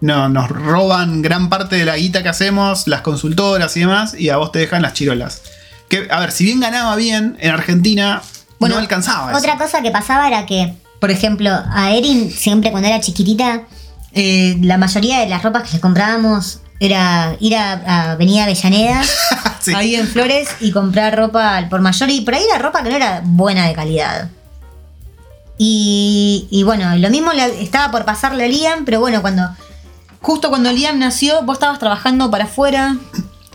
No, 0.00 0.30
nos 0.30 0.48
roban 0.48 1.20
gran 1.20 1.50
parte 1.50 1.76
de 1.76 1.84
la 1.84 1.96
guita 1.96 2.22
que 2.22 2.30
hacemos, 2.30 2.88
las 2.88 3.02
consultoras 3.02 3.76
y 3.76 3.80
demás, 3.80 4.14
y 4.18 4.30
a 4.30 4.38
vos 4.38 4.50
te 4.50 4.58
dejan 4.60 4.80
las 4.80 4.94
chirolas. 4.94 5.42
Que, 5.90 6.08
a 6.10 6.20
ver, 6.20 6.32
si 6.32 6.44
bien 6.44 6.58
ganaba 6.60 6.96
bien, 6.96 7.36
en 7.38 7.50
Argentina 7.50 8.22
Bueno, 8.58 8.76
no 8.76 8.80
alcanzaba. 8.80 9.36
otra 9.36 9.58
cosa 9.58 9.82
que 9.82 9.90
pasaba 9.90 10.26
era 10.26 10.46
que, 10.46 10.72
por 11.00 11.10
ejemplo, 11.10 11.50
a 11.50 11.92
Erin 11.92 12.30
siempre 12.30 12.70
cuando 12.70 12.88
era 12.88 13.00
chiquitita, 13.00 13.64
eh, 14.12 14.56
la 14.62 14.78
mayoría 14.78 15.18
de 15.20 15.28
las 15.28 15.42
ropas 15.42 15.68
que 15.68 15.74
le 15.76 15.80
comprábamos 15.80 16.60
era 16.80 17.36
ir 17.40 17.54
a, 17.56 17.72
a 17.74 18.10
Avenida 18.12 18.44
Avellaneda, 18.44 19.02
Sí. 19.60 19.74
Ahí 19.74 19.94
en 19.94 20.08
Flores. 20.08 20.48
Y 20.60 20.70
comprar 20.72 21.14
ropa 21.14 21.54
al 21.56 21.68
por 21.68 21.82
mayor. 21.82 22.08
Y 22.10 22.22
por 22.22 22.34
ahí 22.34 22.42
la 22.50 22.58
ropa 22.58 22.82
que 22.82 22.88
no 22.88 22.96
era 22.96 23.20
buena 23.22 23.68
de 23.68 23.74
calidad. 23.74 24.30
Y, 25.58 26.46
y 26.50 26.62
bueno, 26.62 26.96
lo 26.96 27.10
mismo 27.10 27.32
le- 27.32 27.62
estaba 27.62 27.90
por 27.90 28.04
pasarle 28.06 28.44
a 28.44 28.48
Liam, 28.48 28.84
pero 28.84 29.00
bueno, 29.00 29.20
cuando 29.20 29.48
Justo 30.22 30.48
cuando 30.50 30.70
Liam 30.72 30.98
nació, 30.98 31.42
vos 31.42 31.54
estabas 31.56 31.78
trabajando 31.78 32.30
para 32.30 32.44
afuera. 32.44 32.96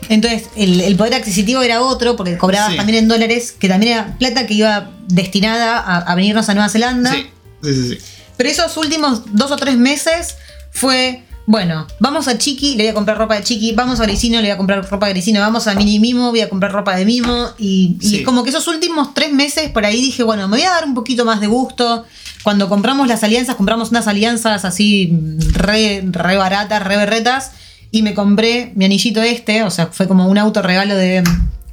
Entonces, 0.08 0.48
el, 0.56 0.80
el 0.80 0.96
poder 0.96 1.14
adquisitivo 1.14 1.62
era 1.62 1.80
otro, 1.82 2.16
porque 2.16 2.36
cobrabas 2.38 2.70
Sí. 2.72 2.76
también 2.76 2.98
en 2.98 3.08
dólares, 3.08 3.52
que 3.52 3.68
también 3.68 3.92
era 3.92 4.16
plata 4.18 4.46
que 4.46 4.54
iba 4.54 4.90
destinada 5.08 5.78
a, 5.78 5.98
a 5.98 6.14
venirnos 6.16 6.48
a 6.48 6.54
Nueva 6.54 6.68
Zelanda. 6.68 7.10
Sí, 7.12 7.26
sí, 7.62 7.74
sí, 7.74 7.88
sí. 7.94 7.98
Pero 8.36 8.48
esos 8.50 8.76
últimos 8.76 9.22
dos 9.32 9.50
o 9.52 9.56
tres 9.56 9.76
meses 9.76 10.36
fue 10.72 11.22
Bueno, 11.48 11.86
vamos 12.00 12.26
a 12.26 12.36
Chiqui, 12.38 12.74
le 12.74 12.82
voy 12.84 12.90
a 12.90 12.94
comprar 12.94 13.16
ropa 13.18 13.36
de 13.36 13.44
Chiqui, 13.44 13.72
vamos 13.72 14.00
a 14.00 14.02
Grisino, 14.02 14.38
le 14.38 14.48
voy 14.48 14.50
a 14.50 14.56
comprar 14.56 14.84
ropa 14.90 15.06
de 15.06 15.12
Grisino, 15.12 15.38
vamos 15.40 15.68
a 15.68 15.74
Mini 15.74 16.00
Mimo, 16.00 16.30
voy 16.30 16.40
a 16.40 16.48
comprar 16.48 16.72
ropa 16.72 16.96
de 16.96 17.04
Mimo. 17.04 17.50
Y, 17.58 17.96
y 18.00 18.08
Sí. 18.08 18.22
como 18.24 18.42
que 18.42 18.50
esos 18.50 18.66
últimos 18.66 19.14
tres 19.14 19.32
meses 19.32 19.70
por 19.70 19.84
ahí 19.86 20.00
dije, 20.00 20.24
bueno, 20.24 20.48
me 20.48 20.56
voy 20.56 20.66
a 20.66 20.70
dar 20.70 20.84
un 20.84 20.94
poquito 20.94 21.24
más 21.24 21.40
de 21.40 21.46
gusto. 21.46 22.04
Cuando 22.42 22.68
compramos 22.68 23.06
las 23.06 23.22
alianzas, 23.22 23.54
compramos 23.54 23.90
unas 23.90 24.08
alianzas 24.08 24.64
así 24.64 25.08
mm, 25.12 25.38
re, 25.54 26.04
re 26.10 26.36
baratas, 26.36 26.82
re 26.82 26.96
berretas. 26.96 27.52
Y 27.92 28.02
me 28.02 28.14
compré 28.14 28.72
mi 28.74 28.84
anillito 28.84 29.22
este, 29.22 29.62
o 29.62 29.70
sea, 29.70 29.86
fue 29.86 30.08
como 30.08 30.26
un 30.28 30.38
auto 30.38 30.62
regalo 30.62 30.96
de, 30.96 31.22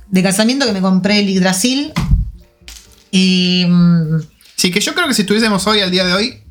de 0.09 0.23
casamiento 0.23 0.67
que 0.67 0.71
me 0.73 0.81
compré 0.81 1.19
el 1.19 1.27
Yggdrasil. 1.29 1.93
Y. 3.09 3.65
mm, 3.67 4.21
Sí, 4.55 4.71
que 4.71 4.79
yo 4.79 4.93
creo 4.93 5.07
que 5.07 5.13
si 5.15 5.23
estuviésemos 5.23 5.65
hoy, 5.67 5.81
al 5.81 5.91
día 5.91 6.05
de 6.05 6.13
hoy, 6.13 6.42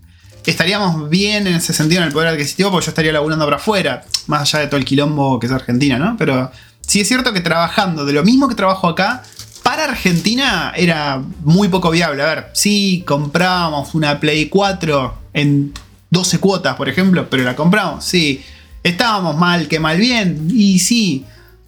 estaríamos 0.50 1.08
bien 1.08 1.46
en 1.46 1.54
ese 1.54 1.72
sentido 1.72 2.02
en 2.02 2.08
el 2.08 2.12
poder 2.12 2.28
adquisitivo, 2.28 2.70
porque 2.70 2.86
yo 2.86 2.90
estaría 2.90 3.12
laburando 3.12 3.44
para 3.44 3.56
afuera, 3.56 4.04
más 4.26 4.42
allá 4.42 4.60
de 4.60 4.66
todo 4.66 4.78
el 4.78 4.84
quilombo 4.84 5.38
que 5.38 5.46
es 5.46 5.52
Argentina, 5.52 5.98
¿no? 5.98 6.16
Pero 6.18 6.50
sí 6.86 7.00
es 7.00 7.08
cierto 7.08 7.32
que 7.32 7.40
trabajando 7.40 8.04
de 8.04 8.12
lo 8.12 8.24
mismo 8.24 8.48
que 8.48 8.54
trabajo 8.54 8.88
acá, 8.88 9.22
para 9.62 9.84
Argentina 9.84 10.72
era 10.76 11.22
muy 11.44 11.68
poco 11.68 11.90
viable. 11.90 12.22
A 12.22 12.26
ver, 12.26 12.50
sí 12.52 13.04
comprábamos 13.06 13.94
una 13.94 14.18
Play 14.18 14.48
4 14.48 15.14
en 15.34 15.72
12 16.10 16.40
cuotas, 16.40 16.76
por 16.76 16.88
ejemplo, 16.88 17.28
pero 17.30 17.44
la 17.44 17.56
compramos, 17.56 18.04
sí. 18.04 18.42
Estábamos 18.82 19.36
mal, 19.36 19.68
que 19.68 19.78
mal 19.78 19.98
bien, 19.98 20.48
y 20.52 20.80
sí, 20.80 21.24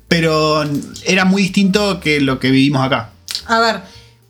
pero 0.08 0.64
era 1.04 1.24
muy 1.24 1.42
distinto 1.42 2.00
que 2.00 2.20
lo 2.20 2.40
que 2.40 2.50
vivimos 2.50 2.84
acá. 2.84 3.10
A 3.46 3.60
ver, 3.60 3.82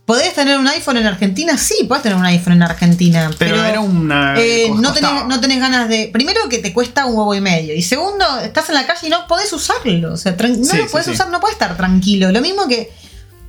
¿podés 0.05 0.35
tener 0.35 0.59
un 0.59 0.69
iPhone 0.69 0.97
en 0.99 1.07
Argentina? 1.07 1.57
Sí, 1.57 1.85
podés 1.89 2.03
tener 2.03 2.19
un 2.19 2.25
iPhone 2.27 2.55
en 2.55 2.63
Argentina. 2.63 3.31
Pero 3.39 3.63
era 3.65 3.81
una- 3.81 4.35
eh, 4.39 4.67
no, 4.69 4.91
costaba. 4.93 5.13
tenés, 5.21 5.27
no 5.27 5.41
tenés 5.41 5.61
ganas 5.61 5.89
de. 5.89 6.11
Primero, 6.13 6.49
que 6.49 6.59
te 6.59 6.73
cuesta 6.73 7.07
un 7.07 7.17
huevo 7.17 7.35
y 7.35 7.41
medio. 7.41 7.75
Y 7.75 7.83
segundo, 7.83 8.25
estás 8.41 8.69
en 8.69 8.75
la 8.75 8.87
calle 8.87 9.07
y 9.07 9.11
no 9.11 9.27
podés 9.27 9.53
usarlo. 9.53 10.13
O 10.13 10.17
sea, 10.17 10.33
no 10.33 10.65
Sí, 10.65 10.77
lo 10.77 10.87
podés 10.89 11.07
sí. 11.07 11.13
usar, 11.13 11.29
no 11.31 11.41
podés 11.41 11.55
estar 11.55 11.77
tranquilo. 11.77 12.31
Lo 12.33 12.41
mismo 12.41 12.67
que. 12.69 12.91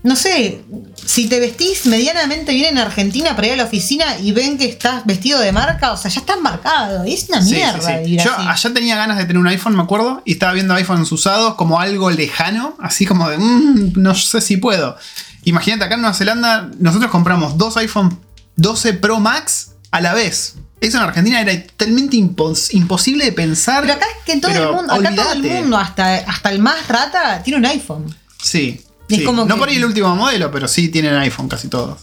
No 0.03 0.15
sé, 0.15 0.61
si 1.03 1.27
te 1.27 1.39
vestís 1.39 1.87
medianamente 1.87 2.53
bien 2.53 2.73
en 2.73 2.77
Argentina 2.77 3.35
para 3.35 3.47
ir 3.47 3.53
a 3.53 3.55
la 3.55 3.63
oficina 3.63 4.05
y 4.19 4.33
ven 4.33 4.55
que 4.59 4.65
estás 4.65 5.03
vestido 5.03 5.39
de 5.39 5.51
marca, 5.51 5.91
o 5.93 5.97
sea, 5.97 6.11
ya 6.11 6.19
estás 6.19 6.39
marcado. 6.39 7.07
Y 7.07 7.13
es 7.15 7.27
una 7.27 7.41
mierda 7.41 8.03
Yo 8.05 8.31
así. 8.35 8.45
allá 8.47 8.73
tenía 8.75 8.95
ganas 8.97 9.17
de 9.17 9.25
tener 9.25 9.39
un 9.39 9.47
iPhone, 9.47 9.75
me 9.75 9.81
acuerdo, 9.81 10.21
y 10.23 10.33
estaba 10.33 10.53
viendo 10.53 10.75
iPhones 10.75 11.11
usados 11.11 11.55
como 11.55 11.79
algo 11.79 12.11
lejano, 12.11 12.75
así 12.79 13.07
como 13.07 13.27
de, 13.31 13.39
"Mm, 13.39 13.93
no 13.95 14.13
sé 14.13 14.41
si 14.41 14.57
puedo. 14.57 14.95
Imagínate, 15.45 15.85
acá 15.85 15.95
en 15.95 16.01
Nueva 16.01 16.15
Zelanda 16.15 16.69
nosotros 16.79 17.09
compramos 17.11 17.57
dos 17.57 17.77
iPhone 17.77 18.19
12 18.57 18.93
Pro 18.95 19.19
Max 19.19 19.71
a 19.91 20.01
la 20.01 20.13
vez. 20.13 20.55
Eso 20.81 20.97
en 20.97 21.03
Argentina 21.03 21.39
era 21.41 21.65
totalmente 21.67 22.17
impos- 22.17 22.73
imposible 22.73 23.25
de 23.25 23.31
pensar. 23.31 23.81
Pero 23.83 23.93
acá 23.93 24.05
es 24.19 24.23
que 24.25 24.39
todo 24.41 24.51
Pero 24.51 24.69
el 24.69 24.75
mundo, 24.75 24.93
acá 24.93 25.15
todo 25.15 25.31
el 25.33 25.41
mundo, 25.43 25.77
hasta, 25.77 26.15
hasta 26.17 26.49
el 26.51 26.59
más 26.59 26.87
rata, 26.87 27.41
tiene 27.43 27.59
un 27.59 27.65
iPhone. 27.65 28.13
Sí. 28.41 28.81
Es 29.09 29.19
sí. 29.19 29.23
como 29.23 29.45
no 29.45 29.55
que- 29.55 29.59
por 29.59 29.69
ahí 29.69 29.77
el 29.77 29.85
último 29.85 30.15
modelo, 30.15 30.51
pero 30.51 30.67
sí 30.67 30.89
tienen 30.89 31.15
iPhone 31.15 31.47
casi 31.47 31.67
todos. 31.69 32.01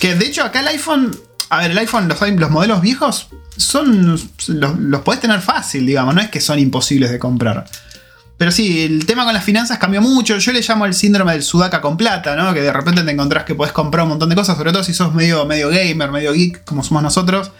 Que 0.00 0.14
de 0.14 0.26
hecho 0.26 0.44
acá 0.44 0.60
el 0.60 0.68
iPhone. 0.68 1.16
A 1.50 1.58
ver, 1.62 1.70
el 1.70 1.78
iPhone, 1.78 2.08
los, 2.08 2.20
los 2.20 2.50
modelos 2.50 2.80
viejos 2.82 3.28
son. 3.56 4.06
Los, 4.06 4.48
los 4.48 5.00
podés 5.00 5.20
tener 5.20 5.40
fácil, 5.40 5.86
digamos, 5.86 6.14
no 6.14 6.20
es 6.20 6.28
que 6.28 6.40
son 6.40 6.58
imposibles 6.58 7.10
de 7.10 7.18
comprar. 7.18 7.64
Pero 8.38 8.52
sí, 8.52 8.84
el 8.84 9.04
tema 9.04 9.24
con 9.24 9.34
las 9.34 9.42
finanzas 9.42 9.78
cambió 9.78 10.00
mucho. 10.00 10.38
Yo 10.38 10.52
le 10.52 10.60
llamo 10.60 10.86
el 10.86 10.94
síndrome 10.94 11.32
del 11.32 11.42
sudaca 11.42 11.80
con 11.80 11.96
plata, 11.96 12.36
¿no? 12.36 12.54
Que 12.54 12.62
de 12.62 12.72
repente 12.72 13.02
te 13.02 13.10
encontrás 13.10 13.42
que 13.44 13.56
podés 13.56 13.72
comprar 13.72 14.04
un 14.04 14.10
montón 14.10 14.28
de 14.28 14.36
cosas, 14.36 14.56
sobre 14.56 14.70
todo 14.70 14.84
si 14.84 14.94
sos 14.94 15.12
medio, 15.12 15.44
medio 15.44 15.68
gamer, 15.68 16.12
medio 16.12 16.32
geek, 16.32 16.64
como 16.64 16.84
somos 16.84 17.02
nosotros. 17.02 17.50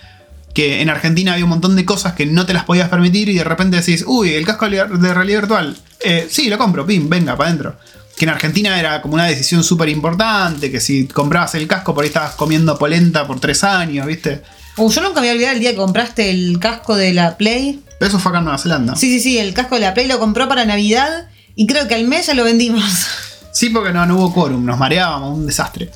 Que 0.54 0.80
en 0.80 0.88
Argentina 0.88 1.32
había 1.32 1.44
un 1.44 1.50
montón 1.50 1.74
de 1.74 1.84
cosas 1.84 2.12
que 2.12 2.26
no 2.26 2.46
te 2.46 2.54
las 2.54 2.64
podías 2.64 2.88
permitir 2.88 3.28
y 3.28 3.34
de 3.34 3.44
repente 3.44 3.76
decís, 3.76 4.04
uy, 4.06 4.34
el 4.34 4.46
casco 4.46 4.70
de 4.70 5.14
realidad 5.14 5.40
virtual. 5.40 5.76
Eh, 6.00 6.28
sí, 6.30 6.48
lo 6.48 6.56
compro, 6.56 6.86
pim, 6.86 7.08
venga, 7.08 7.36
para 7.36 7.50
adentro. 7.50 7.76
Que 8.16 8.24
en 8.24 8.30
Argentina 8.30 8.78
era 8.78 9.02
como 9.02 9.14
una 9.14 9.26
decisión 9.26 9.64
súper 9.64 9.88
importante, 9.88 10.70
que 10.70 10.80
si 10.80 11.08
comprabas 11.08 11.56
el 11.56 11.66
casco 11.66 11.92
por 11.92 12.04
ahí 12.04 12.08
estabas 12.08 12.34
comiendo 12.34 12.78
polenta 12.78 13.26
por 13.26 13.40
tres 13.40 13.64
años, 13.64 14.06
¿viste? 14.06 14.42
Uh, 14.76 14.88
yo 14.90 15.00
nunca 15.02 15.20
me 15.20 15.34
voy 15.34 15.44
a 15.44 15.52
el 15.52 15.58
día 15.58 15.72
que 15.72 15.76
compraste 15.76 16.30
el 16.30 16.60
casco 16.60 16.94
de 16.94 17.12
la 17.12 17.36
Play. 17.36 17.80
Pero 17.98 18.08
eso 18.08 18.18
fue 18.18 18.30
acá 18.30 18.38
en 18.38 18.44
Nueva 18.44 18.58
Zelanda. 18.58 18.96
Sí, 18.96 19.10
sí, 19.12 19.20
sí, 19.20 19.38
el 19.38 19.54
casco 19.54 19.74
de 19.74 19.80
la 19.82 19.94
Play 19.94 20.06
lo 20.06 20.18
compró 20.18 20.48
para 20.48 20.64
Navidad 20.64 21.28
y 21.56 21.66
creo 21.66 21.88
que 21.88 21.94
al 21.94 22.04
mes 22.04 22.26
ya 22.26 22.34
lo 22.34 22.44
vendimos. 22.44 22.84
Sí, 23.50 23.70
porque 23.70 23.92
no, 23.92 24.06
no 24.06 24.16
hubo 24.18 24.32
quórum, 24.32 24.64
nos 24.64 24.78
mareábamos, 24.78 25.36
un 25.36 25.46
desastre. 25.46 25.90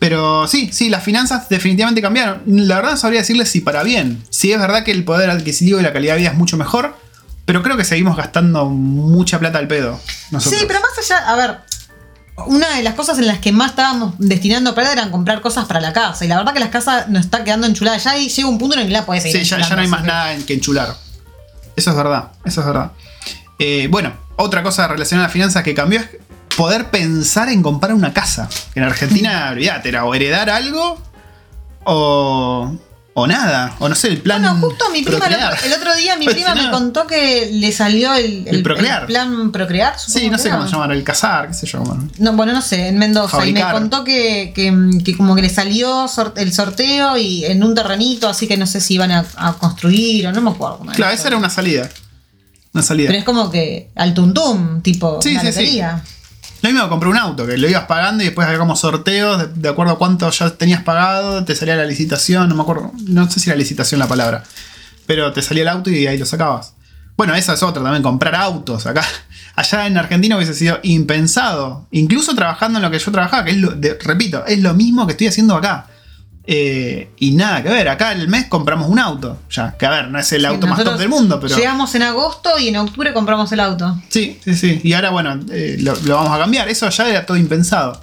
Pero 0.00 0.48
sí, 0.48 0.70
sí, 0.72 0.88
las 0.88 1.04
finanzas 1.04 1.48
definitivamente 1.48 2.02
cambiaron. 2.02 2.42
La 2.46 2.76
verdad 2.76 2.92
no 2.92 2.96
sabría 2.96 3.20
decirles 3.20 3.48
si 3.48 3.60
para 3.60 3.84
bien. 3.84 4.24
Sí 4.30 4.50
es 4.50 4.58
verdad 4.58 4.82
que 4.82 4.90
el 4.90 5.04
poder 5.04 5.30
adquisitivo 5.30 5.78
y 5.78 5.82
la 5.84 5.92
calidad 5.92 6.14
de 6.14 6.20
vida 6.20 6.30
es 6.30 6.36
mucho 6.36 6.56
mejor, 6.56 6.96
pero 7.44 7.62
creo 7.62 7.76
que 7.76 7.84
seguimos 7.84 8.16
gastando 8.16 8.64
mucha 8.70 9.38
plata 9.38 9.58
al 9.58 9.68
pedo. 9.68 10.00
nosotros. 10.32 10.58
Sí, 10.60 10.66
pero 10.66 10.80
más 10.80 10.90
allá, 10.98 11.28
a 11.30 11.36
ver, 11.36 11.58
una 12.48 12.68
de 12.76 12.82
las 12.82 12.94
cosas 12.94 13.18
en 13.18 13.26
las 13.28 13.38
que 13.38 13.52
más 13.52 13.70
estábamos 13.70 14.14
destinando 14.18 14.74
plata 14.74 14.92
eran 14.92 15.10
comprar 15.10 15.40
cosas 15.40 15.66
para 15.66 15.80
la 15.80 15.92
casa. 15.92 16.24
Y 16.24 16.28
la 16.28 16.38
verdad 16.38 16.54
que 16.54 16.60
la 16.60 16.70
casa 16.70 17.06
nos 17.08 17.24
está 17.24 17.44
quedando 17.44 17.66
enchulada 17.68 17.98
ya 17.98 18.18
y 18.18 18.28
llega 18.28 18.48
un 18.48 18.58
punto 18.58 18.74
en 18.74 18.80
el 18.82 18.86
que 18.88 18.92
la 18.94 19.06
puedes 19.06 19.22
seguir 19.22 19.42
Sí, 19.42 19.48
ya, 19.48 19.58
no 19.58 19.80
hay 19.80 19.86
más 19.86 20.00
que- 20.02 20.06
nada 20.08 20.32
en 20.34 20.42
que 20.44 20.54
enchular. 20.54 20.96
Eso 21.76 21.90
es 21.90 21.96
verdad, 21.96 22.32
eso 22.44 22.60
es 22.60 22.66
verdad. 22.66 22.92
Eh, 23.58 23.88
bueno, 23.90 24.12
otra 24.36 24.62
cosa 24.62 24.88
relacionada 24.88 25.28
a 25.28 25.30
finanzas 25.30 25.62
que 25.62 25.74
cambió 25.74 26.00
es 26.00 26.08
poder 26.56 26.90
pensar 26.90 27.48
en 27.50 27.62
comprar 27.62 27.94
una 27.94 28.12
casa. 28.12 28.48
En 28.74 28.82
Argentina, 28.82 29.48
olvídate, 29.52 29.90
era 29.90 30.04
o 30.04 30.14
heredar 30.14 30.50
algo 30.50 30.98
o, 31.84 32.74
o 33.18 33.26
nada. 33.26 33.74
O 33.78 33.88
no 33.88 33.94
sé, 33.94 34.08
el 34.08 34.20
plan. 34.20 34.42
Bueno, 34.42 34.58
justo 34.60 34.84
mi 34.92 35.02
prima, 35.02 35.24
el 35.24 35.30
procrear. 35.32 35.52
otro, 35.54 35.66
el 35.66 35.72
otro 35.72 35.96
día 35.96 36.16
mi 36.18 36.24
Pues 36.26 36.36
prima 36.36 36.54
me 36.54 36.70
contó 36.70 37.06
que 37.06 37.48
le 37.50 37.72
salió 37.72 38.12
el, 38.14 38.46
El 38.46 38.62
procrear. 38.62 39.06
plan 39.06 39.50
procrear. 39.52 39.98
Sí, 39.98 40.28
no 40.28 40.36
sé 40.36 40.50
cómo 40.50 40.66
se 40.66 40.72
llama, 40.72 40.92
el 40.92 41.02
casar, 41.02 41.48
qué 41.48 41.54
sé 41.54 41.66
yo. 41.66 41.78
cómo- 41.78 42.06
No, 42.18 42.34
bueno, 42.34 42.52
no 42.52 42.60
sé, 42.60 42.88
en 42.88 42.98
Mendoza. 42.98 43.46
Y 43.46 43.54
me 43.54 43.62
contó 43.72 44.04
que, 44.04 44.52
que- 44.54 45.00
que 45.02 45.16
como 45.16 45.34
que 45.34 45.40
le 45.40 45.48
salió 45.48 46.06
el 46.36 46.52
sorteo 46.52 47.16
y 47.16 47.46
en 47.46 47.64
un 47.64 47.74
terrenito, 47.74 48.28
así 48.28 48.46
que 48.46 48.58
no 48.58 48.66
sé 48.66 48.82
si 48.82 48.94
iban 48.94 49.10
a, 49.10 49.24
a 49.36 49.54
construir 49.54 50.26
o 50.26 50.32
no 50.32 50.42
me 50.42 50.50
acuerdo. 50.50 50.80
Claro, 50.94 51.14
esa 51.14 51.28
era 51.28 51.38
una 51.38 51.48
salida. 51.48 51.88
Una 52.74 52.82
salida. 52.82 53.06
Pero 53.06 53.18
es 53.20 53.24
como 53.24 53.50
que 53.50 53.88
al 53.96 54.12
tuntum, 54.12 54.82
tipo 54.82 55.20
Sí, 55.22 55.30
una 55.30 55.40
sí, 55.40 55.52
sí. 55.54 55.80
Lo 56.62 56.70
mismo 56.70 56.88
compré 56.88 57.08
un 57.08 57.16
auto, 57.16 57.46
que 57.46 57.58
lo 57.58 57.68
ibas 57.68 57.84
pagando 57.84 58.22
y 58.22 58.26
después 58.26 58.46
había 58.46 58.58
como 58.58 58.76
sorteos 58.76 59.48
de, 59.54 59.68
acuerdo 59.68 59.92
a 59.92 59.98
cuánto 59.98 60.30
ya 60.30 60.50
tenías 60.50 60.82
pagado, 60.82 61.44
te 61.44 61.54
salía 61.54 61.76
la 61.76 61.84
licitación, 61.84 62.48
no 62.48 62.54
me 62.54 62.62
acuerdo, 62.62 62.92
no 63.06 63.30
sé 63.30 63.40
si 63.40 63.50
era 63.50 63.58
licitación 63.58 64.00
la 64.00 64.08
palabra, 64.08 64.42
pero 65.06 65.32
te 65.32 65.42
salía 65.42 65.62
el 65.62 65.68
auto 65.68 65.90
y 65.90 66.06
ahí 66.06 66.18
lo 66.18 66.26
sacabas. 66.26 66.74
Bueno, 67.16 67.34
esa 67.34 67.54
es 67.54 67.62
otra 67.62 67.82
también, 67.82 68.02
comprar 68.02 68.34
autos. 68.34 68.86
Acá, 68.86 69.04
allá 69.56 69.86
en 69.86 69.96
Argentina 69.96 70.36
hubiese 70.36 70.54
sido 70.54 70.78
impensado, 70.82 71.86
incluso 71.90 72.34
trabajando 72.34 72.78
en 72.78 72.82
lo 72.82 72.90
que 72.90 72.98
yo 72.98 73.12
trabajaba, 73.12 73.44
que 73.44 73.52
es 73.52 73.56
lo, 73.58 73.74
repito, 74.04 74.44
es 74.46 74.60
lo 74.60 74.74
mismo 74.74 75.06
que 75.06 75.12
estoy 75.12 75.28
haciendo 75.28 75.54
acá. 75.56 75.86
Eh, 76.48 77.10
y 77.18 77.32
nada 77.32 77.60
que 77.62 77.70
ver, 77.70 77.88
acá 77.88 78.12
el 78.12 78.28
mes 78.28 78.46
compramos 78.46 78.88
un 78.88 79.00
auto, 79.00 79.40
ya, 79.50 79.76
que 79.76 79.84
a 79.84 79.90
ver, 79.90 80.08
no 80.08 80.18
es 80.20 80.30
el 80.32 80.42
Sí, 80.42 80.46
auto 80.46 80.66
más 80.68 80.84
top 80.84 80.96
del 80.96 81.08
mundo, 81.08 81.40
pero... 81.40 81.56
Llegamos 81.56 81.92
en 81.96 82.02
agosto 82.02 82.56
y 82.58 82.68
en 82.68 82.76
octubre 82.76 83.12
compramos 83.12 83.50
el 83.50 83.58
auto. 83.58 84.00
Sí, 84.10 84.38
sí, 84.44 84.54
sí. 84.54 84.80
Y 84.84 84.92
ahora, 84.92 85.10
bueno, 85.10 85.40
eh, 85.50 85.76
lo, 85.80 85.96
lo 86.04 86.14
vamos 86.14 86.32
a 86.32 86.38
cambiar. 86.38 86.68
Eso 86.68 86.88
ya 86.88 87.08
era 87.08 87.26
todo 87.26 87.36
impensado. 87.36 88.00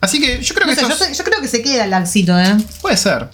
Así 0.00 0.20
que 0.20 0.42
yo 0.42 0.54
creo 0.54 0.66
No 0.66 0.74
que 0.74 0.78
sé, 0.94 1.14
yo, 1.14 1.24
creo 1.24 1.40
que 1.40 1.48
se 1.48 1.62
queda 1.62 1.84
el 1.84 1.90
laxito, 1.90 2.38
¿eh? 2.38 2.56
puede 2.82 2.96
ser. 2.98 3.30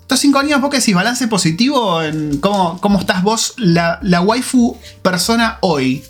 Estos 0.00 0.20
cinco 0.20 0.38
años, 0.38 0.60
vos 0.60 0.70
que 0.70 0.78
decís, 0.78 0.94
balance 0.94 1.26
positivo 1.28 2.02
en 2.02 2.38
cómo, 2.38 2.78
cómo 2.80 2.98
estás 2.98 3.22
vos, 3.22 3.54
la, 3.58 3.98
la 4.02 4.20
waifu 4.20 4.76
persona 5.02 5.58
hoy. 5.60 6.02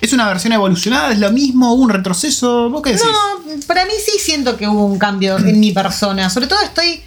¿Es 0.00 0.12
una 0.12 0.28
versión 0.28 0.52
evolucionada? 0.52 1.12
¿Es 1.12 1.18
lo 1.18 1.30
mismo? 1.32 1.72
¿Hubo 1.72 1.82
un 1.82 1.90
retroceso? 1.90 2.70
¿Vos 2.70 2.82
qué 2.82 2.90
decís? 2.92 3.06
No, 3.06 3.66
para 3.66 3.84
mí 3.86 3.92
sí 4.04 4.18
siento 4.18 4.56
que 4.56 4.68
hubo 4.68 4.84
un 4.84 4.98
cambio 4.98 5.38
en 5.38 5.58
mi 5.58 5.72
persona. 5.72 6.28
Sobre 6.30 6.46
todo 6.46 6.60
estoy, 6.62 7.02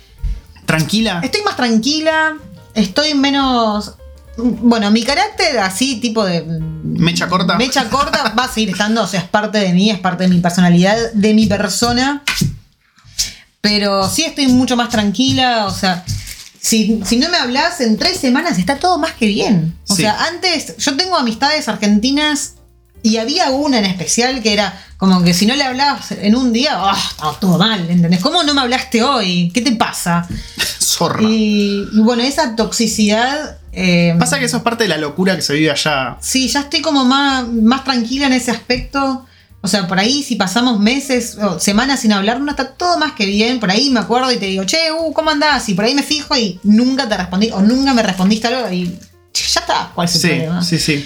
¿Tranquila? 0.78 1.20
estoy 1.24 1.42
más 1.44 1.56
tranquila, 1.56 2.34
estoy 2.74 3.14
menos... 3.14 3.94
Bueno, 4.38 4.90
mi 4.92 5.04
carácter 5.04 5.60
así, 5.60 5.98
tipo 6.00 6.24
de... 6.24 6.42
¿Mecha 6.84 7.28
corta? 7.28 7.58
Mecha 7.58 7.90
corta 7.90 8.34
va 8.40 8.46
a 8.46 8.52
seguir 8.52 8.70
estando, 8.70 9.04
o 9.04 9.08
sea, 9.08 9.20
es 9.22 9.28
parte 9.28 9.58
de 9.60 9.74
mí, 9.74 9.90
es 9.90 10.00
parte 10.00 10.24
de 10.24 10.30
mi 10.30 10.40
personalidad, 10.40 10.96
de 11.14 11.34
mi 11.34 11.46
persona. 11.48 12.24
Pero 13.60 14.10
sí 14.10 14.24
estoy 14.24 14.48
mucho 14.48 14.76
más 14.76 14.90
tranquila, 14.90 15.66
o 15.68 15.72
sea, 15.72 16.04
si, 16.60 17.02
si 17.06 17.18
no 17.18 17.30
me 17.30 17.38
hablas 17.38 17.80
en 17.82 17.98
tres 17.98 18.18
semanas 18.18 18.58
está 18.58 18.78
todo 18.78 18.98
más 18.98 19.12
que 19.14 19.28
bien. 19.28 19.76
O 19.90 19.96
Sí. 19.96 20.04
sea, 20.04 20.18
antes 20.28 20.78
yo 20.78 20.96
tengo 20.96 21.16
amistades 21.18 21.68
argentinas 21.68 22.54
y 23.04 23.18
había 23.18 23.50
una 23.50 23.80
en 23.80 23.86
especial 23.86 24.42
que 24.42 24.54
era 24.54 24.80
como 24.98 25.24
que 25.24 25.34
si 25.34 25.46
no 25.46 25.56
le 25.56 25.64
hablabas 25.64 26.12
en 26.12 26.36
un 26.36 26.54
día, 26.54 26.74
¡ah! 26.76 26.98
estaba 27.12 27.40
todo 27.40 27.58
mal, 27.58 27.90
¿entendés? 27.90 28.20
¿Cómo 28.22 28.44
no 28.44 28.54
me 28.54 28.62
hablaste 28.62 29.02
hoy? 29.04 29.52
¿Qué 29.54 29.62
te 29.62 29.72
pasa? 29.72 30.28
Zorra. 30.80 31.22
Y, 31.24 31.88
y 31.92 32.00
bueno, 32.02 32.22
esa 32.24 32.56
toxicidad... 32.56 33.58
eh, 33.72 34.16
Pasa 34.20 34.38
que 34.40 34.46
eso 34.46 34.58
es 34.58 34.64
parte 34.64 34.84
de 34.84 34.90
la 34.90 34.98
locura 34.98 35.36
que 35.36 35.42
se 35.42 35.54
vive 35.54 35.72
allá. 35.72 36.18
Sí, 36.22 36.48
ya 36.48 36.62
estoy 36.62 36.82
como 36.82 37.04
más, 37.06 37.48
más 37.48 37.84
tranquila 37.84 38.28
en 38.28 38.34
ese 38.34 38.52
aspecto. 38.52 39.26
O 39.64 39.68
sea, 39.68 39.88
por 39.88 40.00
ahí 40.00 40.24
si 40.24 40.36
pasamos 40.36 40.80
meses 40.80 41.38
o 41.42 41.60
semanas 41.60 42.00
sin 42.00 42.12
hablar, 42.14 42.40
no 42.42 42.50
está 42.52 42.70
todo 42.74 42.98
más 42.98 43.12
que 43.14 43.26
bien. 43.28 43.60
Por 43.60 43.70
ahí 43.72 43.90
me 43.92 44.00
acuerdo 44.00 44.32
y 44.32 44.38
te 44.38 44.48
digo, 44.48 44.64
che, 44.66 44.92
uh, 44.92 45.14
¿cómo 45.14 45.30
andás? 45.30 45.70
Y 45.70 45.76
por 45.76 45.86
ahí 45.86 45.94
me 45.94 46.02
fijo 46.04 46.36
y 46.36 46.60
nunca 46.64 47.08
te 47.08 47.16
respondí, 47.16 47.50
o 47.52 47.62
nunca 47.62 47.94
me 47.94 48.02
respondiste 48.04 48.48
algo 48.48 48.72
y 48.72 48.86
ya 49.34 49.60
está, 49.62 49.92
¿cuál 49.96 50.08
es 50.08 50.16
el 50.16 50.22
Sí, 50.22 50.28
problema? 50.30 50.64
sí, 50.64 50.80
sí. 50.80 51.06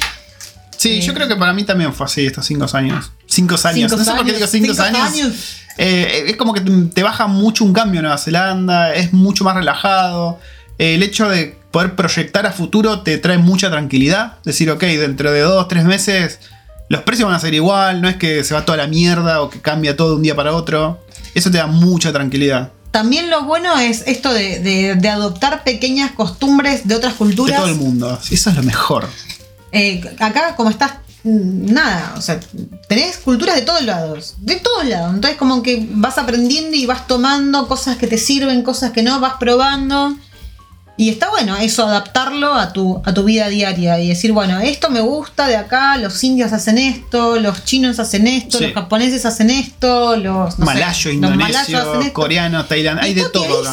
Sí, 0.89 1.01
yo 1.01 1.13
creo 1.13 1.27
que 1.27 1.36
para 1.36 1.53
mí 1.53 1.63
también 1.63 1.93
fue 1.93 2.05
así 2.05 2.25
estos 2.25 2.45
cinco 2.45 2.65
años. 2.73 3.11
Cinco 3.27 3.55
años. 3.63 3.91
Cinco 3.91 3.97
no 3.97 4.03
sé 4.03 4.11
por 4.11 4.25
qué 4.25 4.31
años, 4.31 4.36
digo 4.36 4.47
cinco, 4.47 4.73
cinco 4.73 4.83
años. 4.83 5.01
años. 5.13 5.33
Eh, 5.77 6.23
es 6.27 6.38
como 6.38 6.53
que 6.53 6.61
te, 6.61 7.03
baja 7.03 7.27
mucho 7.27 7.63
un 7.65 7.73
cambio 7.73 7.99
en 7.99 8.03
Nueva 8.03 8.17
Zelanda, 8.17 8.93
es 8.93 9.11
mucho 9.13 9.43
más 9.43 9.55
relajado. 9.55 10.39
Eh, 10.77 10.95
el 10.95 11.03
hecho 11.03 11.27
de 11.29 11.57
poder 11.71 11.95
proyectar 11.95 12.45
a 12.45 12.51
futuro 12.51 13.01
te 13.01 13.17
trae 13.17 13.38
mucha 13.38 13.69
tranquilidad. 13.69 14.38
Decir, 14.45 14.69
ok, 14.71 14.81
dentro 14.81 15.31
de 15.31 15.41
dos, 15.41 15.67
tres 15.67 15.83
meses 15.86 16.39
los 16.88 17.01
precios 17.01 17.27
van 17.27 17.36
a 17.36 17.39
ser 17.39 17.53
igual, 17.55 17.99
no 18.01 18.07
es 18.07 18.15
que 18.15 18.43
se 18.43 18.53
va 18.53 18.63
toda 18.63 18.77
la 18.77 18.88
mierda 18.88 19.41
o 19.41 19.49
que 19.49 19.59
cambia 19.59 19.95
todo 19.97 20.11
de 20.11 20.15
un 20.17 20.21
día 20.21 20.36
para 20.36 20.53
otro. 20.53 21.03
Eso 21.33 21.49
te 21.51 21.57
da 21.57 21.65
mucha 21.67 22.13
tranquilidad. 22.13 22.71
También 22.91 23.29
lo 23.29 23.43
bueno 23.43 23.77
es 23.79 24.03
esto 24.07 24.31
de, 24.31 24.59
de- 24.59 24.95
de 24.95 25.09
adoptar 25.09 25.63
pequeñas 25.65 26.11
costumbres 26.11 26.88
de 26.88 26.95
otras 26.95 27.13
De 27.13 27.17
culturas. 27.17 27.57
todo 27.59 27.67
el 27.69 27.75
mundo. 27.75 28.17
Eso 28.31 28.49
es 28.51 28.55
lo 28.55 28.63
mejor. 28.63 29.09
Eh, 29.76 30.01
acá, 30.19 30.55
como 30.55 30.69
estás, 30.69 30.93
mm, 31.23 31.73
nada, 31.73 32.13
o 32.17 32.21
sea, 32.21 32.39
tenés 32.88 33.17
culturas 33.17 33.55
de 33.55 33.61
todos 33.63 33.84
lados, 33.84 34.36
de 34.39 34.55
todos 34.55 34.86
lados. 34.86 35.13
Entonces, 35.13 35.38
como 35.38 35.61
que 35.61 35.86
vas 35.91 36.17
aprendiendo 36.17 36.76
y 36.78 36.86
vas 36.86 37.07
tomando 37.07 37.67
cosas 37.67 37.97
que 37.97 38.07
te 38.07 38.17
sirven, 38.17 38.61
cosas 38.63 38.91
que 38.91 39.03
no, 39.03 39.19
vas 39.19 39.34
probando. 39.39 40.15
Y 40.97 41.09
está 41.09 41.30
bueno 41.30 41.57
eso, 41.57 41.86
adaptarlo 41.86 42.53
a 42.53 42.71
tu, 42.71 43.01
a 43.03 43.13
tu 43.13 43.26
vida 43.26 43.49
diaria 43.49 43.99
y 43.99 44.07
decir, 44.07 44.32
bueno, 44.32 44.59
esto 44.61 44.89
me 44.89 45.01
gusta 45.01 45.45
de 45.47 45.57
acá, 45.57 45.97
los 45.97 46.23
indios 46.23 46.53
hacen 46.53 46.78
esto, 46.78 47.38
los 47.38 47.65
chinos 47.65 47.99
hacen 47.99 48.28
esto, 48.28 48.59
Sí. 48.59 48.63
los 48.67 48.73
japoneses 48.73 49.26
hacen 49.26 49.49
esto, 49.49 50.15
los 50.15 50.57
no 50.57 50.65
malayos 50.65 51.13
indonesio, 51.13 51.80
hacen 51.82 52.01
esto. 52.03 52.13
coreano, 52.13 52.63
tailandés, 52.63 53.05
hay 53.07 53.13
de 53.13 53.28
todo. 53.28 53.63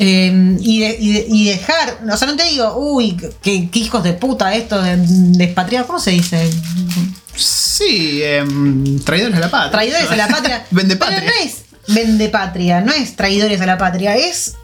Eh, 0.00 0.56
y, 0.60 0.80
de- 0.80 0.96
y 1.00 1.12
de- 1.12 1.26
y 1.28 1.44
dejar, 1.48 1.98
o 2.12 2.16
sea, 2.16 2.28
no 2.28 2.36
te 2.36 2.44
digo, 2.44 2.74
uy, 2.76 3.16
qué, 3.42 3.68
qué 3.70 3.78
hijos 3.80 4.04
de 4.04 4.12
puta 4.12 4.54
esto 4.54 4.80
de 4.80 4.96
despatriados, 4.96 5.86
¿cómo 5.88 5.98
se 5.98 6.12
dice? 6.12 6.48
Sí, 7.34 8.20
em, 8.22 8.98
traidores 9.00 9.36
a 9.36 9.40
la 9.40 9.50
patria. 9.50 9.70
Traidores 9.72 10.10
a 10.10 10.16
la 10.16 10.28
patria. 10.28 10.66
Vende 10.70 10.96
Pero 10.96 11.10
patria. 11.12 11.30
no 11.30 11.44
es 11.46 11.54
vende 11.90 12.28
patria, 12.28 12.80
no 12.82 12.92
es 12.92 13.16
traidores 13.16 13.60
a 13.62 13.66
la 13.66 13.78
patria, 13.78 14.14
es 14.16 14.54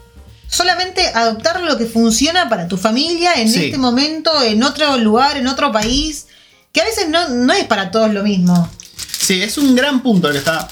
solamente 0.47 1.01
adoptar 1.15 1.59
lo 1.61 1.75
que 1.77 1.85
funciona 1.87 2.49
para 2.49 2.67
tu 2.67 2.77
familia 2.77 3.33
en 3.35 3.49
Sí. 3.49 3.65
este 3.65 3.77
momento, 3.79 4.43
en 4.43 4.61
otro 4.63 4.95
lugar, 4.97 5.35
en 5.37 5.47
otro 5.47 5.71
país, 5.71 6.27
que 6.71 6.81
a 6.81 6.83
veces 6.85 7.09
no, 7.09 7.27
no 7.29 7.51
es 7.53 7.63
para 7.65 7.89
todos 7.89 8.13
lo 8.13 8.23
mismo. 8.23 8.69
Sí, 9.17 9.41
es 9.41 9.57
un 9.57 9.75
gran 9.75 10.03
punto 10.03 10.27
el 10.27 10.33
que 10.33 10.39
está 10.39 10.67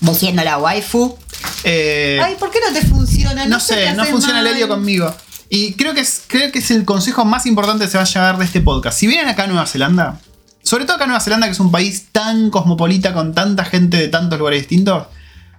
diciendo 0.00 0.44
la 0.44 0.58
waifu. 0.58 1.16
Eh, 1.64 2.20
Ay, 2.22 2.36
¿por 2.38 2.50
qué 2.50 2.58
no 2.66 2.72
te 2.72 2.86
funciona? 2.86 3.46
no 3.46 3.60
sé, 3.60 3.74
sé, 3.74 3.94
no 3.94 4.04
funciona 4.04 4.40
el 4.40 4.46
helio 4.46 4.68
conmigo. 4.68 5.14
Y 5.48 5.74
creo 5.74 5.94
que, 5.94 6.00
es, 6.00 6.22
creo 6.26 6.50
que 6.50 6.58
es 6.58 6.70
el 6.70 6.84
consejo 6.84 7.24
más 7.24 7.46
importante 7.46 7.84
que 7.84 7.90
se 7.90 7.96
va 7.96 8.02
a 8.04 8.06
llevar 8.06 8.38
de 8.38 8.44
este 8.44 8.60
podcast. 8.60 8.98
Si 8.98 9.06
vienen 9.06 9.28
acá 9.28 9.44
a 9.44 9.46
Nueva 9.46 9.66
Zelanda, 9.66 10.20
sobre 10.62 10.84
todo 10.84 10.96
acá 10.96 11.04
a 11.04 11.06
Nueva 11.06 11.20
Zelanda, 11.20 11.46
que 11.46 11.52
es 11.52 11.60
un 11.60 11.70
país 11.70 12.06
tan 12.10 12.50
cosmopolita, 12.50 13.14
con 13.14 13.32
tanta 13.34 13.64
gente 13.64 13.96
de 13.96 14.08
tantos 14.08 14.38
lugares 14.38 14.62
distintos, 14.62 15.06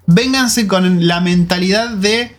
vénganse 0.06 0.68
con 0.68 1.08
la 1.08 1.22
mentalidad 1.22 1.90
de 1.90 2.36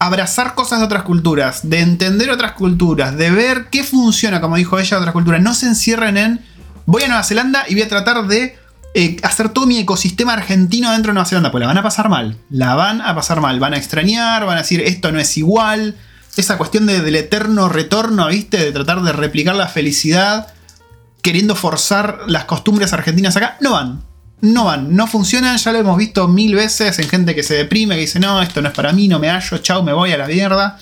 abrazar 0.00 0.56
cosas 0.56 0.80
de 0.80 0.86
otras 0.86 1.04
culturas, 1.04 1.68
de 1.68 1.78
entender 1.78 2.30
otras 2.30 2.52
culturas, 2.52 3.16
de 3.16 3.30
ver 3.30 3.68
qué 3.70 3.84
funciona, 3.84 4.40
como 4.40 4.56
dijo 4.56 4.78
ella, 4.80 4.96
de 4.96 5.02
otras 5.02 5.12
culturas. 5.12 5.40
No 5.40 5.54
se 5.54 5.66
encierren 5.66 6.16
en 6.16 6.40
voy 6.86 7.04
a 7.04 7.06
Nueva 7.06 7.22
Zelanda 7.22 7.64
y 7.68 7.74
voy 7.74 7.82
a 7.84 7.88
tratar 7.88 8.26
de 8.26 8.58
eh, 8.94 9.16
hacer 9.22 9.48
todo 9.50 9.66
mi 9.66 9.78
ecosistema 9.78 10.32
argentino 10.34 10.90
dentro 10.92 11.10
de 11.10 11.14
Nueva 11.14 11.28
Zelanda. 11.28 11.50
Pues 11.50 11.60
la 11.60 11.66
van 11.68 11.78
a 11.78 11.82
pasar 11.82 12.08
mal. 12.08 12.36
La 12.50 12.74
van 12.74 13.00
a 13.00 13.14
pasar 13.14 13.40
mal. 13.40 13.58
Van 13.60 13.74
a 13.74 13.76
extrañar, 13.78 14.44
van 14.44 14.58
a 14.58 14.62
decir 14.62 14.80
esto 14.80 15.12
no 15.12 15.18
es 15.18 15.36
igual. 15.36 15.96
Esa 16.36 16.56
cuestión 16.58 16.86
de- 16.86 17.00
del 17.00 17.16
eterno 17.16 17.68
retorno, 17.68 18.28
¿viste? 18.28 18.56
De 18.58 18.72
tratar 18.72 19.02
de 19.02 19.12
replicar 19.12 19.54
la 19.54 19.68
felicidad 19.68 20.48
queriendo 21.22 21.54
forzar 21.54 22.20
las 22.26 22.44
costumbres 22.46 22.92
argentinas 22.92 23.36
acá. 23.36 23.56
No 23.60 23.72
van. 23.72 24.02
No 24.40 24.64
van, 24.64 24.96
no 24.96 25.06
funcionan, 25.06 25.56
ya 25.56 25.70
lo 25.70 25.78
hemos 25.78 25.96
visto 25.96 26.26
mil 26.26 26.56
veces 26.56 26.98
en 26.98 27.08
gente 27.08 27.32
que 27.32 27.44
se 27.44 27.54
deprime, 27.54 27.94
que 27.94 28.00
dice, 28.00 28.18
no, 28.18 28.42
esto 28.42 28.60
no 28.60 28.70
es 28.70 28.74
para 28.74 28.92
mí, 28.92 29.06
no 29.06 29.20
me 29.20 29.30
hallo, 29.30 29.58
chau, 29.58 29.84
me 29.84 29.92
voy 29.92 30.10
a 30.10 30.18
la 30.18 30.26
mierda. 30.26 30.78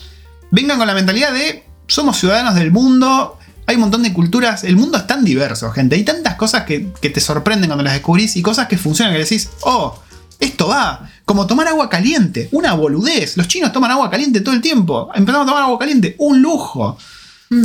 Vengan 0.50 0.78
con 0.78 0.86
la 0.86 0.94
mentalidad 0.94 1.30
de, 1.34 1.66
somos 1.86 2.16
ciudadanos 2.18 2.54
del 2.54 2.70
mundo, 2.72 3.38
hay 3.70 3.76
un 3.76 3.82
montón 3.82 4.02
de 4.02 4.12
culturas, 4.12 4.64
el 4.64 4.76
mundo 4.76 4.98
es 4.98 5.06
tan 5.06 5.24
diverso, 5.24 5.70
gente, 5.70 5.94
hay 5.94 6.02
tantas 6.02 6.34
cosas 6.34 6.64
que, 6.64 6.88
que 7.00 7.08
te 7.08 7.20
sorprenden 7.20 7.68
cuando 7.68 7.84
las 7.84 7.92
descubrís 7.92 8.34
y 8.34 8.42
cosas 8.42 8.66
que 8.66 8.76
funcionan, 8.76 9.14
que 9.14 9.20
decís, 9.20 9.48
oh, 9.60 9.96
esto 10.40 10.66
va, 10.66 11.08
como 11.24 11.46
tomar 11.46 11.68
agua 11.68 11.88
caliente, 11.88 12.48
una 12.50 12.74
boludez, 12.74 13.36
los 13.36 13.46
chinos 13.46 13.72
toman 13.72 13.92
agua 13.92 14.10
caliente 14.10 14.40
todo 14.40 14.56
el 14.56 14.60
tiempo, 14.60 15.08
empezamos 15.14 15.46
a 15.46 15.50
tomar 15.50 15.62
agua 15.62 15.78
caliente, 15.78 16.16
un 16.18 16.42
lujo. 16.42 16.98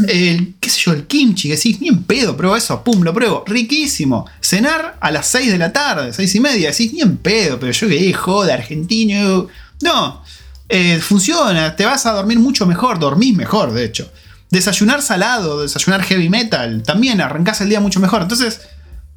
El, 0.07 0.55
qué 0.59 0.69
sé 0.69 0.79
yo, 0.79 0.93
el 0.93 1.05
kimchi, 1.05 1.47
que 1.47 1.55
decís, 1.55 1.79
ni 1.79 1.89
en 1.89 2.03
pedo, 2.03 2.35
pruebo 2.35 2.55
eso, 2.55 2.83
pum, 2.83 3.03
lo 3.03 3.13
pruebo, 3.13 3.43
riquísimo. 3.45 4.25
Cenar 4.41 4.97
a 4.99 5.11
las 5.11 5.27
6 5.27 5.51
de 5.51 5.57
la 5.59 5.71
tarde, 5.71 6.11
6 6.11 6.35
y 6.35 6.39
media, 6.39 6.71
decís, 6.71 6.91
ni 6.91 7.01
en 7.01 7.17
pedo, 7.17 7.59
pero 7.59 7.71
yo 7.71 7.87
que 7.87 8.13
joder, 8.13 8.53
argentino. 8.53 9.47
No, 9.81 10.23
eh, 10.69 10.97
funciona, 10.99 11.75
te 11.75 11.85
vas 11.85 12.03
a 12.07 12.13
dormir 12.13 12.39
mucho 12.39 12.65
mejor, 12.65 12.97
dormís 12.97 13.35
mejor, 13.35 13.73
de 13.73 13.85
hecho. 13.85 14.11
Desayunar 14.55 15.01
salado, 15.01 15.61
desayunar 15.61 16.01
heavy 16.01 16.29
metal, 16.29 16.81
también 16.81 17.19
arrancás 17.19 17.59
el 17.59 17.67
día 17.67 17.81
mucho 17.81 17.99
mejor. 17.99 18.21
Entonces, 18.21 18.61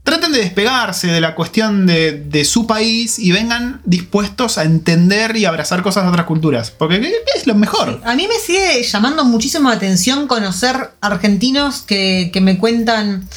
traten 0.03 0.32
de 0.32 0.41
despegarse 0.41 1.07
de 1.07 1.20
la 1.20 1.36
cuestión 1.36 1.86
de, 1.86 2.11
de 2.11 2.45
su 2.45 2.66
país 2.66 3.20
y 3.20 3.30
vengan 3.30 3.80
dispuestos 3.84 4.59
a 4.59 4.64
entender 4.64 5.36
y 5.36 5.45
abrazar 5.45 5.84
cosas 5.84 6.03
de 6.03 6.11
otras 6.11 6.26
culturas. 6.26 6.72
Porque 6.72 7.14
es 7.36 7.47
lo 7.47 7.55
mejor. 7.55 8.01
A 8.05 8.16
mí 8.16 8.26
me 8.26 8.34
sigue 8.45 8.82
llamando 8.82 9.24
muchísimo 9.24 9.68
la 9.68 9.76
atención 9.76 10.26
conocer 10.26 10.91
argentinos 11.01 11.82
que, 11.82 12.30
que 12.32 12.41
me 12.41 12.59
cuentan, 12.59 13.28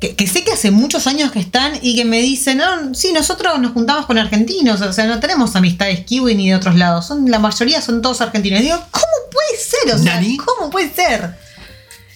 que, 0.00 0.14
que 0.14 0.26
sé 0.26 0.44
que 0.44 0.52
hace 0.52 0.70
muchos 0.70 1.06
años 1.06 1.32
que 1.32 1.38
están 1.38 1.72
y 1.80 1.96
que 1.96 2.04
me 2.04 2.20
dicen, 2.20 2.58
no, 2.58 2.94
sí, 2.94 3.12
nosotros 3.12 3.58
nos 3.58 3.72
juntamos 3.72 4.06
con 4.06 4.18
argentinos, 4.18 4.80
o 4.80 4.92
sea, 4.92 5.06
no 5.06 5.20
tenemos 5.20 5.56
amistades 5.56 6.04
kiwi 6.04 6.34
ni 6.34 6.50
de 6.50 6.56
otros 6.56 6.74
lados, 6.74 7.06
son, 7.06 7.30
la 7.30 7.38
mayoría 7.38 7.80
son 7.80 8.02
todos 8.02 8.20
argentinos. 8.20 8.60
Y 8.60 8.64
digo, 8.64 8.82
¿cómo 8.90 9.06
puede 9.32 9.58
ser? 9.58 9.94
O 9.94 9.98
sea, 9.98 10.14
¿Nani? 10.14 10.36
¿cómo 10.36 10.70
puede 10.70 10.92
ser? 10.92 11.36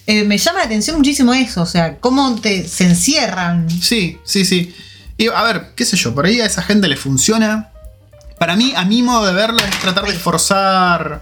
Eh, 0.07 0.23
me 0.23 0.37
llama 0.37 0.59
la 0.59 0.65
atención 0.65 0.97
muchísimo 0.97 1.33
eso, 1.33 1.61
o 1.61 1.65
sea, 1.65 1.97
cómo 1.97 2.35
te, 2.39 2.67
se 2.67 2.85
encierran. 2.85 3.69
Sí, 3.69 4.19
sí, 4.23 4.45
sí. 4.45 4.75
Y 5.17 5.27
a 5.27 5.43
ver, 5.43 5.71
qué 5.75 5.85
sé 5.85 5.97
yo, 5.97 6.13
por 6.13 6.25
ahí 6.25 6.41
a 6.41 6.45
esa 6.45 6.61
gente 6.61 6.87
le 6.87 6.97
funciona. 6.97 7.71
Para 8.39 8.55
mí, 8.55 8.73
a 8.75 8.85
mi 8.85 9.03
modo 9.03 9.27
de 9.27 9.33
verlo, 9.33 9.59
es 9.59 9.79
tratar 9.79 10.05
de 10.05 10.13
forzar 10.13 11.21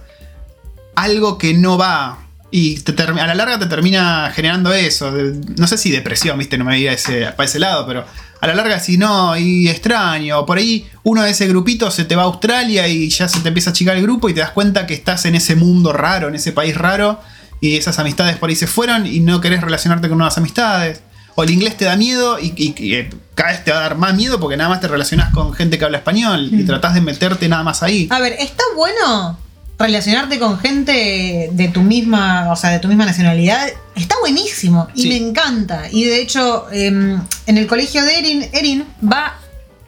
algo 0.94 1.38
que 1.38 1.54
no 1.54 1.76
va. 1.76 2.29
Y 2.52 2.80
te 2.80 3.00
a 3.02 3.26
la 3.26 3.34
larga 3.34 3.58
te 3.58 3.66
termina 3.66 4.32
generando 4.34 4.72
eso. 4.72 5.12
de- 5.12 5.40
no 5.56 5.66
sé 5.66 5.78
si 5.78 5.90
depresión, 5.90 6.36
viste, 6.38 6.58
no 6.58 6.64
me 6.64 6.72
voy 6.72 6.80
a 6.80 6.82
ir 6.82 6.88
a 6.88 6.92
ese, 6.94 7.26
para 7.36 7.44
ese 7.48 7.58
lado, 7.60 7.86
pero 7.86 8.04
a 8.40 8.46
la 8.46 8.54
larga 8.54 8.80
si 8.80 8.98
no, 8.98 9.36
y 9.36 9.68
extraño. 9.68 10.40
O 10.40 10.46
por 10.46 10.58
ahí 10.58 10.88
uno 11.04 11.22
de 11.22 11.30
ese 11.30 11.46
grupito 11.46 11.90
se 11.90 12.04
te 12.04 12.16
va 12.16 12.22
a 12.22 12.24
Australia 12.26 12.88
y 12.88 13.08
ya 13.08 13.28
se 13.28 13.40
te 13.40 13.48
empieza 13.48 13.70
a 13.70 13.72
achicar 13.72 13.96
el 13.96 14.02
grupo 14.02 14.28
y 14.28 14.34
te 14.34 14.40
das 14.40 14.50
cuenta 14.50 14.86
que 14.86 14.94
estás 14.94 15.24
en 15.26 15.34
ese 15.36 15.54
mundo 15.54 15.92
raro, 15.92 16.28
en 16.28 16.34
ese 16.34 16.50
país 16.52 16.76
raro. 16.76 17.20
Y 17.60 17.76
esas 17.76 17.98
amistades 17.98 18.36
por 18.36 18.48
ahí 18.48 18.56
se 18.56 18.66
fueron 18.66 19.06
y 19.06 19.20
no 19.20 19.40
querés 19.40 19.60
relacionarte 19.60 20.08
con 20.08 20.18
nuevas 20.18 20.36
amistades. 20.38 21.02
O 21.36 21.44
el 21.44 21.50
inglés 21.50 21.76
te 21.76 21.84
da 21.84 21.94
miedo 21.96 22.38
y, 22.40 22.52
y- 22.56 22.74
y, 22.78 22.94
eh, 22.94 23.10
cada 23.36 23.52
vez 23.52 23.64
te 23.64 23.70
va 23.70 23.78
a 23.78 23.82
dar 23.82 23.96
más 23.96 24.14
miedo 24.14 24.40
porque 24.40 24.56
nada 24.56 24.70
más 24.70 24.80
te 24.80 24.88
relacionás 24.88 25.32
con 25.32 25.52
gente 25.52 25.78
que 25.78 25.84
habla 25.84 25.98
español 25.98 26.48
y 26.52 26.64
tratás 26.64 26.94
de 26.94 27.00
meterte 27.00 27.48
nada 27.48 27.62
más 27.62 27.82
ahí. 27.84 28.08
A 28.10 28.18
ver, 28.18 28.32
está 28.40 28.64
bueno 28.74 29.38
relacionarte 29.86 30.38
con 30.38 30.58
gente 30.58 31.48
de 31.52 31.68
tu 31.68 31.82
misma, 31.82 32.50
o 32.52 32.56
sea, 32.56 32.70
de 32.70 32.78
tu 32.78 32.88
misma 32.88 33.06
nacionalidad. 33.06 33.68
Está 33.94 34.14
buenísimo 34.20 34.88
y 34.94 35.02
Sí. 35.02 35.08
me 35.08 35.16
encanta. 35.16 35.84
Y 35.90 36.04
de 36.04 36.20
hecho, 36.20 36.66
em, 36.72 37.20
en 37.46 37.58
el 37.58 37.66
colegio 37.66 38.02
de 38.04 38.18
Erin, 38.18 38.46
Erin 38.52 38.84
va, 39.02 39.38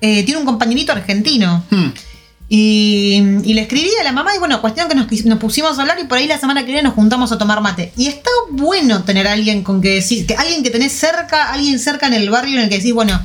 eh, 0.01 0.22
tiene 0.24 0.40
un 0.40 0.47
compañerito 0.47 0.93
argentino. 0.93 1.64
Hmm. 1.70 1.90
Y, 2.49 3.16
y 3.45 3.55
le 3.55 3.62
escribí 3.62 3.88
a 3.99 4.05
la 4.05 4.12
mamá 4.12 4.34
y 4.34 4.38
bueno, 4.38 4.61
cuestión 4.61 4.86
que 4.86 4.95
nos, 4.95 5.07
nos 5.24 5.38
pusimos 5.38 5.78
a 5.78 5.80
hablar 5.82 5.99
y 6.01 6.05
por 6.05 6.18
ahí 6.18 6.26
la 6.26 6.38
semana 6.38 6.61
que 6.61 6.66
viene 6.66 6.82
nos 6.82 6.93
juntamos 6.95 7.32
a 7.32 7.38
tomar 7.38 7.62
mate. 7.62 7.93
Y 7.97 8.09
está 8.09 8.28
bueno 8.51 9.05
tener 9.05 9.26
a 9.26 9.32
alguien 9.32 9.62
con 9.62 9.80
que 9.80 10.01
decís, 10.01 10.26
que 10.26 10.34
alguien 10.34 10.62
que 10.62 10.68
tenés 10.70 10.93
cerca, 10.93 11.51
alguien 11.53 11.78
cerca 11.78 12.07
en 12.09 12.12
el 12.14 12.28
barrio 12.28 12.59
en 12.59 12.64
el 12.64 12.68
que 12.68 12.76
decís, 12.76 12.93
bueno, 12.93 13.18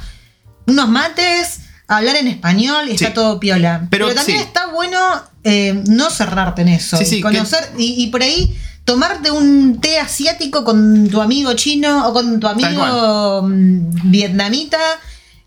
unos 0.65 0.87
mates, 0.87 1.59
hablar 1.87 2.15
en 2.17 2.27
español 2.27 2.89
y 2.89 2.93
está 2.93 3.07
Sí. 3.07 3.13
todo 3.13 3.39
piola. 3.39 3.87
Pero 3.89 4.07
Pero, 4.07 4.15
también 4.17 4.39
sí. 4.39 4.43
está 4.45 4.67
bueno 4.67 4.99
eh, 5.43 5.81
no 5.87 6.09
cerrarte 6.09 6.61
en 6.63 6.67
eso. 6.69 6.97
Sí, 6.97 7.03
y 7.03 7.07
sí, 7.07 7.21
conocer, 7.21 7.71
y, 7.77 8.03
y 8.03 8.07
por 8.07 8.21
ahí 8.21 8.55
tomarte 8.83 9.31
un 9.31 9.79
té 9.81 9.99
asiático 9.99 10.63
con 10.63 11.09
tu 11.09 11.21
amigo 11.21 11.53
chino 11.53 12.07
o 12.07 12.13
con 12.13 12.39
tu 12.39 12.47
amigo 12.47 13.43
mm, 13.43 14.11
vietnamita 14.11 14.77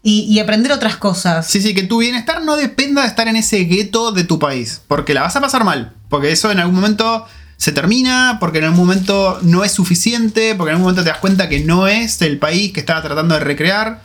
y, 0.02 0.20
y 0.22 0.38
aprender 0.38 0.72
otras 0.72 0.96
cosas. 0.96 1.46
Sí, 1.46 1.60
sí, 1.60 1.74
que 1.74 1.82
tu 1.82 1.98
bienestar 1.98 2.42
no 2.42 2.56
dependa 2.56 3.02
de 3.02 3.08
estar 3.08 3.28
en 3.28 3.36
ese 3.36 3.58
gueto 3.64 4.12
de 4.12 4.24
tu 4.24 4.38
país. 4.38 4.80
Porque 4.88 5.12
la 5.14 5.22
vas 5.22 5.36
a 5.36 5.40
pasar 5.40 5.64
mal. 5.64 5.92
Porque 6.08 6.32
eso 6.32 6.50
en 6.50 6.58
algún 6.58 6.76
momento 6.76 7.26
se 7.58 7.72
termina, 7.72 8.38
porque 8.40 8.58
en 8.58 8.64
algún 8.64 8.80
momento 8.80 9.38
no 9.42 9.64
es 9.64 9.72
suficiente, 9.72 10.54
porque 10.54 10.70
en 10.70 10.76
algún 10.76 10.84
momento 10.84 11.02
te 11.04 11.10
das 11.10 11.18
cuenta 11.18 11.50
que 11.50 11.60
no 11.60 11.86
es 11.86 12.22
el 12.22 12.38
país 12.38 12.72
que 12.72 12.80
estaba 12.80 13.02
tratando 13.02 13.34
de 13.34 13.40
recrear. 13.40 14.00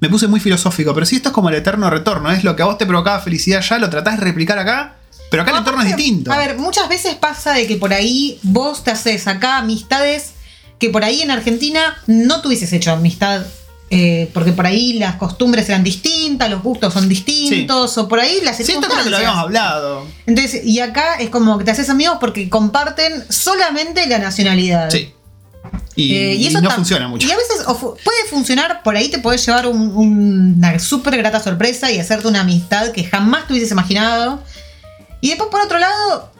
Me 0.00 0.08
puse 0.08 0.28
muy 0.28 0.40
filosófico, 0.40 0.94
pero 0.94 1.04
sí, 1.06 1.16
esto 1.16 1.30
es 1.30 1.32
como 1.32 1.48
el 1.48 1.56
eterno 1.56 1.90
retorno. 1.90 2.30
Es 2.30 2.44
lo 2.44 2.54
que 2.54 2.62
a 2.62 2.66
vos 2.66 2.78
te 2.78 2.86
provocaba 2.86 3.20
felicidad 3.20 3.60
ya, 3.60 3.78
lo 3.78 3.90
tratás 3.90 4.18
de 4.18 4.24
replicar 4.24 4.58
acá. 4.58 4.96
Pero 5.30 5.42
acá 5.42 5.52
el 5.52 5.58
entorno 5.58 5.82
es 5.82 5.88
distinto. 5.88 6.32
A 6.32 6.38
ver, 6.38 6.56
muchas 6.56 6.88
veces 6.88 7.14
pasa 7.16 7.52
de 7.52 7.66
que 7.66 7.76
por 7.76 7.92
ahí 7.92 8.38
vos 8.42 8.84
te 8.84 8.90
haces 8.90 9.26
acá 9.26 9.58
amistades 9.58 10.32
que 10.78 10.90
por 10.90 11.04
ahí 11.04 11.22
en 11.22 11.30
Argentina 11.30 11.98
no 12.06 12.40
tuvieses 12.40 12.72
hecho 12.72 12.92
amistad. 12.92 13.42
eh, 13.90 14.30
porque 14.34 14.52
por 14.52 14.66
ahí 14.66 14.94
las 14.94 15.16
costumbres 15.16 15.66
eran 15.70 15.82
distintas, 15.82 16.50
los 16.50 16.62
gustos 16.62 16.92
son 16.92 17.08
distintos, 17.08 17.96
o 17.96 18.06
por 18.06 18.20
ahí 18.20 18.40
las 18.42 18.60
esto 18.60 18.80
creo 18.80 19.02
que 19.02 19.08
lo 19.10 19.16
habíamos 19.16 19.38
hablado. 19.38 20.06
Entonces, 20.26 20.62
y 20.64 20.80
acá 20.80 21.14
es 21.14 21.30
como 21.30 21.56
que 21.56 21.64
te 21.64 21.70
haces 21.70 21.88
amigos 21.88 22.18
porque 22.20 22.50
comparten 22.50 23.24
solamente 23.30 24.06
la 24.06 24.18
nacionalidad. 24.18 24.90
Sí. 24.90 25.14
Y, 25.98 26.14
Eh, 26.14 26.34
y 26.34 26.48
no 26.50 26.60
tam- 26.62 26.76
funciona 26.76 27.08
mucho. 27.08 27.26
Y 27.26 27.30
a 27.32 27.36
veces 27.36 27.64
puede 28.04 28.24
funcionar, 28.30 28.82
por 28.84 28.94
ahí 28.96 29.08
te 29.08 29.18
puedes 29.18 29.44
llevar 29.44 29.66
un- 29.66 29.90
un- 29.96 30.54
una 30.58 30.78
súper 30.78 31.16
grata 31.16 31.42
sorpresa 31.42 31.90
y 31.90 31.98
hacerte 31.98 32.28
una 32.28 32.42
amistad 32.42 32.92
que 32.92 33.02
jamás 33.04 33.46
te 33.46 33.52
hubieses 33.54 33.72
imaginado. 33.72 34.40
Y 35.20 35.30
después, 35.30 35.48
por 35.50 35.60
otro 35.60 35.78
lado, 35.80 36.32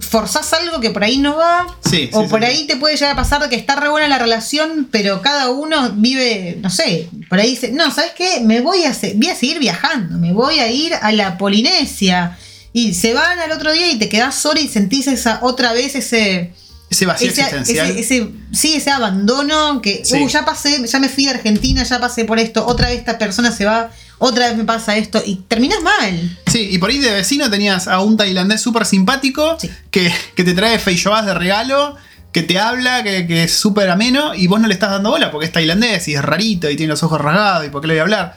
forzás 0.00 0.50
algo 0.54 0.80
que 0.80 0.88
por 0.90 1.04
ahí 1.04 1.18
no 1.18 1.36
va. 1.36 1.66
Sí, 1.88 2.08
o 2.14 2.22
sí, 2.22 2.28
por 2.28 2.40
sí. 2.40 2.46
ahí 2.46 2.66
te 2.66 2.76
puede 2.76 2.94
llegar 2.96 3.12
a 3.12 3.16
pasar 3.16 3.42
de 3.42 3.50
que 3.50 3.56
está 3.56 3.76
re 3.76 3.90
buena 3.90 4.08
la 4.08 4.18
relación, 4.18 4.88
pero 4.90 5.20
cada 5.20 5.50
uno 5.50 5.90
vive, 5.94 6.56
no 6.62 6.70
sé, 6.70 7.10
por 7.28 7.38
ahí 7.38 7.50
dice, 7.50 7.70
no, 7.70 7.90
¿sabes 7.90 8.12
qué? 8.16 8.40
Me 8.40 8.62
voy 8.62 8.84
a, 8.84 8.96
voy 9.16 9.28
a 9.28 9.36
seguir 9.36 9.58
viajando, 9.58 10.16
me 10.18 10.32
voy 10.32 10.58
a 10.58 10.70
ir 10.70 10.94
a 10.94 11.12
la 11.12 11.36
Polinesia. 11.36 12.38
Y 12.72 12.94
se 12.94 13.12
van 13.12 13.38
al 13.38 13.52
otro 13.52 13.70
día 13.72 13.92
y 13.92 13.98
te 13.98 14.08
quedás 14.08 14.34
sola 14.36 14.58
y 14.60 14.68
sentís 14.68 15.06
esa 15.06 15.40
otra 15.42 15.74
vez 15.74 15.94
ese 15.94 16.52
Ese 16.92 17.06
vacío 17.06 17.28
ese, 17.30 17.40
existencial. 17.40 17.90
ese- 17.90 18.00
ese- 18.00 18.30
sí, 18.52 18.74
ese 18.74 18.90
abandono 18.90 19.80
que, 19.82 20.02
Sí. 20.04 20.22
uh, 20.22 20.28
ya 20.28 20.44
pasé, 20.44 20.86
ya 20.86 20.98
me 20.98 21.08
fui 21.08 21.26
a 21.26 21.30
Argentina, 21.30 21.82
ya 21.82 21.98
pasé 22.00 22.24
por 22.24 22.38
esto, 22.38 22.66
otra 22.66 22.88
vez 22.88 22.98
esta 22.98 23.18
persona 23.18 23.50
se 23.50 23.64
va, 23.64 23.90
otra 24.18 24.48
vez 24.48 24.56
me 24.56 24.64
pasa 24.64 24.96
esto, 24.96 25.22
y 25.24 25.36
terminas 25.48 25.80
mal. 25.82 26.38
Sí, 26.46 26.68
y 26.70 26.78
por 26.78 26.90
ahí 26.90 26.98
de 26.98 27.10
vecino 27.10 27.48
tenías 27.50 27.88
a 27.88 28.00
un 28.00 28.16
tailandés 28.16 28.60
súper 28.60 28.84
simpático 28.86 29.56
Sí. 29.58 29.70
que, 29.90 30.12
que 30.36 30.44
te 30.44 30.52
trae 30.54 30.78
feijoas 30.78 31.24
de 31.26 31.34
regalo, 31.34 31.96
que 32.30 32.42
te 32.42 32.58
habla, 32.58 33.02
que, 33.02 33.26
que 33.26 33.44
es 33.44 33.52
súper 33.54 33.90
ameno, 33.90 34.34
y 34.34 34.46
vos 34.46 34.60
no 34.60 34.68
le 34.68 34.74
estás 34.74 34.90
dando 34.90 35.10
bola 35.10 35.30
porque 35.30 35.46
es 35.46 35.52
tailandés 35.52 36.06
y 36.08 36.14
es 36.14 36.22
rarito 36.22 36.70
y 36.70 36.76
tiene 36.76 36.90
los 36.90 37.02
ojos 37.02 37.20
rasgados 37.20 37.66
y 37.66 37.70
por 37.70 37.80
qué 37.80 37.88
le 37.88 37.94
voy 37.94 37.98
a 38.00 38.02
hablar. 38.02 38.36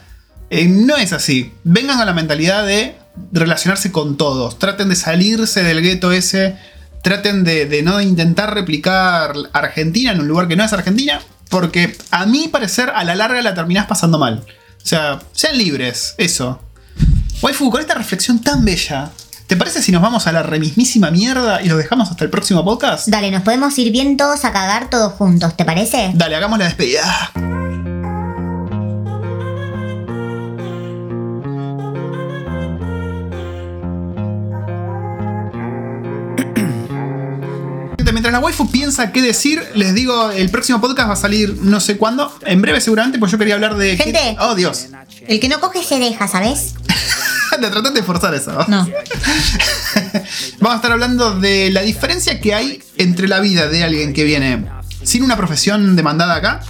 Eh, 0.50 0.66
no 0.66 0.96
es 0.96 1.12
así. 1.12 1.52
Vengan 1.64 1.96
con 1.98 2.06
la 2.06 2.12
mentalidad 2.14 2.66
de 2.66 2.94
relacionarse 3.32 3.90
con 3.92 4.16
todos. 4.16 4.58
Traten 4.58 4.88
de 4.88 4.96
salirse 4.96 5.62
del 5.62 5.82
gueto 5.82 6.12
ese. 6.12 6.56
Traten 7.06 7.44
de, 7.44 7.66
de 7.66 7.84
no 7.84 8.00
intentar 8.00 8.52
replicar 8.52 9.32
Argentina 9.52 10.10
en 10.10 10.18
un 10.18 10.26
lugar 10.26 10.48
que 10.48 10.56
no 10.56 10.64
es 10.64 10.72
Argentina. 10.72 11.20
Porque 11.48 11.96
a 12.10 12.26
mi 12.26 12.48
parecer, 12.48 12.90
a 12.92 13.04
la 13.04 13.14
larga 13.14 13.40
la 13.42 13.54
terminás 13.54 13.86
pasando 13.86 14.18
mal. 14.18 14.44
O 14.82 14.86
sea, 14.86 15.20
sean 15.30 15.56
libres, 15.56 16.16
eso. 16.18 16.60
Waifu, 17.42 17.70
con 17.70 17.80
esta 17.80 17.94
reflexión 17.94 18.40
tan 18.40 18.64
bella, 18.64 19.12
¿te 19.46 19.56
parece 19.56 19.82
si 19.82 19.92
nos 19.92 20.02
vamos 20.02 20.26
a 20.26 20.32
la 20.32 20.42
remismísima 20.42 21.12
mierda 21.12 21.62
y 21.62 21.68
lo 21.68 21.76
dejamos 21.76 22.10
hasta 22.10 22.24
el 22.24 22.30
próximo 22.30 22.64
podcast? 22.64 23.06
Dale, 23.06 23.30
nos 23.30 23.42
podemos 23.42 23.78
ir 23.78 23.92
bien 23.92 24.16
todos 24.16 24.44
a 24.44 24.52
cagar 24.52 24.90
todos 24.90 25.12
juntos, 25.12 25.56
¿te 25.56 25.64
parece? 25.64 26.10
Dale, 26.12 26.34
hagamos 26.34 26.58
la 26.58 26.64
despedida. 26.64 27.30
Mientras 38.16 38.32
la 38.32 38.38
waifu 38.38 38.70
piensa 38.70 39.12
qué 39.12 39.20
decir, 39.20 39.62
les 39.74 39.92
digo, 39.92 40.30
el 40.30 40.48
próximo 40.48 40.80
podcast 40.80 41.10
va 41.10 41.12
a 41.12 41.16
salir 41.16 41.54
no 41.60 41.80
sé 41.80 41.98
cuándo, 41.98 42.34
en 42.46 42.62
breve 42.62 42.80
seguramente, 42.80 43.18
pues 43.18 43.30
yo 43.30 43.36
quería 43.36 43.52
hablar 43.52 43.76
de... 43.76 43.94
Gente. 43.94 44.38
Oh, 44.40 44.54
Dios. 44.54 44.86
El 45.28 45.38
que 45.38 45.50
no 45.50 45.60
coge... 45.60 45.80
Coge 45.80 45.86
se 45.86 45.98
deja, 45.98 46.26
¿sabes? 46.26 46.76
Te 47.50 47.58
trataste 47.58 47.90
de 47.90 48.02
forzar 48.02 48.32
eso. 48.32 48.52
No. 48.68 48.88
Vamos 50.60 50.72
a 50.72 50.76
estar 50.76 50.92
hablando 50.92 51.38
de 51.38 51.70
la 51.70 51.82
diferencia 51.82 52.40
que 52.40 52.54
hay 52.54 52.82
entre 52.96 53.28
la 53.28 53.40
vida 53.40 53.68
de 53.68 53.84
alguien 53.84 54.14
que 54.14 54.24
viene 54.24 54.64
sin 55.02 55.22
una 55.22 55.36
profesión 55.36 55.94
demandada 55.94 56.36
acá 56.36 56.62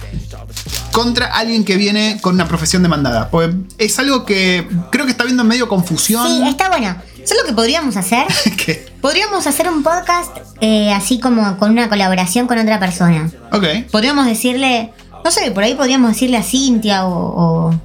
contra 0.91 1.27
alguien 1.27 1.63
que 1.63 1.77
viene 1.77 2.19
con 2.19 2.35
una 2.35 2.49
profesión 2.49 2.83
demandada. 2.83 3.29
Pues 3.29 3.55
es 3.77 3.97
algo 3.99 4.25
que 4.25 4.67
creo 4.91 5.05
que 5.05 5.11
está 5.11 5.23
viendo 5.23 5.45
medio 5.45 5.69
confusión. 5.69 6.27
Sí, 6.27 6.49
está 6.49 6.67
bueno. 6.67 6.97
¿Sabes 7.27 7.43
lo 7.43 7.47
que 7.49 7.53
podríamos 7.53 7.97
hacer? 7.97 8.25
Que- 8.57 8.87
Podríamos 9.01 9.45
hacer 9.47 9.67
un 9.69 9.83
podcast 9.83 10.35
eh, 10.61 10.91
así 10.93 11.19
como 11.19 11.57
con 11.57 11.71
una 11.71 11.87
colaboración 11.89 12.47
con 12.47 12.57
otra 12.57 12.79
persona. 12.79 13.29
ok. 13.51 13.63
Podríamos 13.91 14.25
decirle, 14.25 14.91
No 15.23 15.31
sé, 15.31 15.51
por 15.51 15.63
ahí 15.63 15.75
podríamos 15.75 16.11
decirle 16.11 16.37
a 16.37 16.43
Cintia 16.43 17.05
o, 17.05 17.11
o- 17.13 17.81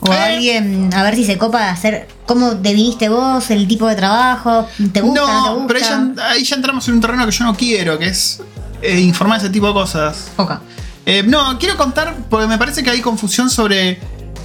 o 0.00 0.12
a 0.12 0.16
Eh. 0.30 0.34
alguien 0.34 0.90
a 0.94 1.02
ver 1.04 1.14
si 1.16 1.24
se 1.24 1.38
copa 1.38 1.60
de 1.60 1.66
hacer 1.70 2.08
cómo 2.26 2.54
deviniste 2.54 3.08
vos, 3.08 3.50
el 3.50 3.66
tipo 3.68 3.86
de 3.86 3.94
trabajo, 3.96 4.66
te 4.92 5.00
gusta, 5.00 5.20
no, 5.20 5.26
te 5.26 5.32
No, 5.48 5.54
gusta. 5.54 5.66
pero 5.68 5.78
ahí 5.78 5.84
ya, 6.16 6.28
ahí 6.30 6.44
ya 6.44 6.56
entramos 6.56 6.86
en 6.88 6.94
un 6.94 7.00
terreno 7.00 7.24
que 7.24 7.32
yo 7.32 7.44
no 7.44 7.54
quiero, 7.56 7.98
que 7.98 8.06
es 8.08 8.40
eh, 8.82 9.00
informar 9.00 9.38
ese 9.38 9.48
tipo 9.50 9.66
de 9.68 9.72
cosas. 9.72 10.30
Oca. 10.36 10.60
Eh, 11.06 11.22
no, 11.26 11.58
quiero 11.58 11.76
contar 11.76 12.14
porque 12.30 12.46
me 12.46 12.58
parece 12.58 12.82
que 12.82 12.90
hay 12.90 13.00
confusión 13.00 13.48
sobre 13.50 14.00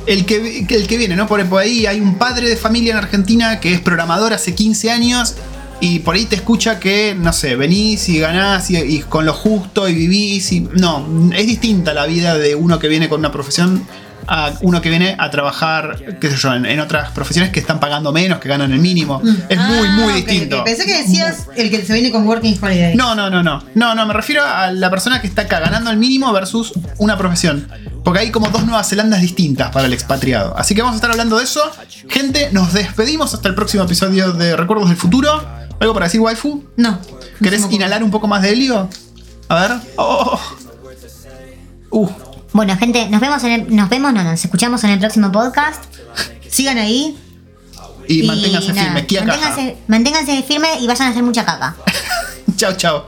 el 0.08 0.26
que, 0.26 0.66
el 0.70 0.88
que 0.88 0.98
viene, 0.98 1.16
¿no? 1.16 1.28
Por, 1.28 1.42
ahí 1.58 1.86
hay 1.86 2.00
un 2.00 2.16
padre 2.16 2.50
de 2.50 2.58
familia 2.58 2.92
en 2.94 2.98
Argentina 2.98 3.60
que 3.60 3.74
es 3.74 3.82
programador 3.82 4.34
hace 4.34 4.56
15 4.56 4.90
años 4.90 5.36
y 5.80 6.00
por 6.00 6.16
ahí 6.16 6.26
te 6.26 6.36
escucha 6.36 6.80
que, 6.80 7.16
no 7.16 7.32
sé, 7.34 7.56
venís 7.56 8.10
y 8.10 8.20
ganás 8.20 8.72
y, 8.72 8.78
y 8.78 9.00
con 9.02 9.26
lo 9.26 9.34
justo 9.34 9.88
y 9.88 9.94
vivís 9.94 10.52
y... 10.52 10.62
No, 10.62 11.30
es 11.36 11.46
distinta 11.46 11.94
la 11.94 12.06
vida 12.06 12.38
de 12.38 12.56
uno 12.56 12.80
que 12.80 12.88
viene 12.88 13.10
con 13.10 13.20
una 13.20 13.32
profesión 13.32 13.86
a 14.28 14.54
uno 14.62 14.82
que 14.82 14.90
viene 14.90 15.16
a 15.18 15.30
trabajar, 15.30 15.98
qué 16.20 16.30
sé 16.30 16.38
yo, 16.38 16.54
en, 16.54 16.66
en 16.66 16.80
otras 16.80 17.12
profesiones 17.12 17.52
que 17.52 17.60
están 17.60 17.80
pagando 17.80 18.12
menos, 18.12 18.40
que 18.40 18.50
ganan 18.50 18.72
el 18.74 18.80
mínimo. 18.80 19.22
Es 19.50 19.58
muy, 19.58 19.88
Ah, 19.88 19.96
muy 20.00 20.10
ok, 20.12 20.16
distinto. 20.16 20.64
Pensé 20.64 20.86
que 20.86 20.98
decías 20.98 21.48
el 21.56 21.70
que 21.70 21.86
se 21.86 21.94
viene 21.94 22.12
con 22.12 22.28
Working 22.28 22.58
Holiday. 22.62 22.96
No, 22.96 23.16
no, 23.16 23.30
no, 23.30 23.42
no. 23.42 23.64
No, 23.76 23.96
no, 23.96 24.06
me 24.06 24.14
refiero 24.14 24.44
a 24.46 24.72
la 24.72 24.90
persona 24.90 25.22
que 25.22 25.28
está 25.28 25.44
acá 25.44 25.60
ganando 25.60 25.90
el 25.92 25.98
mínimo 25.98 26.32
versus 26.34 26.74
una 26.98 27.18
profesión. 27.18 27.70
Porque 28.04 28.20
hay 28.22 28.32
como 28.32 28.50
dos 28.50 28.64
Nuevas 28.66 28.88
Zelandas 28.90 29.22
distintas 29.22 29.72
para 29.72 29.86
el 29.88 29.94
expatriado. 29.94 30.58
Así 30.58 30.76
que 30.76 30.82
vamos 30.82 30.94
a 30.94 30.98
estar 30.98 31.12
hablando 31.12 31.38
de 31.38 31.44
eso. 31.44 31.62
Gente, 32.10 32.50
nos 32.52 32.74
despedimos 32.74 33.34
hasta 33.34 33.48
el 33.50 33.56
próximo 33.56 33.84
episodio 33.84 34.32
de 34.34 34.56
Recuerdos 34.56 34.90
del 34.90 34.98
Futuro. 34.98 35.30
¿Algo 35.80 35.94
para 35.94 36.06
decir, 36.08 36.22
waifu? 36.22 36.64
No. 36.76 37.00
¿Querés 37.42 37.62
No 37.62 37.72
inhalar 37.72 38.04
un 38.04 38.12
poco 38.12 38.28
más 38.28 38.42
de 38.42 38.52
helio? 38.54 38.90
A 39.50 39.62
ver. 39.62 39.72
Oh. 39.98 40.40
Uh. 41.92 42.10
Bueno, 42.58 42.76
gente, 42.76 43.08
nos 43.10 43.22
vemos 43.22 43.44
en 43.44 43.52
el, 43.52 43.76
nos 43.76 43.88
vemos, 43.88 44.12
no, 44.12 44.24
nos 44.24 44.44
escuchamos 44.44 44.84
en 44.84 44.90
el 44.90 44.98
próximo 44.98 45.32
podcast. 45.32 45.84
Sigan 46.50 46.80
ahí. 46.80 47.16
Y, 48.08 48.24
manténganse 48.24 48.74
nada, 48.74 48.86
firmes. 48.86 49.06
Kia 49.06 49.24
caja. 49.24 49.38
manténganse, 49.38 49.78
manténganse 49.86 50.42
firmes 50.42 50.82
y 50.82 50.88
vayan 50.88 51.10
a 51.10 51.12
hacer 51.12 51.22
mucha 51.22 51.46
caca. 51.46 51.76
Chao, 52.56 52.74
chao. 52.74 53.06